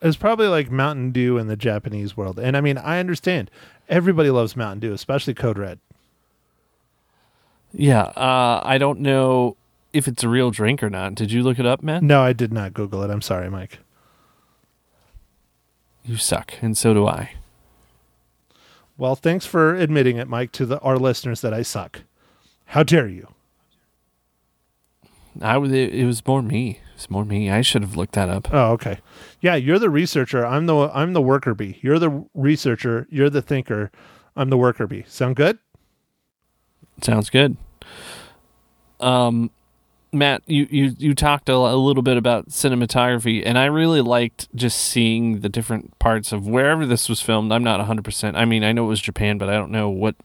It's 0.01 0.17
probably 0.17 0.47
like 0.47 0.69
Mountain 0.69 1.11
Dew 1.11 1.37
in 1.37 1.47
the 1.47 1.55
Japanese 1.55 2.17
world. 2.17 2.37
And 2.37 2.57
I 2.57 2.61
mean, 2.61 2.77
I 2.77 2.99
understand. 2.99 3.49
Everybody 3.87 4.29
loves 4.29 4.57
Mountain 4.57 4.81
Dew, 4.81 4.91
especially 4.91 5.33
Code 5.33 5.57
Red. 5.57 5.79
Yeah, 7.71 8.01
uh, 8.01 8.61
I 8.65 8.77
don't 8.77 8.99
know 8.99 9.55
if 9.93 10.05
it's 10.05 10.21
a 10.21 10.27
real 10.27 10.51
drink 10.51 10.83
or 10.83 10.89
not. 10.89 11.15
Did 11.15 11.31
you 11.31 11.43
look 11.43 11.59
it 11.59 11.65
up, 11.65 11.81
man? 11.81 12.05
No, 12.05 12.21
I 12.21 12.33
did 12.33 12.51
not 12.51 12.73
Google 12.73 13.03
it. 13.03 13.09
I'm 13.09 13.21
sorry, 13.21 13.49
Mike. 13.49 13.79
You 16.03 16.17
suck, 16.17 16.55
and 16.61 16.77
so 16.77 16.93
do 16.93 17.07
I. 17.07 17.31
Well, 18.97 19.15
thanks 19.15 19.45
for 19.45 19.75
admitting 19.75 20.17
it, 20.17 20.27
Mike, 20.27 20.51
to 20.53 20.65
the, 20.65 20.79
our 20.79 20.97
listeners 20.97 21.39
that 21.39 21.53
I 21.53 21.61
suck. 21.61 22.01
How 22.65 22.83
dare 22.83 23.07
you? 23.07 23.32
I 25.41 25.57
was. 25.57 25.71
It, 25.71 25.93
it 25.93 26.05
was 26.05 26.25
more 26.25 26.41
me. 26.41 26.79
It's 26.95 27.09
more 27.09 27.25
me. 27.25 27.49
I 27.49 27.61
should 27.61 27.81
have 27.81 27.95
looked 27.97 28.13
that 28.13 28.29
up. 28.29 28.47
Oh, 28.53 28.71
okay. 28.73 28.99
Yeah, 29.41 29.55
you're 29.55 29.79
the 29.79 29.89
researcher. 29.89 30.45
I'm 30.45 30.65
the 30.67 30.89
I'm 30.93 31.13
the 31.13 31.21
worker 31.21 31.53
bee. 31.53 31.79
You're 31.81 31.99
the 31.99 32.25
researcher. 32.33 33.07
You're 33.09 33.29
the 33.29 33.41
thinker. 33.41 33.91
I'm 34.35 34.49
the 34.49 34.57
worker 34.57 34.87
bee. 34.87 35.03
Sound 35.07 35.35
good? 35.35 35.57
Sounds 37.01 37.29
good. 37.29 37.57
Um, 38.99 39.51
Matt, 40.11 40.43
you 40.45 40.67
you 40.69 40.95
you 40.97 41.15
talked 41.15 41.49
a, 41.49 41.53
a 41.55 41.75
little 41.75 42.03
bit 42.03 42.17
about 42.17 42.49
cinematography, 42.49 43.41
and 43.45 43.57
I 43.57 43.65
really 43.65 44.01
liked 44.01 44.47
just 44.55 44.77
seeing 44.79 45.39
the 45.41 45.49
different 45.49 45.97
parts 45.99 46.31
of 46.31 46.47
wherever 46.47 46.85
this 46.85 47.09
was 47.09 47.19
filmed. 47.19 47.51
I'm 47.51 47.63
not 47.63 47.79
100. 47.79 48.05
percent 48.05 48.37
I 48.37 48.45
mean, 48.45 48.63
I 48.63 48.71
know 48.71 48.85
it 48.85 48.89
was 48.89 49.01
Japan, 49.01 49.37
but 49.37 49.49
I 49.49 49.53
don't 49.53 49.71
know 49.71 49.89
what 49.89 50.15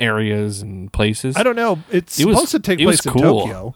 areas 0.00 0.62
and 0.62 0.92
places. 0.92 1.36
I 1.36 1.42
don't 1.42 1.56
know. 1.56 1.80
It's 1.90 2.18
It 2.20 2.26
was- 2.26 2.36
supposed 2.36 2.52
to 2.52 2.60
take 2.60 2.78
was 2.86 3.00
place 3.00 3.06
in 3.14 3.20
cool. 3.20 3.40
Tokyo, 3.40 3.74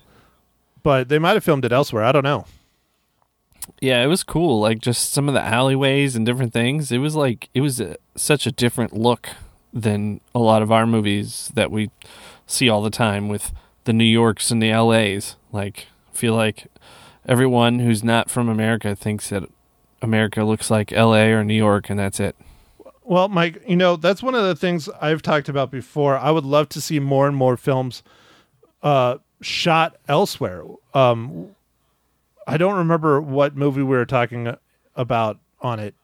but 0.87 1.09
they 1.09 1.19
might 1.19 1.35
have 1.35 1.43
filmed 1.43 1.65
it 1.65 1.73
elsewhere. 1.73 2.05
I 2.05 2.13
don't 2.13 2.23
know. 2.23 2.47
yeah, 3.81 4.05
it 4.05 4.07
was 4.07 4.23
cool. 4.23 4.61
Like 4.61 4.79
just 4.79 5.13
some 5.13 5.27
of 5.27 5.35
the 5.35 5.43
alleyways 5.43 6.15
and 6.15 6.25
different 6.25 6.53
things. 6.53 6.93
It 6.93 6.99
was 6.99 7.17
like 7.17 7.49
it 7.55 7.61
was 7.61 7.81
a, 7.81 7.97
such 8.15 8.47
a 8.47 8.53
different 8.53 8.93
look 8.93 9.31
than 9.73 10.21
a 10.33 10.39
lot 10.39 10.63
of 10.63 10.71
our 10.71 10.87
movies 10.87 11.51
that 11.55 11.73
we 11.73 11.91
see 12.47 12.69
all 12.69 12.83
the 12.83 12.91
time 12.91 13.29
with 13.29 13.53
the 13.83 13.93
New 13.93 14.05
Yorks 14.05 14.53
and 14.53 14.63
the 14.63 14.73
LAs. 14.73 15.35
Like 15.51 15.89
I 16.13 16.17
feel 16.17 16.37
like 16.37 16.69
everyone 17.27 17.81
who's 17.81 18.05
not 18.05 18.31
from 18.31 18.49
America 18.49 18.95
thinks 18.95 19.31
that 19.31 19.43
America 20.01 20.45
looks 20.45 20.71
like 20.71 20.93
LA 20.93 21.25
or 21.35 21.43
New 21.43 21.55
York 21.55 21.91
and 21.91 21.99
that's 21.99 22.21
it. 22.21 22.37
Well, 23.03 23.27
Mike, 23.27 23.61
you 23.67 23.75
know, 23.75 23.97
that's 23.97 24.23
one 24.23 24.37
of 24.37 24.45
the 24.45 24.55
things 24.55 24.89
I've 25.01 25.23
talked 25.23 25.49
about 25.49 25.73
before. 25.73 26.17
I 26.17 26.31
would 26.31 26.45
love 26.45 26.69
to 26.69 26.81
see 26.81 27.01
more 27.01 27.27
and 27.27 27.37
more 27.37 27.57
films 27.57 28.05
uh, 28.85 29.19
shot 29.41 29.97
elsewhere. 30.09 30.65
Um, 30.95 31.55
I 32.47 32.57
don't 32.57 32.77
remember 32.77 33.21
what 33.21 33.57
movie 33.57 33.83
we 33.83 33.97
were 33.97 34.07
talking 34.07 34.57
about 34.95 35.39
on 35.61 35.79
it 35.79 35.95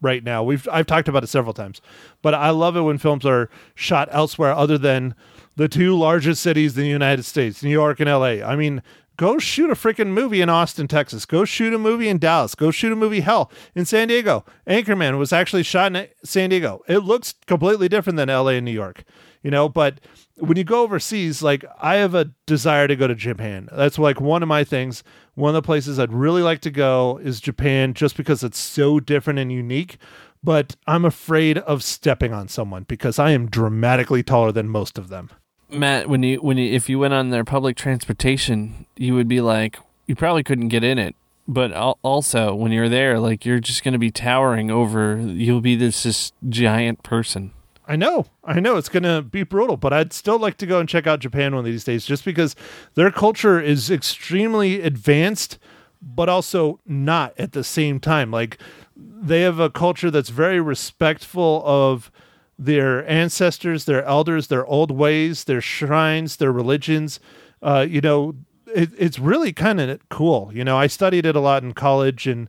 right 0.00 0.22
now. 0.22 0.42
We've 0.42 0.66
I've 0.70 0.86
talked 0.86 1.08
about 1.08 1.24
it 1.24 1.28
several 1.28 1.54
times, 1.54 1.80
but 2.22 2.34
I 2.34 2.50
love 2.50 2.76
it 2.76 2.82
when 2.82 2.98
films 2.98 3.26
are 3.26 3.50
shot 3.74 4.08
elsewhere 4.10 4.52
other 4.52 4.78
than 4.78 5.14
the 5.56 5.68
two 5.68 5.96
largest 5.96 6.42
cities 6.42 6.76
in 6.76 6.82
the 6.82 6.88
United 6.88 7.24
States, 7.24 7.62
New 7.62 7.70
York 7.70 8.00
and 8.00 8.08
LA. 8.08 8.44
I 8.44 8.56
mean, 8.56 8.82
go 9.16 9.38
shoot 9.38 9.70
a 9.70 9.74
freaking 9.74 10.08
movie 10.08 10.40
in 10.40 10.48
Austin, 10.48 10.88
Texas. 10.88 11.26
Go 11.26 11.44
shoot 11.44 11.74
a 11.74 11.78
movie 11.78 12.08
in 12.08 12.18
Dallas. 12.18 12.54
Go 12.54 12.70
shoot 12.70 12.92
a 12.92 12.96
movie 12.96 13.20
hell 13.20 13.50
in 13.74 13.84
San 13.84 14.08
Diego. 14.08 14.44
Anchorman 14.66 15.18
was 15.18 15.32
actually 15.32 15.62
shot 15.62 15.94
in 15.94 16.08
San 16.24 16.50
Diego. 16.50 16.82
It 16.88 16.98
looks 16.98 17.34
completely 17.46 17.88
different 17.88 18.16
than 18.16 18.28
LA 18.28 18.50
and 18.50 18.64
New 18.64 18.72
York, 18.72 19.04
you 19.42 19.50
know, 19.50 19.68
but 19.68 20.00
when 20.38 20.56
you 20.56 20.64
go 20.64 20.82
overseas, 20.82 21.42
like 21.42 21.64
I 21.80 21.96
have 21.96 22.14
a 22.14 22.30
desire 22.46 22.86
to 22.88 22.96
go 22.96 23.06
to 23.06 23.14
Japan. 23.14 23.68
That's 23.72 23.98
like 23.98 24.20
one 24.20 24.42
of 24.42 24.48
my 24.48 24.64
things. 24.64 25.02
One 25.34 25.50
of 25.50 25.62
the 25.62 25.66
places 25.66 25.98
I'd 25.98 26.12
really 26.12 26.42
like 26.42 26.60
to 26.62 26.70
go 26.70 27.18
is 27.22 27.40
Japan 27.40 27.94
just 27.94 28.16
because 28.16 28.44
it's 28.44 28.58
so 28.58 29.00
different 29.00 29.38
and 29.38 29.50
unique. 29.50 29.98
But 30.44 30.76
I'm 30.86 31.04
afraid 31.04 31.58
of 31.58 31.82
stepping 31.82 32.32
on 32.32 32.48
someone 32.48 32.84
because 32.84 33.18
I 33.18 33.30
am 33.30 33.48
dramatically 33.48 34.22
taller 34.22 34.52
than 34.52 34.68
most 34.68 34.98
of 34.98 35.08
them. 35.08 35.30
Matt, 35.70 36.08
when 36.08 36.22
you 36.22 36.38
when 36.38 36.58
you, 36.58 36.72
if 36.72 36.88
you 36.88 36.98
went 36.98 37.14
on 37.14 37.30
their 37.30 37.44
public 37.44 37.76
transportation, 37.76 38.86
you 38.96 39.14
would 39.14 39.28
be 39.28 39.40
like 39.40 39.78
you 40.06 40.14
probably 40.14 40.42
couldn't 40.42 40.68
get 40.68 40.84
in 40.84 40.98
it. 40.98 41.14
But 41.48 41.72
also 42.02 42.54
when 42.54 42.72
you're 42.72 42.88
there, 42.88 43.20
like 43.20 43.44
you're 43.44 43.60
just 43.60 43.84
going 43.84 43.92
to 43.92 43.98
be 43.98 44.10
towering 44.10 44.70
over. 44.70 45.16
You'll 45.16 45.60
be 45.60 45.76
this 45.76 46.02
this 46.02 46.32
giant 46.48 47.02
person. 47.02 47.52
I 47.88 47.94
know, 47.94 48.26
I 48.42 48.58
know 48.58 48.76
it's 48.76 48.88
going 48.88 49.04
to 49.04 49.22
be 49.22 49.44
brutal, 49.44 49.76
but 49.76 49.92
I'd 49.92 50.12
still 50.12 50.38
like 50.38 50.56
to 50.58 50.66
go 50.66 50.80
and 50.80 50.88
check 50.88 51.06
out 51.06 51.20
Japan 51.20 51.54
one 51.54 51.60
of 51.60 51.64
these 51.66 51.84
days 51.84 52.04
just 52.04 52.24
because 52.24 52.56
their 52.94 53.12
culture 53.12 53.60
is 53.60 53.92
extremely 53.92 54.80
advanced, 54.80 55.58
but 56.02 56.28
also 56.28 56.80
not 56.84 57.32
at 57.38 57.52
the 57.52 57.62
same 57.62 58.00
time. 58.00 58.32
Like 58.32 58.58
they 58.96 59.42
have 59.42 59.60
a 59.60 59.70
culture 59.70 60.10
that's 60.10 60.30
very 60.30 60.60
respectful 60.60 61.62
of 61.64 62.10
their 62.58 63.08
ancestors, 63.08 63.84
their 63.84 64.04
elders, 64.04 64.46
their 64.46 64.64
old 64.66 64.90
ways, 64.90 65.44
their 65.44 65.60
shrines, 65.60 66.36
their 66.36 66.52
religions. 66.52 67.20
Uh, 67.62 67.86
you 67.88 68.00
know, 68.00 68.34
it, 68.74 68.90
it's 68.98 69.18
really 69.18 69.52
kind 69.52 69.80
of 69.80 70.06
cool. 70.08 70.50
You 70.52 70.64
know, 70.64 70.76
I 70.76 70.86
studied 70.86 71.26
it 71.26 71.36
a 71.36 71.40
lot 71.40 71.62
in 71.62 71.72
college, 71.72 72.26
and 72.26 72.48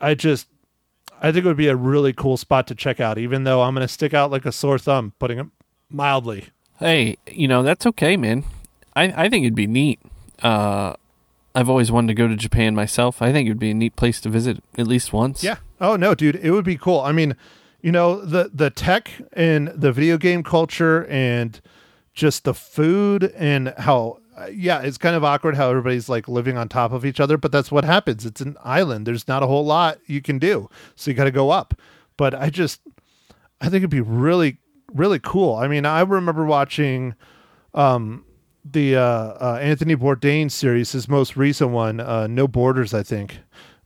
I 0.00 0.14
just 0.14 0.48
I 1.20 1.32
think 1.32 1.44
it 1.44 1.48
would 1.48 1.56
be 1.56 1.68
a 1.68 1.76
really 1.76 2.12
cool 2.12 2.36
spot 2.36 2.66
to 2.68 2.74
check 2.74 3.00
out, 3.00 3.18
even 3.18 3.44
though 3.44 3.62
I'm 3.62 3.74
going 3.74 3.86
to 3.86 3.92
stick 3.92 4.14
out 4.14 4.30
like 4.30 4.44
a 4.44 4.52
sore 4.52 4.78
thumb, 4.78 5.12
putting 5.18 5.38
it 5.38 5.46
mildly. 5.90 6.46
Hey, 6.78 7.16
you 7.26 7.48
know 7.48 7.62
that's 7.62 7.86
okay, 7.86 8.16
man. 8.16 8.44
I 8.94 9.24
I 9.24 9.28
think 9.28 9.44
it'd 9.44 9.54
be 9.54 9.66
neat. 9.66 9.98
Uh, 10.42 10.94
I've 11.54 11.70
always 11.70 11.90
wanted 11.90 12.08
to 12.08 12.14
go 12.14 12.28
to 12.28 12.36
Japan 12.36 12.74
myself. 12.74 13.22
I 13.22 13.32
think 13.32 13.46
it'd 13.46 13.58
be 13.58 13.70
a 13.70 13.74
neat 13.74 13.96
place 13.96 14.20
to 14.20 14.28
visit 14.28 14.62
at 14.76 14.86
least 14.86 15.12
once. 15.12 15.42
Yeah. 15.42 15.56
Oh 15.80 15.96
no, 15.96 16.14
dude, 16.14 16.36
it 16.36 16.50
would 16.50 16.66
be 16.66 16.76
cool. 16.76 17.00
I 17.00 17.12
mean, 17.12 17.34
you 17.86 17.92
know, 17.92 18.20
the 18.20 18.50
the 18.52 18.68
tech 18.68 19.12
and 19.34 19.68
the 19.68 19.92
video 19.92 20.18
game 20.18 20.42
culture 20.42 21.06
and 21.06 21.60
just 22.14 22.42
the 22.42 22.52
food 22.52 23.32
and 23.36 23.72
how 23.78 24.18
yeah, 24.50 24.80
it's 24.80 24.98
kind 24.98 25.14
of 25.14 25.22
awkward 25.22 25.54
how 25.54 25.70
everybody's 25.70 26.08
like 26.08 26.26
living 26.26 26.56
on 26.56 26.68
top 26.68 26.90
of 26.90 27.06
each 27.06 27.20
other, 27.20 27.38
but 27.38 27.52
that's 27.52 27.70
what 27.70 27.84
happens. 27.84 28.26
It's 28.26 28.40
an 28.40 28.56
island. 28.64 29.06
There's 29.06 29.28
not 29.28 29.44
a 29.44 29.46
whole 29.46 29.64
lot 29.64 30.00
you 30.06 30.20
can 30.20 30.40
do. 30.40 30.68
So 30.96 31.12
you 31.12 31.16
got 31.16 31.24
to 31.24 31.30
go 31.30 31.50
up. 31.50 31.80
But 32.16 32.34
I 32.34 32.50
just 32.50 32.80
I 33.60 33.66
think 33.66 33.76
it'd 33.76 33.90
be 33.90 34.00
really 34.00 34.58
really 34.92 35.20
cool. 35.20 35.54
I 35.54 35.68
mean, 35.68 35.86
I 35.86 36.00
remember 36.00 36.44
watching 36.44 37.14
um 37.72 38.24
the 38.64 38.96
uh, 38.96 39.00
uh 39.00 39.58
Anthony 39.62 39.94
Bourdain 39.94 40.50
series, 40.50 40.90
his 40.90 41.08
most 41.08 41.36
recent 41.36 41.70
one, 41.70 42.00
uh 42.00 42.26
No 42.26 42.48
Borders, 42.48 42.92
I 42.92 43.04
think 43.04 43.38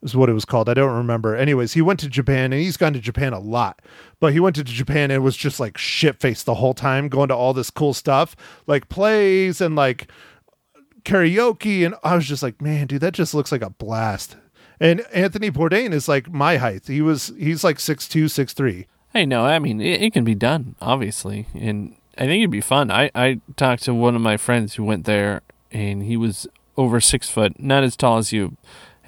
is 0.02 0.16
what 0.16 0.30
it 0.30 0.34
was 0.34 0.44
called. 0.44 0.68
I 0.68 0.74
don't 0.74 0.96
remember. 0.96 1.36
Anyways, 1.36 1.74
he 1.74 1.82
went 1.82 2.00
to 2.00 2.08
Japan 2.08 2.52
and 2.52 2.62
he's 2.62 2.76
gone 2.76 2.92
to 2.94 3.00
Japan 3.00 3.32
a 3.32 3.38
lot. 3.38 3.82
But 4.18 4.32
he 4.32 4.40
went 4.40 4.56
to 4.56 4.64
Japan 4.64 5.10
and 5.10 5.22
was 5.22 5.36
just 5.36 5.60
like 5.60 5.76
shit 5.76 6.20
faced 6.20 6.46
the 6.46 6.54
whole 6.54 6.74
time, 6.74 7.08
going 7.08 7.28
to 7.28 7.36
all 7.36 7.52
this 7.52 7.70
cool 7.70 7.94
stuff, 7.94 8.34
like 8.66 8.88
plays 8.88 9.60
and 9.60 9.76
like 9.76 10.10
karaoke. 11.02 11.84
And 11.84 11.94
I 12.02 12.14
was 12.16 12.26
just 12.26 12.42
like, 12.42 12.60
man, 12.62 12.86
dude, 12.86 13.02
that 13.02 13.14
just 13.14 13.34
looks 13.34 13.52
like 13.52 13.62
a 13.62 13.70
blast. 13.70 14.36
And 14.80 15.02
Anthony 15.12 15.50
Bourdain 15.50 15.92
is 15.92 16.08
like 16.08 16.30
my 16.30 16.56
height. 16.56 16.86
He 16.86 17.02
was 17.02 17.32
he's 17.38 17.62
like 17.62 17.78
six 17.78 18.08
two, 18.08 18.28
six 18.28 18.54
three. 18.54 18.86
Hey, 19.12 19.26
no, 19.26 19.44
I 19.44 19.58
mean 19.58 19.80
it, 19.80 20.02
it 20.02 20.12
can 20.12 20.24
be 20.24 20.34
done, 20.34 20.76
obviously, 20.80 21.46
and 21.52 21.96
I 22.16 22.24
think 22.24 22.40
it'd 22.40 22.50
be 22.50 22.62
fun. 22.62 22.90
I 22.90 23.10
I 23.14 23.40
talked 23.56 23.82
to 23.84 23.94
one 23.94 24.16
of 24.16 24.22
my 24.22 24.38
friends 24.38 24.74
who 24.74 24.84
went 24.84 25.04
there, 25.04 25.42
and 25.70 26.04
he 26.04 26.16
was 26.16 26.46
over 26.78 27.00
six 27.00 27.28
foot, 27.28 27.60
not 27.60 27.84
as 27.84 27.94
tall 27.94 28.16
as 28.16 28.32
you, 28.32 28.56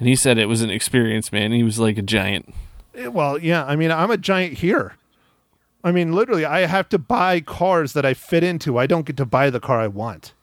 and 0.03 0.09
he 0.09 0.17
said 0.17 0.37
it 0.37 0.47
was 0.47 0.61
an 0.61 0.69
experience, 0.69 1.31
man. 1.31 1.53
He 1.53 1.63
was 1.63 1.79
like 1.79 1.97
a 1.97 2.01
giant. 2.01 2.53
Eh, 2.93 3.07
Well, 3.07 3.37
yeah, 3.37 3.63
I 3.63 3.77
mean, 3.77 3.89
I'm 3.89 4.11
a 4.11 4.17
giant 4.17 4.55
here. 4.55 4.97
I 5.81 5.93
mean, 5.93 6.11
literally, 6.11 6.43
I 6.43 6.65
have 6.65 6.89
to 6.89 6.97
buy 6.97 7.39
cars 7.39 7.93
that 7.93 8.05
I 8.05 8.13
fit 8.13 8.43
into. 8.43 8.77
I 8.77 8.85
don't 8.85 9.05
get 9.05 9.15
to 9.15 9.25
buy 9.25 9.49
the 9.49 9.61
car 9.61 9.79
I 9.79 9.87
want. 9.87 10.33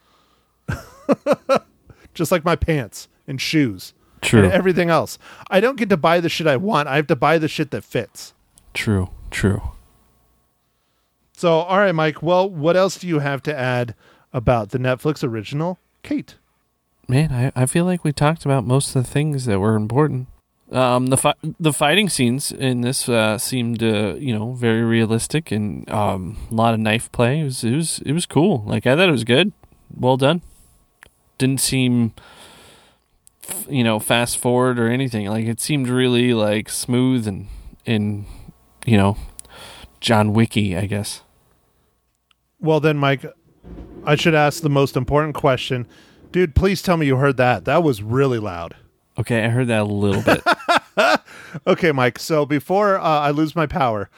Just 2.15 2.33
like 2.33 2.43
my 2.43 2.57
pants 2.57 3.07
and 3.29 3.39
shoes 3.39 3.93
True, 4.23 4.45
and 4.45 4.51
everything 4.51 4.89
else. 4.89 5.19
I 5.51 5.61
don't 5.61 5.77
get 5.77 5.91
to 5.91 5.99
buy 5.99 6.21
the 6.21 6.31
shit 6.31 6.47
I 6.47 6.57
want. 6.57 6.89
I 6.89 6.97
have 6.97 7.09
to 7.09 7.17
buy 7.17 7.37
the 7.37 7.47
shit 7.47 7.71
that 7.73 7.85
fits. 7.85 8.33
true, 8.73 9.11
true. 9.31 9.61
So, 11.35 11.53
all 11.53 11.77
right, 11.77 11.95
Mike. 11.95 12.23
Well, 12.23 12.49
what 12.49 12.79
else 12.79 12.97
do 12.97 13.07
you 13.07 13.19
have 13.19 13.43
to 13.43 13.55
add 13.55 13.95
about 14.33 14.71
the 14.71 14.79
Netflix 14.79 15.23
original, 15.23 15.79
Kate? 16.03 16.37
Man, 17.11 17.33
I 17.33 17.51
I 17.61 17.67
feel 17.67 17.85
like 17.85 18.05
we 18.05 18.13
talked 18.13 18.45
about 18.45 18.65
most 18.65 18.95
of 18.95 19.03
the 19.03 19.11
things 19.11 19.45
that 19.47 19.59
were 19.59 19.75
important. 19.75 20.29
Um, 20.71 21.07
the 21.07 21.17
fi- 21.17 21.35
the 21.59 21.73
fighting 21.73 22.09
scenes 22.09 22.53
in 22.53 22.83
this 22.83 23.09
uh, 23.09 23.37
seemed 23.37 23.83
uh, 23.83 24.15
you 24.15 24.33
know 24.33 24.53
very 24.53 24.85
realistic 24.85 25.51
and 25.51 25.91
um, 25.91 26.37
a 26.53 26.55
lot 26.55 26.73
of 26.73 26.79
knife 26.79 27.11
play. 27.11 27.41
It 27.41 27.45
was 27.45 27.65
it 27.65 27.75
was 27.75 27.99
it 28.07 28.13
was 28.13 28.27
cool. 28.27 28.63
Like 28.65 28.87
I 28.87 28.95
thought 28.95 29.09
it 29.09 29.13
was 29.13 29.25
good. 29.25 29.51
Well 29.93 30.17
done. 30.17 30.43
Didn't 31.37 31.61
seem 31.61 32.13
you 33.69 33.83
know 33.83 33.99
fast 33.99 34.39
forward 34.39 34.79
or 34.79 34.89
anything. 34.89 35.27
Like 35.27 35.47
it 35.47 35.61
seemed 35.61 35.89
really 35.89 36.33
like 36.33 36.69
smooth 36.69 37.27
and 37.27 37.49
and 37.87 38.25
you 38.87 38.97
know 38.97 39.17
John 39.99 40.33
Wicky, 40.33 40.77
I 40.77 40.87
guess. 40.87 41.23
Well, 42.61 42.79
then, 42.79 42.99
Mike, 42.99 43.25
I 44.05 44.15
should 44.15 44.37
ask 44.37 44.63
the 44.63 44.71
most 44.71 44.97
important 44.97 45.35
question. 45.35 45.89
Dude, 46.33 46.55
please 46.55 46.83
tell 46.83 46.97
me 46.97 47.07
you 47.07 47.17
heard 47.17 47.37
that. 47.39 47.65
That 47.65 47.83
was 47.83 48.03
really 48.03 48.39
loud. 48.39 48.77
Okay, 49.19 49.45
I 49.45 49.49
heard 49.49 49.67
that 49.69 49.83
a 49.83 49.85
little 49.85 50.23
bit. 50.23 50.43
Okay, 51.67 51.91
Mike. 51.93 52.19
So 52.19 52.47
before 52.47 52.99
uh, 52.99 53.03
I 53.03 53.31
lose 53.31 53.57
my 53.57 53.67
power, 53.67 54.09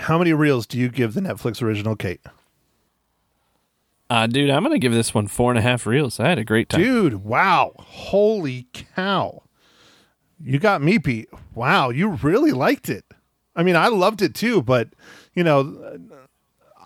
how 0.00 0.18
many 0.18 0.32
reels 0.32 0.66
do 0.66 0.78
you 0.78 0.88
give 0.88 1.14
the 1.14 1.20
Netflix 1.20 1.62
original 1.62 1.96
Kate? 1.96 2.20
uh, 4.10 4.26
dude, 4.26 4.50
I'm 4.50 4.62
gonna 4.62 4.78
give 4.78 4.92
this 4.92 5.14
one 5.14 5.26
four 5.26 5.50
and 5.50 5.58
a 5.58 5.62
half 5.62 5.86
reels. 5.86 6.20
I 6.20 6.28
had 6.28 6.38
a 6.38 6.44
great 6.44 6.68
time. 6.68 6.82
Dude, 6.82 7.24
wow. 7.24 7.72
Holy 7.78 8.66
cow. 8.72 9.42
You 10.38 10.58
got 10.58 10.82
me 10.82 10.98
beat. 10.98 11.28
Wow, 11.54 11.88
you 11.88 12.10
really 12.10 12.52
liked 12.52 12.90
it. 12.90 13.04
I 13.54 13.62
mean, 13.62 13.74
I 13.76 13.88
loved 13.88 14.20
it 14.20 14.34
too, 14.34 14.60
but 14.62 14.90
you 15.34 15.42
know, 15.42 15.98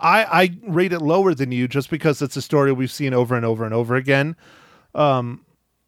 I 0.01 0.23
I 0.43 0.57
rate 0.67 0.91
it 0.93 1.01
lower 1.01 1.33
than 1.33 1.51
you 1.51 1.67
just 1.67 1.89
because 1.89 2.21
it's 2.21 2.35
a 2.35 2.41
story 2.41 2.71
we've 2.71 2.91
seen 2.91 3.13
over 3.13 3.35
and 3.35 3.45
over 3.45 3.63
and 3.63 3.73
over 3.73 3.95
again. 3.95 4.35
Um 4.95 5.45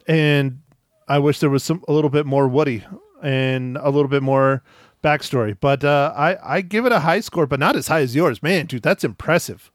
and 0.08 0.60
I 1.08 1.20
wish 1.20 1.40
there 1.40 1.50
was 1.50 1.64
some 1.64 1.84
a 1.88 1.94
little 1.94 2.10
bit 2.10 2.26
more 2.26 2.48
Woody 2.48 2.86
and 3.22 3.78
a 3.78 3.90
little 3.90 4.08
bit 4.08 4.24
more 4.24 4.64
backstory. 5.04 5.58
But 5.60 5.84
uh 5.84 6.14
I 6.16 6.58
I 6.58 6.62
give 6.62 6.86
it 6.86 6.92
a 6.92 7.00
high 7.00 7.20
score, 7.20 7.48
but 7.48 7.60
not 7.60 7.76
as 7.76 7.88
high 7.88 8.02
as 8.02 8.16
yours. 8.16 8.42
Man, 8.44 8.68
dude, 8.68 8.84
that's 8.84 9.04
impressive. 9.04 9.72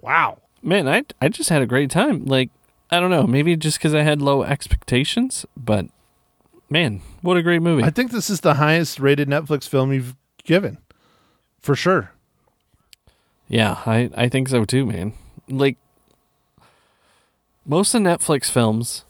Wow. 0.00 0.38
Man, 0.62 0.88
I 0.88 1.04
I 1.20 1.28
just 1.28 1.50
had 1.50 1.62
a 1.62 1.66
great 1.66 1.90
time. 1.90 2.24
Like 2.24 2.50
I 2.90 3.00
don't 3.00 3.10
know, 3.10 3.26
maybe 3.26 3.56
just 3.56 3.78
because 3.78 3.94
I 3.94 4.02
had 4.02 4.20
low 4.20 4.42
expectations, 4.42 5.46
but 5.56 5.86
man, 6.68 7.00
what 7.22 7.38
a 7.38 7.42
great 7.42 7.62
movie! 7.62 7.82
I 7.82 7.88
think 7.90 8.10
this 8.10 8.28
is 8.28 8.40
the 8.40 8.54
highest 8.54 9.00
rated 9.00 9.28
Netflix 9.28 9.66
film 9.66 9.94
you've 9.94 10.14
given. 10.44 10.76
For 11.58 11.74
sure. 11.74 12.12
Yeah, 13.52 13.82
I 13.84 14.08
I 14.16 14.28
think 14.30 14.48
so 14.48 14.64
too, 14.64 14.86
man. 14.86 15.12
Like 15.46 15.76
most 17.66 17.94
of 17.94 18.00
Netflix 18.00 18.50
films, 18.50 19.04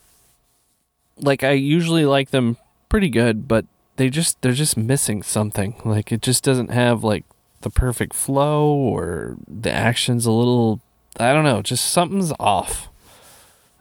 like 1.16 1.44
I 1.44 1.52
usually 1.52 2.04
like 2.04 2.30
them 2.30 2.56
pretty 2.88 3.08
good, 3.08 3.46
but 3.46 3.66
they 3.96 4.10
just 4.10 4.42
they're 4.42 4.50
just 4.50 4.76
missing 4.76 5.22
something. 5.22 5.80
Like 5.84 6.10
it 6.10 6.22
just 6.22 6.42
doesn't 6.42 6.72
have 6.72 7.04
like 7.04 7.24
the 7.60 7.70
perfect 7.70 8.14
flow 8.14 8.66
or 8.66 9.36
the 9.46 9.70
action's 9.70 10.26
a 10.26 10.32
little 10.32 10.80
I 11.20 11.32
don't 11.32 11.44
know, 11.44 11.62
just 11.62 11.92
something's 11.92 12.32
off. 12.40 12.88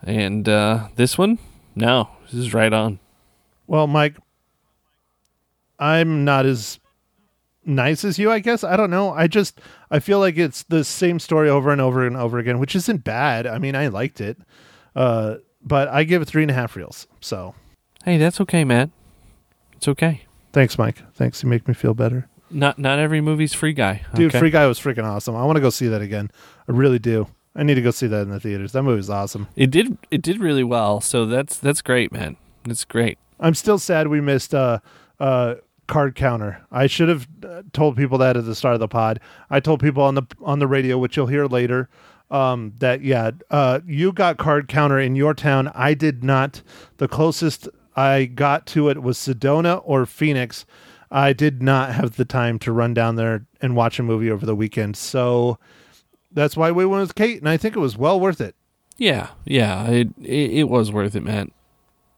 And 0.04 0.48
uh 0.48 0.90
this 0.96 1.18
one, 1.18 1.40
no, 1.74 2.10
this 2.26 2.36
is 2.36 2.54
right 2.54 2.72
on. 2.72 3.00
Well, 3.66 3.88
Mike, 3.88 4.18
I'm 5.80 6.24
not 6.24 6.46
as 6.46 6.80
nice 7.66 8.04
as 8.04 8.18
you, 8.20 8.32
I 8.32 8.40
guess. 8.40 8.64
I 8.64 8.76
don't 8.78 8.90
know. 8.90 9.12
I 9.12 9.28
just 9.28 9.60
I 9.90 10.00
feel 10.00 10.20
like 10.20 10.38
it's 10.38 10.64
the 10.64 10.84
same 10.84 11.20
story 11.20 11.50
over 11.50 11.72
and 11.72 11.82
over 11.82 12.06
and 12.06 12.16
over 12.18 12.38
again, 12.40 12.60
which 12.60 12.76
isn't 12.76 13.04
bad. 13.04 13.46
I 13.48 13.58
mean, 13.60 13.76
I 13.76 13.88
liked 13.88 14.22
it. 14.22 14.38
Uh, 14.96 15.36
but 15.64 15.88
I 15.90 16.04
give 16.04 16.22
it 16.22 16.26
three 16.26 16.42
and 16.42 16.52
a 16.52 16.56
half 16.56 16.76
reels. 16.76 17.08
So 17.20 17.56
Hey, 18.04 18.18
that's 18.18 18.42
okay, 18.42 18.64
Matt. 18.64 18.90
It's 19.76 19.88
okay. 19.88 20.22
thanks, 20.54 20.78
Mike. 20.78 21.02
Thanks. 21.14 21.44
You 21.44 21.50
make 21.50 21.68
me 21.68 21.74
feel 21.74 21.94
better. 21.94 22.28
Not 22.50 22.78
not 22.78 23.00
every 23.00 23.22
movie's 23.22 23.54
free 23.54 23.74
guy. 23.74 24.02
Dude, 24.14 24.32
okay? 24.32 24.40
Free 24.40 24.50
Guy 24.50 24.68
was 24.68 24.80
freaking 24.80 25.06
awesome. 25.06 25.36
I 25.36 25.46
want 25.46 25.56
to 25.56 25.62
go 25.62 25.70
see 25.70 25.88
that 25.88 26.02
again. 26.02 26.30
I 26.68 26.74
really 26.74 27.00
do. 27.00 27.28
I 27.56 27.64
need 27.64 27.76
to 27.76 27.82
go 27.82 27.92
see 27.92 28.08
that 28.08 28.22
in 28.24 28.30
the 28.30 28.40
theaters. 28.40 28.74
That 28.74 28.84
movie's 28.84 29.10
awesome. 29.10 29.48
It 29.56 29.72
did 29.72 29.98
it 30.10 30.22
did 30.22 30.40
really 30.40 30.64
well, 30.64 31.00
so 31.00 31.26
that's 31.26 31.58
that's 31.58 31.82
great, 31.82 32.12
man. 32.12 32.36
That's 32.66 32.84
great. 32.84 33.18
I'm 33.40 33.54
still 33.56 33.80
sad 33.80 34.08
we 34.10 34.20
missed 34.22 34.54
uh 34.54 34.80
uh 35.20 35.56
card 35.92 36.16
counter. 36.16 36.66
I 36.72 36.88
should 36.88 37.10
have 37.10 37.28
uh, 37.46 37.64
told 37.74 37.98
people 37.98 38.18
that 38.20 38.38
at 38.38 38.46
the 38.46 38.56
start 38.56 38.76
of 38.76 38.80
the 38.80 38.88
pod. 38.88 39.20
I 39.50 39.60
told 39.60 39.82
people 39.82 40.02
on 40.02 40.16
the 40.16 40.24
on 40.42 40.60
the 40.60 40.68
radio, 40.68 40.98
which 40.98 41.18
you'll 41.18 41.28
hear 41.28 41.46
later, 41.46 41.90
um 42.32 42.74
that 42.80 43.02
yeah, 43.04 43.32
uh 43.52 43.82
you 43.86 44.14
got 44.14 44.38
card 44.38 44.70
counter 44.70 44.98
in 44.98 45.18
your 45.18 45.34
town. 45.34 45.70
I 45.76 45.94
did 45.94 46.24
not. 46.24 46.62
The 46.98 47.10
closest 47.10 47.68
I 47.94 48.24
got 48.24 48.66
to 48.68 48.88
it 48.88 49.04
was 49.04 49.18
Sedona 49.18 49.82
or 49.84 50.06
Phoenix. 50.06 50.66
I 51.12 51.34
did 51.34 51.62
not 51.62 51.92
have 51.92 52.16
the 52.16 52.24
time 52.24 52.58
to 52.60 52.72
run 52.72 52.94
down 52.94 53.18
there 53.18 53.46
and 53.60 53.76
watch 53.76 54.00
a 54.00 54.04
movie 54.04 54.32
over 54.32 54.46
the 54.46 54.56
weekend. 54.56 54.96
So 54.96 55.60
that's 56.32 56.56
why 56.56 56.72
we 56.72 56.86
went 56.86 57.02
with 57.02 57.16
Kate 57.16 57.40
and 57.40 57.50
I 57.50 57.58
think 57.58 57.76
it 57.76 57.80
was 57.82 57.98
well 57.98 58.18
worth 58.18 58.40
it. 58.40 58.56
Yeah, 58.98 59.32
yeah, 59.44 59.88
it 59.88 60.08
it, 60.22 60.52
it 60.52 60.70
was 60.70 60.90
worth 60.90 61.18
it, 61.18 61.24
man. 61.24 61.52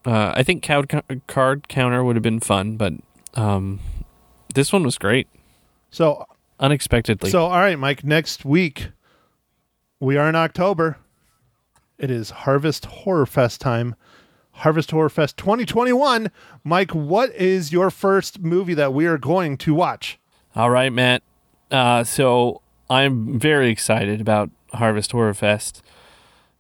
Uh, 0.06 0.32
I 0.36 0.44
think 0.44 0.62
card 0.62 0.94
card 1.26 1.68
counter 1.70 2.04
would 2.04 2.16
have 2.16 2.22
been 2.24 2.40
fun, 2.40 2.78
but 2.78 2.94
um, 3.36 3.80
this 4.54 4.72
one 4.72 4.84
was 4.84 4.98
great, 4.98 5.28
So 5.92 6.26
unexpectedly. 6.60 7.30
So, 7.30 7.46
all 7.46 7.60
right, 7.60 7.78
Mike, 7.78 8.04
next 8.04 8.46
week 8.46 8.90
we 10.00 10.18
are 10.18 10.30
in 10.30 10.36
October. 10.36 10.98
It 11.98 12.12
is 12.12 12.30
Harvest 12.32 12.86
Horror 12.86 13.26
Fest 13.26 13.62
time. 13.62 13.96
Harvest 14.58 14.92
Horror 14.92 15.10
Fest 15.10 15.38
2021. 15.38 16.30
Mike, 16.64 16.92
what 16.92 17.34
is 17.36 17.72
your 17.72 17.90
first 17.90 18.42
movie 18.42 18.74
that 18.76 18.94
we 18.94 19.06
are 19.08 19.18
going 19.18 19.58
to 19.58 19.74
watch? 19.74 20.20
All 20.56 20.70
right, 20.70 20.92
Matt. 20.94 21.24
Uh, 21.72 22.04
so 22.04 22.62
I'm 22.90 23.40
very 23.40 23.70
excited 23.70 24.22
about 24.22 24.52
Harvest 24.74 25.12
Horror 25.12 25.34
Fest. 25.34 25.82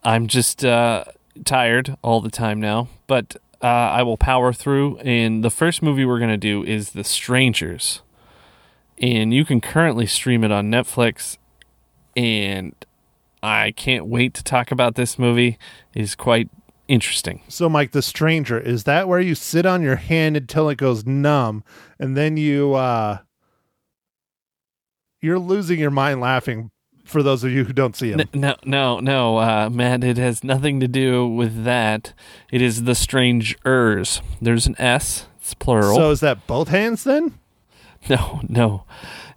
I'm 0.03 0.27
just 0.27 0.65
uh, 0.65 1.05
tired 1.45 1.95
all 2.01 2.19
the 2.19 2.31
time 2.31 2.59
now, 2.59 2.87
but 3.07 3.35
uh, 3.63 3.67
I 3.67 4.03
will 4.03 4.17
power 4.17 4.51
through. 4.51 4.97
And 4.97 5.43
the 5.43 5.49
first 5.49 5.81
movie 5.81 6.05
we're 6.05 6.19
going 6.19 6.29
to 6.29 6.37
do 6.37 6.63
is 6.63 6.91
The 6.91 7.03
Strangers. 7.03 8.01
And 8.97 9.33
you 9.33 9.45
can 9.45 9.61
currently 9.61 10.05
stream 10.05 10.43
it 10.43 10.51
on 10.51 10.69
Netflix. 10.69 11.37
And 12.15 12.75
I 13.41 13.71
can't 13.71 14.05
wait 14.05 14.33
to 14.35 14.43
talk 14.43 14.71
about 14.71 14.95
this 14.95 15.17
movie. 15.17 15.57
It 15.93 16.01
is 16.01 16.13
quite 16.13 16.49
interesting. 16.89 17.41
So, 17.47 17.69
Mike, 17.69 17.91
The 17.91 18.01
Stranger, 18.01 18.59
is 18.59 18.83
that 18.83 19.07
where 19.07 19.21
you 19.21 19.33
sit 19.33 19.65
on 19.65 19.81
your 19.81 19.95
hand 19.95 20.35
until 20.35 20.67
it 20.69 20.77
goes 20.77 21.05
numb 21.05 21.63
and 21.97 22.17
then 22.17 22.35
you, 22.35 22.73
uh, 22.73 23.19
you're 25.21 25.39
losing 25.39 25.79
your 25.79 25.91
mind 25.91 26.19
laughing 26.19 26.69
for 27.03 27.21
those 27.21 27.43
of 27.43 27.51
you 27.51 27.65
who 27.65 27.73
don't 27.73 27.95
see 27.95 28.11
him. 28.11 28.21
No, 28.33 28.55
no, 28.63 28.99
no, 28.99 29.37
uh, 29.37 29.69
Matt. 29.71 30.03
It 30.03 30.17
has 30.17 30.43
nothing 30.43 30.79
to 30.79 30.87
do 30.87 31.27
with 31.27 31.63
that. 31.63 32.13
It 32.51 32.61
is 32.61 32.83
the 32.83 32.95
strangers. 32.95 34.21
There's 34.41 34.67
an 34.67 34.75
S. 34.79 35.27
It's 35.37 35.53
plural. 35.53 35.95
So, 35.95 36.11
is 36.11 36.21
that 36.21 36.47
both 36.47 36.69
hands 36.69 37.03
then? 37.03 37.37
no, 38.09 38.41
no. 38.47 38.85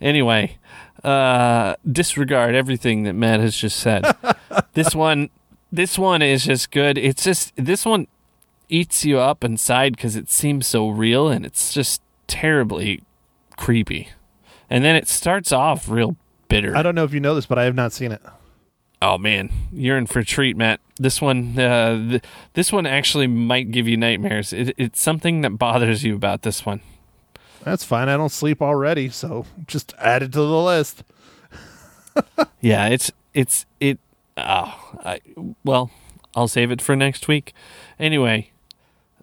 Anyway, 0.00 0.58
uh, 1.02 1.76
disregard 1.90 2.54
everything 2.54 3.02
that 3.04 3.14
Matt 3.14 3.40
has 3.40 3.56
just 3.56 3.78
said. 3.78 4.04
this 4.74 4.94
one, 4.94 5.30
this 5.72 5.98
one 5.98 6.22
is 6.22 6.44
just 6.44 6.70
good. 6.70 6.96
It's 6.98 7.24
just 7.24 7.52
this 7.56 7.84
one 7.84 8.06
eats 8.68 9.04
you 9.04 9.18
up 9.18 9.44
inside 9.44 9.96
because 9.96 10.16
it 10.16 10.30
seems 10.30 10.66
so 10.66 10.88
real 10.88 11.28
and 11.28 11.46
it's 11.46 11.72
just 11.72 12.02
terribly 12.26 13.02
creepy. 13.56 14.08
And 14.68 14.84
then 14.84 14.96
it 14.96 15.06
starts 15.08 15.52
off 15.52 15.88
real 15.88 16.16
bitter. 16.48 16.76
I 16.76 16.82
don't 16.82 16.94
know 16.94 17.04
if 17.04 17.12
you 17.12 17.20
know 17.20 17.34
this, 17.34 17.46
but 17.46 17.58
I 17.58 17.64
have 17.64 17.74
not 17.74 17.92
seen 17.92 18.12
it. 18.12 18.22
Oh 19.02 19.18
man, 19.18 19.50
you're 19.72 19.98
in 19.98 20.06
for 20.06 20.20
a 20.20 20.24
treat, 20.24 20.56
Matt. 20.56 20.80
This 20.98 21.20
one, 21.20 21.58
uh, 21.58 22.08
th- 22.10 22.22
this 22.54 22.72
one 22.72 22.86
actually 22.86 23.26
might 23.26 23.70
give 23.70 23.86
you 23.86 23.96
nightmares. 23.96 24.52
It, 24.52 24.74
it's 24.78 25.00
something 25.00 25.42
that 25.42 25.58
bothers 25.58 26.02
you 26.02 26.14
about 26.14 26.42
this 26.42 26.64
one. 26.64 26.80
That's 27.62 27.84
fine. 27.84 28.08
I 28.08 28.16
don't 28.16 28.30
sleep 28.30 28.62
already, 28.62 29.10
so 29.10 29.44
just 29.66 29.92
add 29.98 30.22
it 30.22 30.32
to 30.32 30.38
the 30.38 30.62
list. 30.62 31.04
Yeah, 32.62 32.86
it's 32.88 33.12
it's 33.34 33.66
it. 33.78 33.98
Oh, 34.38 34.98
I, 35.04 35.20
well, 35.64 35.90
I'll 36.34 36.48
save 36.48 36.70
it 36.70 36.80
for 36.80 36.96
next 36.96 37.28
week. 37.28 37.52
Anyway, 37.98 38.50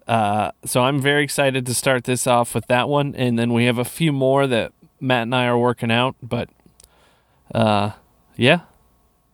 uh, 0.06 0.52
so 0.64 0.82
I'm 0.82 1.00
very 1.00 1.24
excited 1.24 1.66
to 1.66 1.74
start 1.74 2.04
this 2.04 2.26
off 2.26 2.54
with 2.54 2.66
that 2.68 2.88
one, 2.88 3.14
and 3.16 3.36
then 3.38 3.52
we 3.52 3.64
have 3.64 3.78
a 3.78 3.84
few 3.84 4.12
more 4.12 4.46
that 4.46 4.72
Matt 5.00 5.22
and 5.22 5.34
I 5.34 5.46
are 5.46 5.58
working 5.58 5.90
out. 5.90 6.14
But, 6.22 6.48
uh, 7.52 7.90
yeah, 8.36 8.60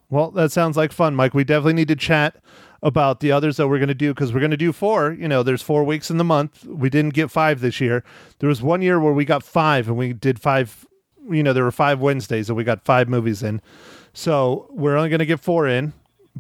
Well, 0.09 0.31
that 0.33 0.53
sounds 0.53 0.77
like 0.77 0.93
fun, 0.93 1.15
Mike. 1.15 1.35
We 1.35 1.45
definitely 1.45 1.75
need 1.75 1.89
to 1.89 1.97
chat 1.97 2.37
about 2.83 3.21
the 3.21 3.31
others 3.31 3.57
that 3.59 3.69
we're 3.69 3.79
going 3.79 3.89
to 3.89 3.95
do 3.95 4.13
because 4.15 4.33
we're 4.33 4.41
going 4.41 4.51
to 4.51 4.57
do 4.57 4.73
four. 4.73 5.13
You 5.13 5.29
know, 5.29 5.43
there's 5.43 5.63
four 5.63 5.85
weeks 5.85 6.11
in 6.11 6.17
the 6.17 6.25
month. 6.25 6.65
We 6.65 6.91
didn't 6.91 7.15
get 7.15 7.31
five 7.31 7.61
this 7.61 7.81
year. 7.81 8.03
There 8.39 8.49
was 8.49 8.63
one 8.63 8.83
year 8.83 8.99
where 8.99 9.13
we 9.13 9.25
got 9.25 9.43
five 9.43 9.87
and 9.87 9.97
we 9.97 10.13
did 10.13 10.41
five. 10.41 10.87
You 11.29 11.43
know, 11.43 11.53
there 11.53 11.65
were 11.65 11.71
five 11.71 12.01
Wednesdays 12.01 12.49
and 12.49 12.57
we 12.57 12.65
got 12.65 12.85
five 12.85 13.09
movies 13.09 13.43
in. 13.43 13.61
So 14.13 14.67
we're 14.71 14.97
only 14.97 15.11
going 15.11 15.21
to 15.21 15.27
get 15.27 15.41
four 15.41 15.69
in, 15.69 15.93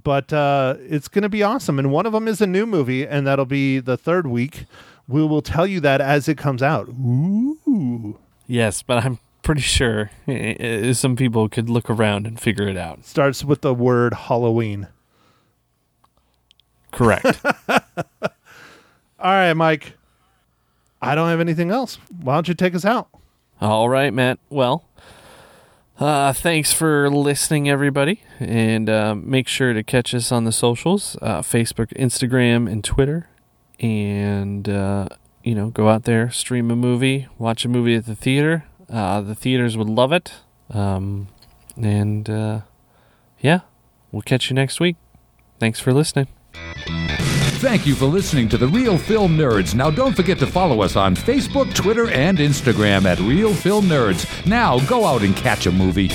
but 0.03 0.33
uh, 0.33 0.77
it's 0.81 1.09
going 1.09 1.23
to 1.23 1.29
be 1.29 1.43
awesome. 1.43 1.79
And 1.79 1.93
one 1.93 2.07
of 2.07 2.13
them 2.13 2.27
is 2.27 2.41
a 2.41 2.47
new 2.47 2.67
movie, 2.67 3.07
and 3.07 3.27
that'll 3.27 3.45
be 3.45 3.79
the 3.79 3.97
third 3.97 4.27
week. 4.27 4.65
We 5.07 5.23
will 5.25 5.43
tell 5.43 5.67
you 5.67 5.79
that 5.81 6.01
as 6.01 6.29
it 6.29 6.37
comes 6.39 6.63
out. 6.63 6.89
Ooh. 6.89 8.19
Yes, 8.47 8.83
but 8.83 9.05
I'm 9.05 9.19
pretty 9.51 9.63
sure 9.63 10.13
some 10.95 11.17
people 11.17 11.49
could 11.49 11.69
look 11.69 11.91
around 11.91 12.25
and 12.25 12.39
figure 12.39 12.69
it 12.69 12.77
out. 12.77 13.05
Starts 13.05 13.45
with 13.45 13.63
the 13.63 13.75
word 13.75 14.15
Halloween. 14.15 14.87
Correct. 16.93 17.27
All 17.69 17.81
right, 19.19 19.53
Mike. 19.55 19.95
I 21.03 21.17
don't 21.17 21.29
have 21.29 21.41
anything 21.41 21.73
else. 21.73 21.99
Why 22.23 22.35
don't 22.35 22.47
you 22.47 22.55
take 22.55 22.77
us 22.77 22.85
out? 22.85 23.09
All 23.61 23.89
right, 23.89 24.15
Matt. 24.15 24.39
Well, 24.51 24.85
uh, 25.99 26.33
thanks 26.33 26.73
for 26.73 27.11
listening, 27.11 27.69
everybody. 27.69 28.23
And 28.39 28.89
uh, 28.89 29.17
make 29.17 29.49
sure 29.49 29.73
to 29.73 29.83
catch 29.83 30.15
us 30.15 30.31
on 30.31 30.45
the 30.45 30.53
socials 30.53 31.17
uh, 31.21 31.43
Facebook, 31.43 31.93
Instagram, 31.95 32.71
and 32.71 32.85
Twitter. 32.85 33.29
And, 33.81 34.69
uh, 34.69 35.09
you 35.43 35.57
know, 35.57 35.71
go 35.71 35.89
out 35.89 36.05
there, 36.05 36.31
stream 36.31 36.71
a 36.71 36.77
movie, 36.77 37.27
watch 37.37 37.65
a 37.65 37.69
movie 37.69 37.97
at 37.97 38.07
the 38.07 38.15
theater. 38.15 38.67
Uh, 38.91 39.21
the 39.21 39.35
theaters 39.35 39.77
would 39.77 39.89
love 39.89 40.13
it. 40.13 40.33
Um, 40.71 41.29
and, 41.77 42.29
uh, 42.29 42.61
yeah, 43.41 43.61
we'll 44.11 44.23
catch 44.23 44.51
you 44.51 44.55
next 44.55 44.81
week. 44.81 44.97
Thanks 45.59 45.79
for 45.81 45.93
listening. 45.93 46.27
Thank 47.61 47.87
you 47.87 47.95
for 47.95 48.07
listening 48.07 48.49
to 48.49 48.57
the 48.57 48.67
Real 48.67 48.97
Film 48.97 49.37
Nerds. 49.37 49.75
Now, 49.75 49.91
don't 49.91 50.15
forget 50.17 50.39
to 50.39 50.47
follow 50.47 50.81
us 50.81 50.97
on 50.97 51.15
Facebook, 51.15 51.75
Twitter, 51.75 52.09
and 52.11 52.39
Instagram 52.39 53.05
at 53.05 53.21
Real 53.21 53.53
Film 53.53 53.85
Nerds. 53.85 54.25
Now, 54.47 54.79
go 54.87 55.05
out 55.05 55.23
and 55.23 55.37
catch 55.37 55.67
a 55.67 55.71
movie. 55.71 56.09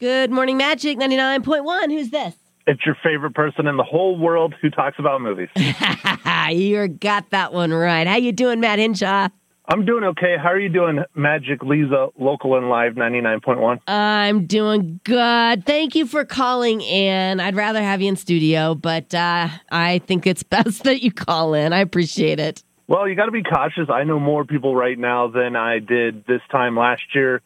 Good 0.00 0.30
morning, 0.30 0.56
Magic 0.56 0.98
99.1. 0.98 1.90
Who's 1.92 2.10
this? 2.10 2.34
It's 2.66 2.84
your 2.84 2.96
favorite 3.02 3.34
person 3.34 3.66
in 3.66 3.76
the 3.76 3.84
whole 3.84 4.18
world 4.18 4.54
who 4.60 4.70
talks 4.70 4.98
about 4.98 5.20
movies. 5.20 5.48
you 6.50 6.88
got 6.88 7.30
that 7.30 7.52
one 7.52 7.72
right. 7.72 8.06
How 8.06 8.16
you 8.16 8.32
doing, 8.32 8.60
Matt 8.60 8.78
Hinshaw? 8.78 9.28
I'm 9.66 9.84
doing 9.84 10.02
okay. 10.02 10.36
How 10.36 10.48
are 10.48 10.58
you 10.58 10.68
doing, 10.68 11.04
Magic 11.14 11.62
Lisa, 11.62 12.08
local 12.18 12.56
and 12.56 12.68
live 12.68 12.94
99.1? 12.94 13.78
I'm 13.86 14.46
doing 14.46 14.98
good. 15.04 15.64
Thank 15.64 15.94
you 15.94 16.06
for 16.06 16.24
calling 16.24 16.80
in. 16.80 17.38
I'd 17.38 17.54
rather 17.54 17.80
have 17.80 18.02
you 18.02 18.08
in 18.08 18.16
studio, 18.16 18.74
but 18.74 19.14
uh, 19.14 19.48
I 19.70 20.00
think 20.06 20.26
it's 20.26 20.42
best 20.42 20.82
that 20.84 21.02
you 21.02 21.12
call 21.12 21.54
in. 21.54 21.72
I 21.72 21.78
appreciate 21.80 22.40
it. 22.40 22.64
Well, 22.88 23.08
you 23.08 23.14
got 23.14 23.26
to 23.26 23.30
be 23.30 23.44
cautious. 23.44 23.88
I 23.88 24.02
know 24.02 24.18
more 24.18 24.44
people 24.44 24.74
right 24.74 24.98
now 24.98 25.28
than 25.28 25.54
I 25.54 25.78
did 25.78 26.26
this 26.26 26.40
time 26.50 26.76
last 26.76 27.14
year 27.14 27.40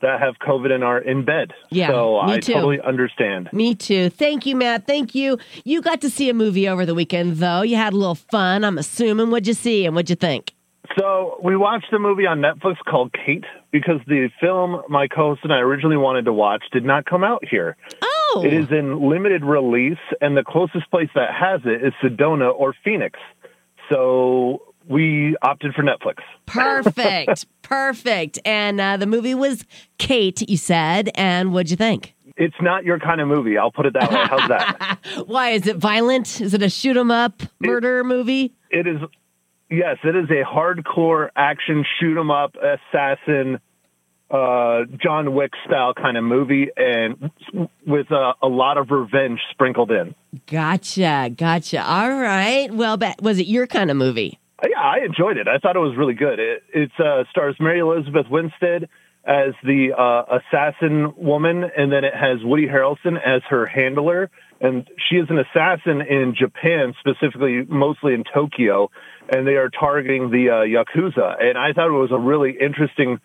that 0.00 0.20
have 0.20 0.36
COVID 0.38 0.70
and 0.70 0.84
are 0.84 0.98
in 0.98 1.24
bed. 1.24 1.52
Yeah, 1.70 1.88
so 1.88 2.22
me 2.24 2.34
I 2.34 2.40
too. 2.40 2.52
totally 2.54 2.80
understand. 2.80 3.48
Me 3.52 3.74
too. 3.74 4.10
Thank 4.10 4.46
you, 4.46 4.54
Matt. 4.56 4.86
Thank 4.86 5.14
you. 5.14 5.38
You 5.64 5.82
got 5.82 6.00
to 6.02 6.10
see 6.10 6.28
a 6.30 6.34
movie 6.34 6.68
over 6.68 6.86
the 6.86 6.94
weekend, 6.94 7.36
though. 7.36 7.62
You 7.62 7.76
had 7.76 7.92
a 7.92 7.96
little 7.96 8.14
fun, 8.14 8.64
I'm 8.64 8.78
assuming. 8.78 9.30
What'd 9.30 9.46
you 9.46 9.54
see 9.54 9.86
and 9.86 9.94
what'd 9.94 10.10
you 10.10 10.16
think? 10.16 10.54
So 10.98 11.38
we 11.42 11.54
watched 11.56 11.92
a 11.92 11.98
movie 11.98 12.26
on 12.26 12.40
Netflix 12.40 12.76
called 12.88 13.12
Kate 13.12 13.44
because 13.70 14.00
the 14.06 14.30
film 14.40 14.82
my 14.88 15.06
co-host 15.06 15.40
and 15.44 15.52
I 15.52 15.58
originally 15.58 15.98
wanted 15.98 16.24
to 16.24 16.32
watch 16.32 16.64
did 16.72 16.84
not 16.84 17.04
come 17.04 17.22
out 17.22 17.44
here. 17.48 17.76
Oh, 18.02 18.42
It 18.44 18.54
is 18.54 18.70
in 18.70 19.08
limited 19.08 19.44
release, 19.44 19.98
and 20.20 20.36
the 20.36 20.44
closest 20.44 20.90
place 20.90 21.10
that 21.14 21.34
has 21.34 21.60
it 21.64 21.84
is 21.84 21.92
Sedona 22.02 22.52
or 22.54 22.74
Phoenix. 22.84 23.18
So 23.90 24.62
we 24.88 25.36
opted 25.42 25.74
for 25.74 25.82
Netflix. 25.82 26.16
perfect. 26.46 27.46
perfect. 27.62 28.38
And 28.44 28.80
uh, 28.80 28.96
the 28.96 29.06
movie 29.06 29.34
was 29.34 29.64
Kate, 29.98 30.48
you 30.48 30.56
said. 30.56 31.10
And 31.14 31.52
what'd 31.52 31.70
you 31.70 31.76
think? 31.76 32.14
It's 32.36 32.54
not 32.60 32.84
your 32.84 32.98
kind 33.00 33.20
of 33.20 33.28
movie. 33.28 33.58
I'll 33.58 33.72
put 33.72 33.86
it 33.86 33.94
that 33.94 34.10
way. 34.10 34.24
How's 34.28 34.48
that? 34.48 34.98
Why? 35.26 35.50
Is 35.50 35.66
it 35.66 35.76
violent? 35.76 36.40
Is 36.40 36.54
it 36.54 36.62
a 36.62 36.70
shoot 36.70 36.96
'em 36.96 37.10
up 37.10 37.42
murder 37.60 38.04
movie? 38.04 38.54
it 38.70 38.86
is. 38.86 38.98
Yes, 39.70 39.96
it 40.04 40.16
is 40.16 40.30
a 40.30 40.44
hardcore 40.44 41.28
action 41.36 41.84
shoot 41.98 42.16
'em 42.18 42.30
up 42.30 42.54
assassin, 42.56 43.58
uh, 44.30 44.84
John 45.02 45.34
Wick 45.34 45.50
style 45.66 45.94
kind 45.94 46.16
of 46.16 46.22
movie, 46.24 46.68
and 46.76 47.30
with 47.86 48.10
a, 48.10 48.32
a 48.40 48.46
lot 48.48 48.78
of 48.78 48.90
revenge 48.90 49.40
sprinkled 49.50 49.90
in. 49.90 50.14
Gotcha. 50.46 51.30
Gotcha. 51.36 51.82
All 51.84 52.10
right. 52.20 52.72
Well, 52.72 52.96
but 52.96 53.20
was 53.20 53.38
it 53.38 53.46
your 53.46 53.66
kind 53.66 53.90
of 53.90 53.96
movie? 53.96 54.38
Yeah, 54.62 54.80
I 54.80 55.04
enjoyed 55.04 55.36
it. 55.36 55.46
I 55.46 55.58
thought 55.58 55.76
it 55.76 55.80
was 55.80 55.96
really 55.96 56.14
good. 56.14 56.38
It 56.40 56.90
uh, 56.98 57.24
stars 57.30 57.56
Mary 57.60 57.78
Elizabeth 57.78 58.26
Winstead 58.28 58.88
as 59.24 59.54
the 59.62 59.92
uh, 59.96 60.38
assassin 60.38 61.12
woman, 61.16 61.64
and 61.76 61.92
then 61.92 62.04
it 62.04 62.14
has 62.14 62.38
Woody 62.42 62.66
Harrelson 62.66 63.16
as 63.16 63.42
her 63.50 63.66
handler. 63.66 64.30
And 64.60 64.88
she 65.08 65.16
is 65.16 65.28
an 65.30 65.38
assassin 65.38 66.00
in 66.00 66.34
Japan, 66.36 66.94
specifically 66.98 67.62
mostly 67.68 68.14
in 68.14 68.24
Tokyo, 68.24 68.90
and 69.28 69.46
they 69.46 69.54
are 69.54 69.68
targeting 69.68 70.30
the 70.30 70.50
uh, 70.50 70.64
yakuza. 70.64 71.40
And 71.40 71.56
I 71.56 71.72
thought 71.72 71.88
it 71.88 72.00
was 72.00 72.10
a 72.10 72.18
really 72.18 72.56
interesting 72.60 73.20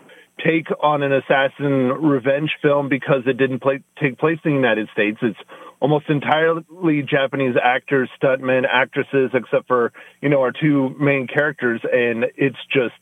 take 0.46 0.68
on 0.82 1.02
an 1.02 1.14
assassin 1.14 1.90
revenge 1.90 2.52
film 2.62 2.90
because 2.90 3.24
it 3.26 3.38
didn't 3.38 3.62
play, 3.62 3.84
take 4.00 4.20
place 4.20 4.40
in 4.44 4.52
the 4.52 4.58
United 4.58 4.90
States. 4.94 5.18
It's 5.22 5.40
almost 5.84 6.06
entirely 6.10 7.04
Japanese 7.04 7.56
actors, 7.62 8.10
stuntmen, 8.20 8.64
actresses, 8.68 9.30
except 9.36 9.68
for 9.68 9.92
you 10.22 10.30
know 10.30 10.40
our 10.42 10.52
two 10.54 10.96
main 11.00 11.28
characters, 11.28 11.82
and 11.84 12.26
it's 12.38 12.58
just 12.72 12.94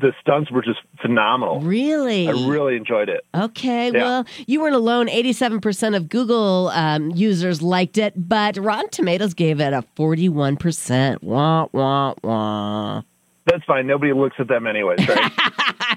the 0.00 0.12
stunts 0.20 0.50
were 0.50 0.62
just 0.62 0.80
phenomenal. 1.00 1.60
Really? 1.60 2.26
I 2.26 2.32
really 2.32 2.74
enjoyed 2.76 3.08
it. 3.08 3.20
Okay, 3.34 3.92
Yeah. 3.92 4.02
well, 4.02 4.26
you 4.48 4.60
weren't 4.60 4.74
alone. 4.74 5.06
87% 5.06 5.94
of 5.94 6.08
Google 6.08 6.68
um, 6.70 7.10
users 7.10 7.62
liked 7.62 7.98
it, 7.98 8.14
but 8.16 8.56
Rotten 8.56 8.88
Tomatoes 8.90 9.34
gave 9.34 9.60
it 9.60 9.72
a 9.72 9.84
41%. 9.96 11.22
Wah, 11.22 11.68
wah, 11.72 12.14
wah. 12.24 13.02
That's 13.46 13.64
fine. 13.64 13.86
Nobody 13.86 14.12
looks 14.12 14.36
at 14.38 14.48
them 14.48 14.66
anyways, 14.66 15.06
right? 15.08 15.32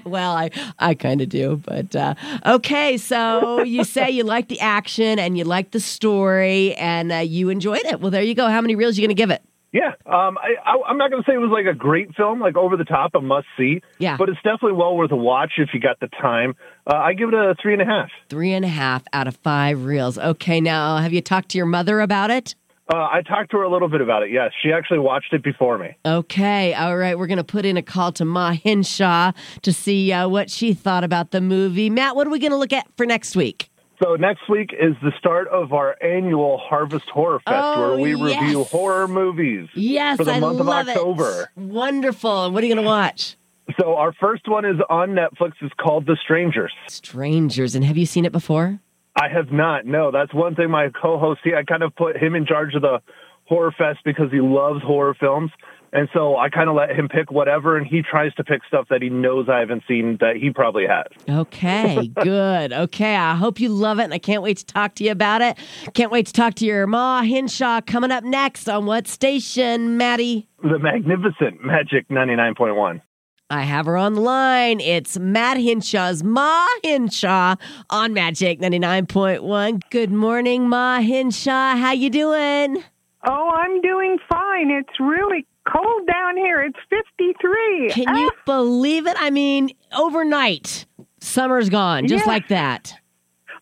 Well, 0.04 0.36
I, 0.36 0.50
I 0.78 0.94
kind 0.94 1.20
of 1.20 1.28
do, 1.28 1.60
but 1.64 1.96
uh, 1.96 2.14
okay. 2.44 2.96
So 2.96 3.62
you 3.62 3.82
say 3.82 4.08
you 4.10 4.22
like 4.22 4.46
the 4.46 4.60
action 4.60 5.18
and 5.18 5.36
you 5.36 5.42
like 5.42 5.72
the 5.72 5.80
story 5.80 6.76
and 6.76 7.10
uh, 7.10 7.16
you 7.16 7.48
enjoyed 7.48 7.84
it. 7.84 8.00
Well, 8.00 8.12
there 8.12 8.22
you 8.22 8.36
go. 8.36 8.46
How 8.46 8.60
many 8.60 8.76
reels 8.76 8.96
are 8.96 9.00
you 9.00 9.08
going 9.08 9.16
to 9.16 9.20
give 9.20 9.30
it? 9.30 9.42
yeah. 9.76 9.90
Um, 10.06 10.38
I, 10.38 10.78
I'm 10.88 10.96
not 10.96 11.10
going 11.10 11.22
to 11.22 11.30
say 11.30 11.34
it 11.34 11.38
was 11.38 11.50
like 11.50 11.66
a 11.66 11.76
great 11.76 12.14
film, 12.14 12.40
like 12.40 12.56
over 12.56 12.76
the 12.76 12.84
top, 12.84 13.14
a 13.14 13.20
must 13.20 13.46
see. 13.58 13.82
Yeah. 13.98 14.16
But 14.16 14.30
it's 14.30 14.38
definitely 14.38 14.72
well 14.72 14.96
worth 14.96 15.12
a 15.12 15.16
watch 15.16 15.52
if 15.58 15.70
you 15.74 15.80
got 15.80 16.00
the 16.00 16.08
time. 16.08 16.54
Uh, 16.86 16.96
I 16.96 17.12
give 17.12 17.28
it 17.28 17.34
a 17.34 17.54
three 17.60 17.74
and 17.74 17.82
a 17.82 17.84
half. 17.84 18.08
Three 18.30 18.52
and 18.54 18.64
a 18.64 18.68
half 18.68 19.02
out 19.12 19.28
of 19.28 19.36
five 19.36 19.84
reels. 19.84 20.18
Okay, 20.18 20.60
now 20.60 20.96
have 20.98 21.12
you 21.12 21.20
talked 21.20 21.50
to 21.50 21.58
your 21.58 21.66
mother 21.66 22.00
about 22.00 22.30
it? 22.30 22.54
Uh, 22.92 22.96
I 22.98 23.22
talked 23.26 23.50
to 23.50 23.56
her 23.56 23.64
a 23.64 23.70
little 23.70 23.88
bit 23.88 24.00
about 24.00 24.22
it. 24.22 24.30
Yes, 24.30 24.52
she 24.62 24.70
actually 24.72 25.00
watched 25.00 25.32
it 25.32 25.42
before 25.42 25.76
me. 25.76 25.96
Okay, 26.06 26.72
all 26.74 26.96
right. 26.96 27.18
We're 27.18 27.26
going 27.26 27.38
to 27.38 27.44
put 27.44 27.64
in 27.64 27.76
a 27.76 27.82
call 27.82 28.12
to 28.12 28.24
Ma 28.24 28.52
Hinshaw 28.52 29.32
to 29.62 29.72
see 29.72 30.12
uh, 30.12 30.28
what 30.28 30.50
she 30.50 30.72
thought 30.72 31.02
about 31.02 31.32
the 31.32 31.40
movie. 31.40 31.90
Matt, 31.90 32.14
what 32.14 32.26
are 32.28 32.30
we 32.30 32.38
going 32.38 32.52
to 32.52 32.56
look 32.56 32.72
at 32.72 32.86
for 32.96 33.04
next 33.04 33.34
week? 33.34 33.70
So 34.00 34.14
next 34.14 34.48
week 34.48 34.70
is 34.78 34.94
the 35.02 35.10
start 35.18 35.48
of 35.48 35.72
our 35.72 35.96
annual 36.02 36.58
Harvest 36.58 37.08
Horror 37.08 37.40
Fest, 37.40 37.56
Oh, 37.58 37.80
where 37.92 37.98
we 37.98 38.14
review 38.14 38.64
horror 38.64 39.08
movies 39.08 39.68
Yes, 39.74 40.18
for 40.18 40.24
the 40.24 40.32
I 40.32 40.40
month 40.40 40.60
of 40.60 40.68
October. 40.68 41.48
it. 41.56 41.60
Wonderful. 41.60 42.44
And 42.44 42.54
what 42.54 42.62
are 42.62 42.66
you 42.66 42.74
going 42.74 42.84
to 42.84 42.88
watch? 42.88 43.36
So 43.80 43.96
our 43.96 44.12
first 44.20 44.46
one 44.48 44.64
is 44.64 44.76
on 44.90 45.10
Netflix. 45.10 45.54
It's 45.60 45.74
called 45.80 46.06
The 46.06 46.16
Strangers. 46.22 46.72
Strangers. 46.88 47.74
And 47.74 47.84
have 47.84 47.96
you 47.96 48.06
seen 48.06 48.24
it 48.24 48.32
before? 48.32 48.78
I 49.16 49.28
have 49.28 49.50
not. 49.50 49.86
No, 49.86 50.10
that's 50.10 50.32
one 50.34 50.54
thing. 50.54 50.70
My 50.70 50.88
co-host, 50.90 51.40
he, 51.42 51.54
I 51.54 51.62
kind 51.64 51.82
of 51.82 51.94
put 51.96 52.16
him 52.16 52.34
in 52.34 52.46
charge 52.46 52.74
of 52.74 52.82
the 52.82 53.00
horror 53.44 53.74
fest 53.76 54.00
because 54.04 54.30
he 54.30 54.40
loves 54.40 54.82
horror 54.82 55.14
films, 55.18 55.50
and 55.92 56.08
so 56.12 56.36
I 56.36 56.50
kind 56.50 56.68
of 56.68 56.74
let 56.74 56.90
him 56.90 57.08
pick 57.08 57.30
whatever, 57.30 57.78
and 57.78 57.86
he 57.86 58.02
tries 58.02 58.34
to 58.34 58.44
pick 58.44 58.62
stuff 58.68 58.88
that 58.90 59.00
he 59.00 59.08
knows 59.08 59.48
I 59.48 59.60
haven't 59.60 59.84
seen 59.88 60.18
that 60.20 60.36
he 60.36 60.50
probably 60.50 60.84
has. 60.86 61.06
Okay, 61.28 62.08
good. 62.22 62.72
Okay, 62.72 63.16
I 63.16 63.34
hope 63.36 63.60
you 63.60 63.70
love 63.70 63.98
it, 63.98 64.04
and 64.04 64.12
I 64.12 64.18
can't 64.18 64.42
wait 64.42 64.58
to 64.58 64.66
talk 64.66 64.94
to 64.96 65.04
you 65.04 65.12
about 65.12 65.40
it. 65.40 65.56
Can't 65.94 66.10
wait 66.10 66.26
to 66.26 66.32
talk 66.32 66.54
to 66.56 66.66
your 66.66 66.86
Ma 66.86 67.22
Hinshaw 67.22 67.80
coming 67.86 68.10
up 68.10 68.24
next 68.24 68.68
on 68.68 68.84
what 68.84 69.06
station, 69.06 69.96
Maddie? 69.96 70.48
The 70.62 70.78
magnificent 70.78 71.64
Magic 71.64 72.10
ninety 72.10 72.36
nine 72.36 72.54
point 72.54 72.76
one. 72.76 73.00
I 73.48 73.62
have 73.62 73.86
her 73.86 73.96
on 73.96 74.14
the 74.14 74.20
line. 74.20 74.80
It's 74.80 75.18
Matt 75.18 75.56
Hinshaw's 75.56 76.24
Ma 76.24 76.66
Hinshaw 76.82 77.54
on 77.90 78.12
Magic 78.12 78.58
99.1. 78.60 79.82
Good 79.90 80.10
morning, 80.10 80.68
Ma 80.68 80.98
Hinshaw. 80.98 81.76
How 81.76 81.92
you 81.92 82.10
doing? 82.10 82.82
Oh, 83.24 83.50
I'm 83.54 83.80
doing 83.82 84.18
fine. 84.28 84.70
It's 84.70 84.98
really 84.98 85.46
cold 85.72 86.08
down 86.08 86.36
here. 86.36 86.60
It's 86.62 86.78
53. 86.90 87.90
Can 87.90 88.16
you 88.16 88.30
Ah, 88.32 88.42
believe 88.46 89.06
it? 89.06 89.16
I 89.18 89.30
mean, 89.30 89.70
overnight, 89.96 90.84
summer's 91.20 91.68
gone, 91.68 92.08
just 92.08 92.26
like 92.26 92.48
that. 92.48 92.94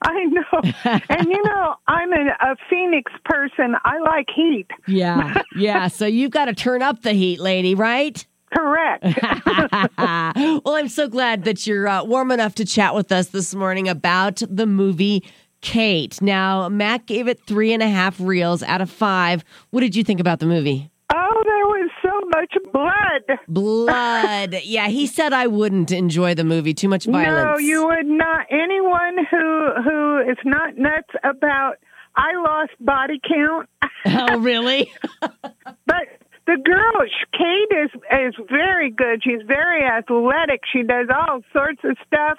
I 0.01 0.24
know. 0.24 0.72
and 1.11 1.28
you 1.28 1.43
know, 1.45 1.74
I'm 1.89 2.11
a, 2.12 2.26
a 2.41 2.57
Phoenix 2.70 3.12
person. 3.26 3.74
I 3.85 3.99
like 4.01 4.26
heat. 4.35 4.66
Yeah, 4.87 5.43
yeah. 5.57 5.89
So 5.89 6.07
you've 6.07 6.30
got 6.30 6.47
to 6.47 6.55
turn 6.55 6.80
up 6.82 7.03
the 7.03 7.12
heat, 7.12 7.39
lady, 7.41 7.74
right? 7.74 8.26
Correct. 8.55 9.05
well, 10.65 10.75
I'm 10.75 10.89
so 10.89 11.09
glad 11.09 11.45
that 11.45 11.67
you're 11.67 11.89
uh, 11.89 12.05
warm 12.05 12.31
enough 12.31 12.55
to 12.57 12.65
chat 12.65 12.95
with 12.95 13.11
us 13.13 13.29
this 13.29 13.55
morning 13.55 13.89
about 13.89 14.43
the 14.49 14.67
movie 14.67 15.25
Kate. 15.61 16.21
Now, 16.21 16.69
Matt 16.69 17.07
gave 17.07 17.27
it 17.27 17.41
three 17.47 17.73
and 17.73 17.83
a 17.83 17.89
half 17.89 18.21
reels 18.21 18.63
out 18.63 18.83
of 18.83 18.91
five. 18.91 19.43
What 19.71 19.81
did 19.81 19.97
you 19.97 20.05
think 20.05 20.21
about 20.21 20.39
the 20.39 20.47
movie? 20.47 20.91
Oh, 21.13 21.43
there 21.45 21.67
was 21.67 21.91
so 22.03 22.21
much 22.35 22.55
blood. 22.73 23.39
Blood. 23.49 24.61
yeah, 24.65 24.89
he 24.89 25.07
said 25.07 25.33
I 25.33 25.47
wouldn't 25.47 25.91
enjoy 25.91 26.35
the 26.35 26.45
movie. 26.45 26.75
Too 26.75 26.89
much 26.89 27.07
violence. 27.07 27.59
No, 27.59 27.59
you 27.59 27.87
would 27.87 28.07
not. 28.07 28.47
Anyone 28.51 29.25
who 29.31 29.69
who 29.83 30.19
is 30.31 30.39
not 30.45 30.77
nuts 30.77 31.11
about 31.25 31.77
I 32.17 32.35
lost 32.37 32.73
body 32.81 33.21
count, 33.27 33.69
oh, 34.07 34.39
really? 34.39 34.93
but 35.21 36.07
the 36.47 36.57
girl 36.63 37.07
Kate 37.33 37.77
is 37.85 37.91
is 38.29 38.35
very 38.51 38.91
good. 38.91 39.23
She's 39.25 39.43
very 39.47 39.83
athletic. 39.85 40.61
She 40.73 40.83
does 40.83 41.09
all 41.11 41.41
sorts 41.53 41.81
of 41.85 41.97
stuff. 42.07 42.39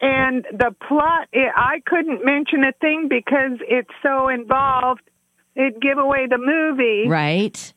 And 0.00 0.44
the 0.52 0.74
plot, 0.86 1.26
it, 1.32 1.50
I 1.56 1.80
couldn't 1.84 2.24
mention 2.24 2.62
a 2.64 2.72
thing 2.80 3.08
because 3.08 3.58
it's 3.68 3.90
so 4.02 4.28
involved. 4.28 5.00
It'd 5.56 5.80
give 5.82 5.98
away 5.98 6.26
the 6.28 6.38
movie. 6.38 7.08
right. 7.08 7.72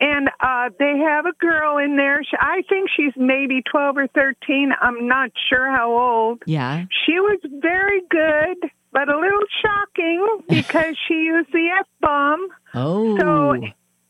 and 0.00 0.28
uh 0.40 0.70
they 0.78 0.98
have 0.98 1.24
a 1.26 1.32
girl 1.40 1.78
in 1.78 1.96
there 1.96 2.20
She- 2.24 2.36
i 2.40 2.62
think 2.68 2.90
she's 2.96 3.12
maybe 3.16 3.62
12 3.62 3.96
or 3.96 4.06
13 4.08 4.72
i'm 4.80 5.06
not 5.06 5.30
sure 5.48 5.70
how 5.70 5.88
old 5.96 6.42
Yeah. 6.46 6.84
she 7.06 7.12
was 7.20 7.38
very 7.70 8.00
good 8.10 8.70
but 8.92 9.08
a 9.08 9.16
little 9.16 9.46
shocking 9.62 10.20
because 10.48 10.96
she 11.06 11.14
used 11.14 11.52
the 11.52 11.68
f-bomb 11.80 12.48
Oh. 12.74 13.16
so 13.18 13.54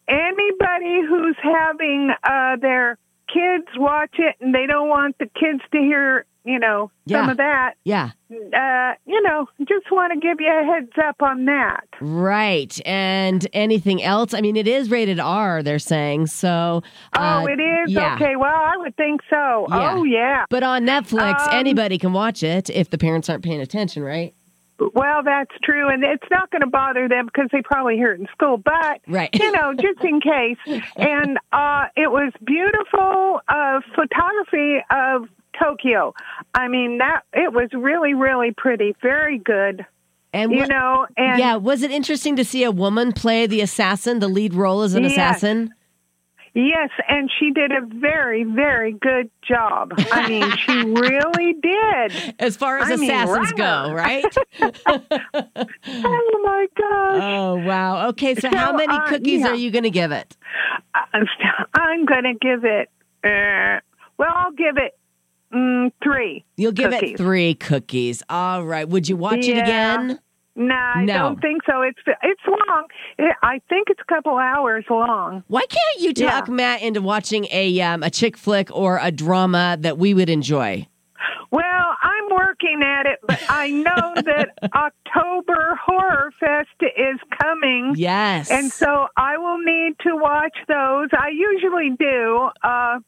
anybody 0.09 1.01
who's 1.09 1.37
having 1.43 2.11
uh 2.23 2.57
their 2.61 2.99
kids 3.33 3.67
watch 3.77 4.15
it 4.19 4.37
and 4.41 4.55
they 4.55 4.67
don't 4.67 4.89
want 4.89 5.17
the 5.19 5.27
kids 5.27 5.61
to 5.73 5.79
hear 5.79 6.27
you 6.45 6.59
know 6.59 6.91
some 7.09 7.31
of 7.31 7.39
that 7.39 7.73
yeah. 7.85 8.11
uh 8.31 8.93
you 9.07 9.23
know 9.23 9.47
just 9.61 9.91
want 9.91 10.13
to 10.13 10.21
give 10.21 10.39
you 10.41 10.47
a 10.53 10.63
heads 10.65 10.93
up 11.03 11.17
on 11.23 11.47
that 11.47 11.85
Right. 12.01 12.79
And 12.87 13.47
anything 13.55 14.03
else? 14.03 14.35
I 14.35 14.41
mean, 14.43 14.57
it 14.57 14.67
is 14.69 14.91
rated 14.91 15.19
R, 15.21 15.63
they're 15.63 15.79
saying. 15.79 16.27
So. 16.27 16.83
uh, 17.15 17.43
oh 17.43 17.47
it 17.47 17.61
is 17.61 17.91
yeah. 17.91 18.15
okay 18.17 18.37
well 18.37 18.53
i 18.55 18.77
would 18.77 18.95
think 18.97 19.23
so 19.31 19.67
Yeah. 19.71 19.95
oh 19.95 20.05
yeah 20.05 20.45
But 20.51 20.63
on 20.63 20.85
Netflix, 20.85 21.41
Um, 21.49 21.49
anybody 21.53 21.97
can 21.97 22.13
watch 22.13 22.43
it 22.43 22.69
if 22.69 22.91
the 22.91 22.99
parents 22.99 23.31
aren't 23.31 23.43
paying 23.43 23.61
attention, 23.63 24.03
right? 24.03 24.35
Well, 24.79 25.22
that's 25.25 25.53
true, 25.62 25.89
and 25.89 26.03
it's 26.05 26.27
not 26.31 26.51
going 26.51 26.62
to 26.62 26.66
bother 26.66 27.09
them 27.09 27.27
because 27.27 27.49
they 27.53 27.62
probably 27.62 27.95
hear 27.97 28.12
it 28.12 28.20
in 28.20 28.27
school. 28.33 28.57
But 28.57 29.01
Right. 29.07 29.31
you 29.33 29.53
know, 29.53 29.72
just 29.75 30.03
in 30.05 30.20
case. 30.20 30.57
And 30.97 31.39
uh, 31.53 31.85
it 31.97 32.11
was 32.11 32.33
beautiful 32.45 33.41
uh, 33.49 33.81
photography 33.95 34.79
of 34.91 35.29
Tokyo. 35.62 36.14
I 36.55 36.68
mean, 36.68 36.99
that 36.99 37.22
it 37.33 37.53
was 37.53 37.68
really, 37.72 38.14
really 38.14 38.53
pretty, 38.57 38.95
very 39.01 39.39
good. 39.39 39.87
And 40.33 40.51
You 40.51 40.59
what- 40.61 40.68
know, 40.68 41.07
and 41.16 41.39
yeah, 41.39 41.55
was 41.57 41.83
it 41.83 41.93
interesting 41.93 42.35
to 42.37 42.45
see 42.45 42.64
a 42.64 42.72
woman 42.72 43.12
play 43.12 43.47
the 43.47 43.61
assassin, 43.61 44.18
the 44.18 44.27
lead 44.29 44.55
role 44.55 44.83
as 44.83 44.95
an 44.95 45.05
Yes. 45.05 45.12
assassin? 45.12 45.72
Yes, 46.55 46.91
and 47.09 47.31
she 47.39 47.51
did 47.51 47.73
a 47.73 47.81
very, 47.87 48.45
very 48.45 48.93
good 48.93 49.31
job. 49.47 49.93
I 50.13 50.29
mean, 50.29 50.51
she 50.57 50.73
really 50.85 51.55
did. 51.55 52.35
As 52.39 52.57
far 52.57 52.79
as 52.79 52.91
I 52.91 52.97
mean, 52.97 53.11
assassins 53.11 53.53
wow. 53.59 53.89
go, 53.89 53.93
right? 53.95 54.25
Oh 55.87 56.41
my 56.45 56.67
gosh! 56.77 57.23
oh, 57.23 57.55
wow. 57.67 58.09
Okay, 58.09 58.35
so, 58.35 58.49
how 58.49 58.73
many 58.73 58.95
uh, 58.95 59.07
cookies 59.07 59.41
yeah. 59.41 59.49
are 59.49 59.55
you 59.55 59.71
going 59.71 59.85
to 59.85 59.91
give 59.91 60.13
it? 60.13 60.37
I'm 61.13 62.07
going 62.07 62.25
to 62.25 62.35
give 62.41 62.65
it. 62.65 62.91
Uh, 63.23 63.81
well, 64.19 64.33
I'll 64.35 64.53
give 64.53 64.77
it 64.77 64.99
mm, 65.53 65.93
three. 66.03 66.45
You'll 66.57 66.73
give 66.73 66.93
it 66.93 67.17
three 67.17 67.55
cookies. 67.55 68.23
All 68.29 68.65
right. 68.65 68.89
Would 68.89 69.09
you 69.09 69.17
watch 69.17 69.47
it 69.47 69.59
again? 69.59 70.19
No, 70.57 70.75
I 70.75 71.05
No. 71.05 71.15
don't 71.15 71.41
think 71.41 71.63
so. 71.69 71.83
It's 71.83 71.99
it's 72.23 72.41
long. 72.47 72.85
It, 73.19 73.35
I 73.43 73.61
think 73.69 73.89
it's 73.91 74.01
a 74.01 74.13
couple 74.15 74.37
hours 74.39 74.85
long. 74.89 75.43
Why 75.49 75.63
can't 75.69 76.01
you 76.01 76.13
talk 76.15 76.47
Yeah. 76.49 76.55
Matt 76.55 76.83
into 76.83 77.01
watching 77.03 77.47
a 77.51 77.81
um, 77.81 78.03
a 78.03 78.11
chick 78.11 78.37
flick 78.37 78.69
or 78.75 78.99
a 79.03 79.11
drama 79.11 79.77
that 79.81 79.99
we 79.99 80.15
would 80.15 80.31
enjoy? 80.31 80.87
Well, 81.51 81.65
I'm 82.03 82.31
working 82.37 82.83
at 82.85 83.07
it, 83.07 83.19
but 83.27 83.41
I 83.49 83.71
know 83.71 84.13
that 84.23 84.51
October 84.75 85.79
Horror 85.85 86.33
Fest 86.41 86.69
is 86.83 87.21
coming. 87.41 87.95
Yes. 87.97 88.51
And 88.51 88.71
so 88.73 89.07
I 89.17 89.37
will 89.39 89.59
need 89.59 89.95
to 90.01 90.17
watch 90.17 90.57
those. 90.69 91.09
I 91.13 91.29
usually 91.29 91.91
do. 91.99 92.49
Uh, 92.63 92.99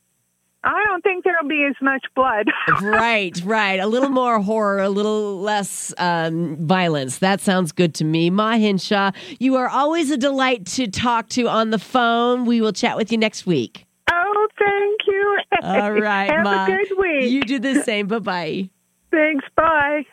I 0.64 0.84
don't 0.88 1.02
think 1.02 1.22
there'll 1.24 1.46
be 1.48 1.64
as 1.68 1.76
much 1.80 2.04
blood. 2.16 2.48
right, 2.82 3.40
right. 3.44 3.78
A 3.78 3.86
little 3.86 4.08
more 4.08 4.40
horror, 4.40 4.80
a 4.80 4.88
little 4.88 5.38
less 5.40 5.94
um, 5.98 6.56
violence. 6.66 7.18
That 7.18 7.40
sounds 7.40 7.70
good 7.72 7.94
to 7.96 8.04
me. 8.04 8.30
Ma 8.30 8.52
Hinshaw, 8.56 9.12
you 9.38 9.56
are 9.56 9.68
always 9.68 10.10
a 10.10 10.16
delight 10.16 10.66
to 10.66 10.88
talk 10.88 11.28
to 11.30 11.48
on 11.48 11.70
the 11.70 11.78
phone. 11.78 12.46
We 12.46 12.60
will 12.60 12.72
chat 12.72 12.96
with 12.96 13.12
you 13.12 13.18
next 13.18 13.46
week. 13.46 13.86
oh, 14.10 14.48
thank 14.58 15.00
you. 15.06 15.38
All 15.62 15.92
right, 15.92 16.30
Have 16.32 16.44
Ma. 16.44 16.64
a 16.64 16.66
good 16.66 16.98
week. 16.98 17.30
You 17.30 17.42
do 17.42 17.58
the 17.58 17.82
same. 17.82 18.06
Bye 18.08 18.18
bye. 18.18 18.70
Thanks. 19.12 19.44
Bye. 19.56 20.06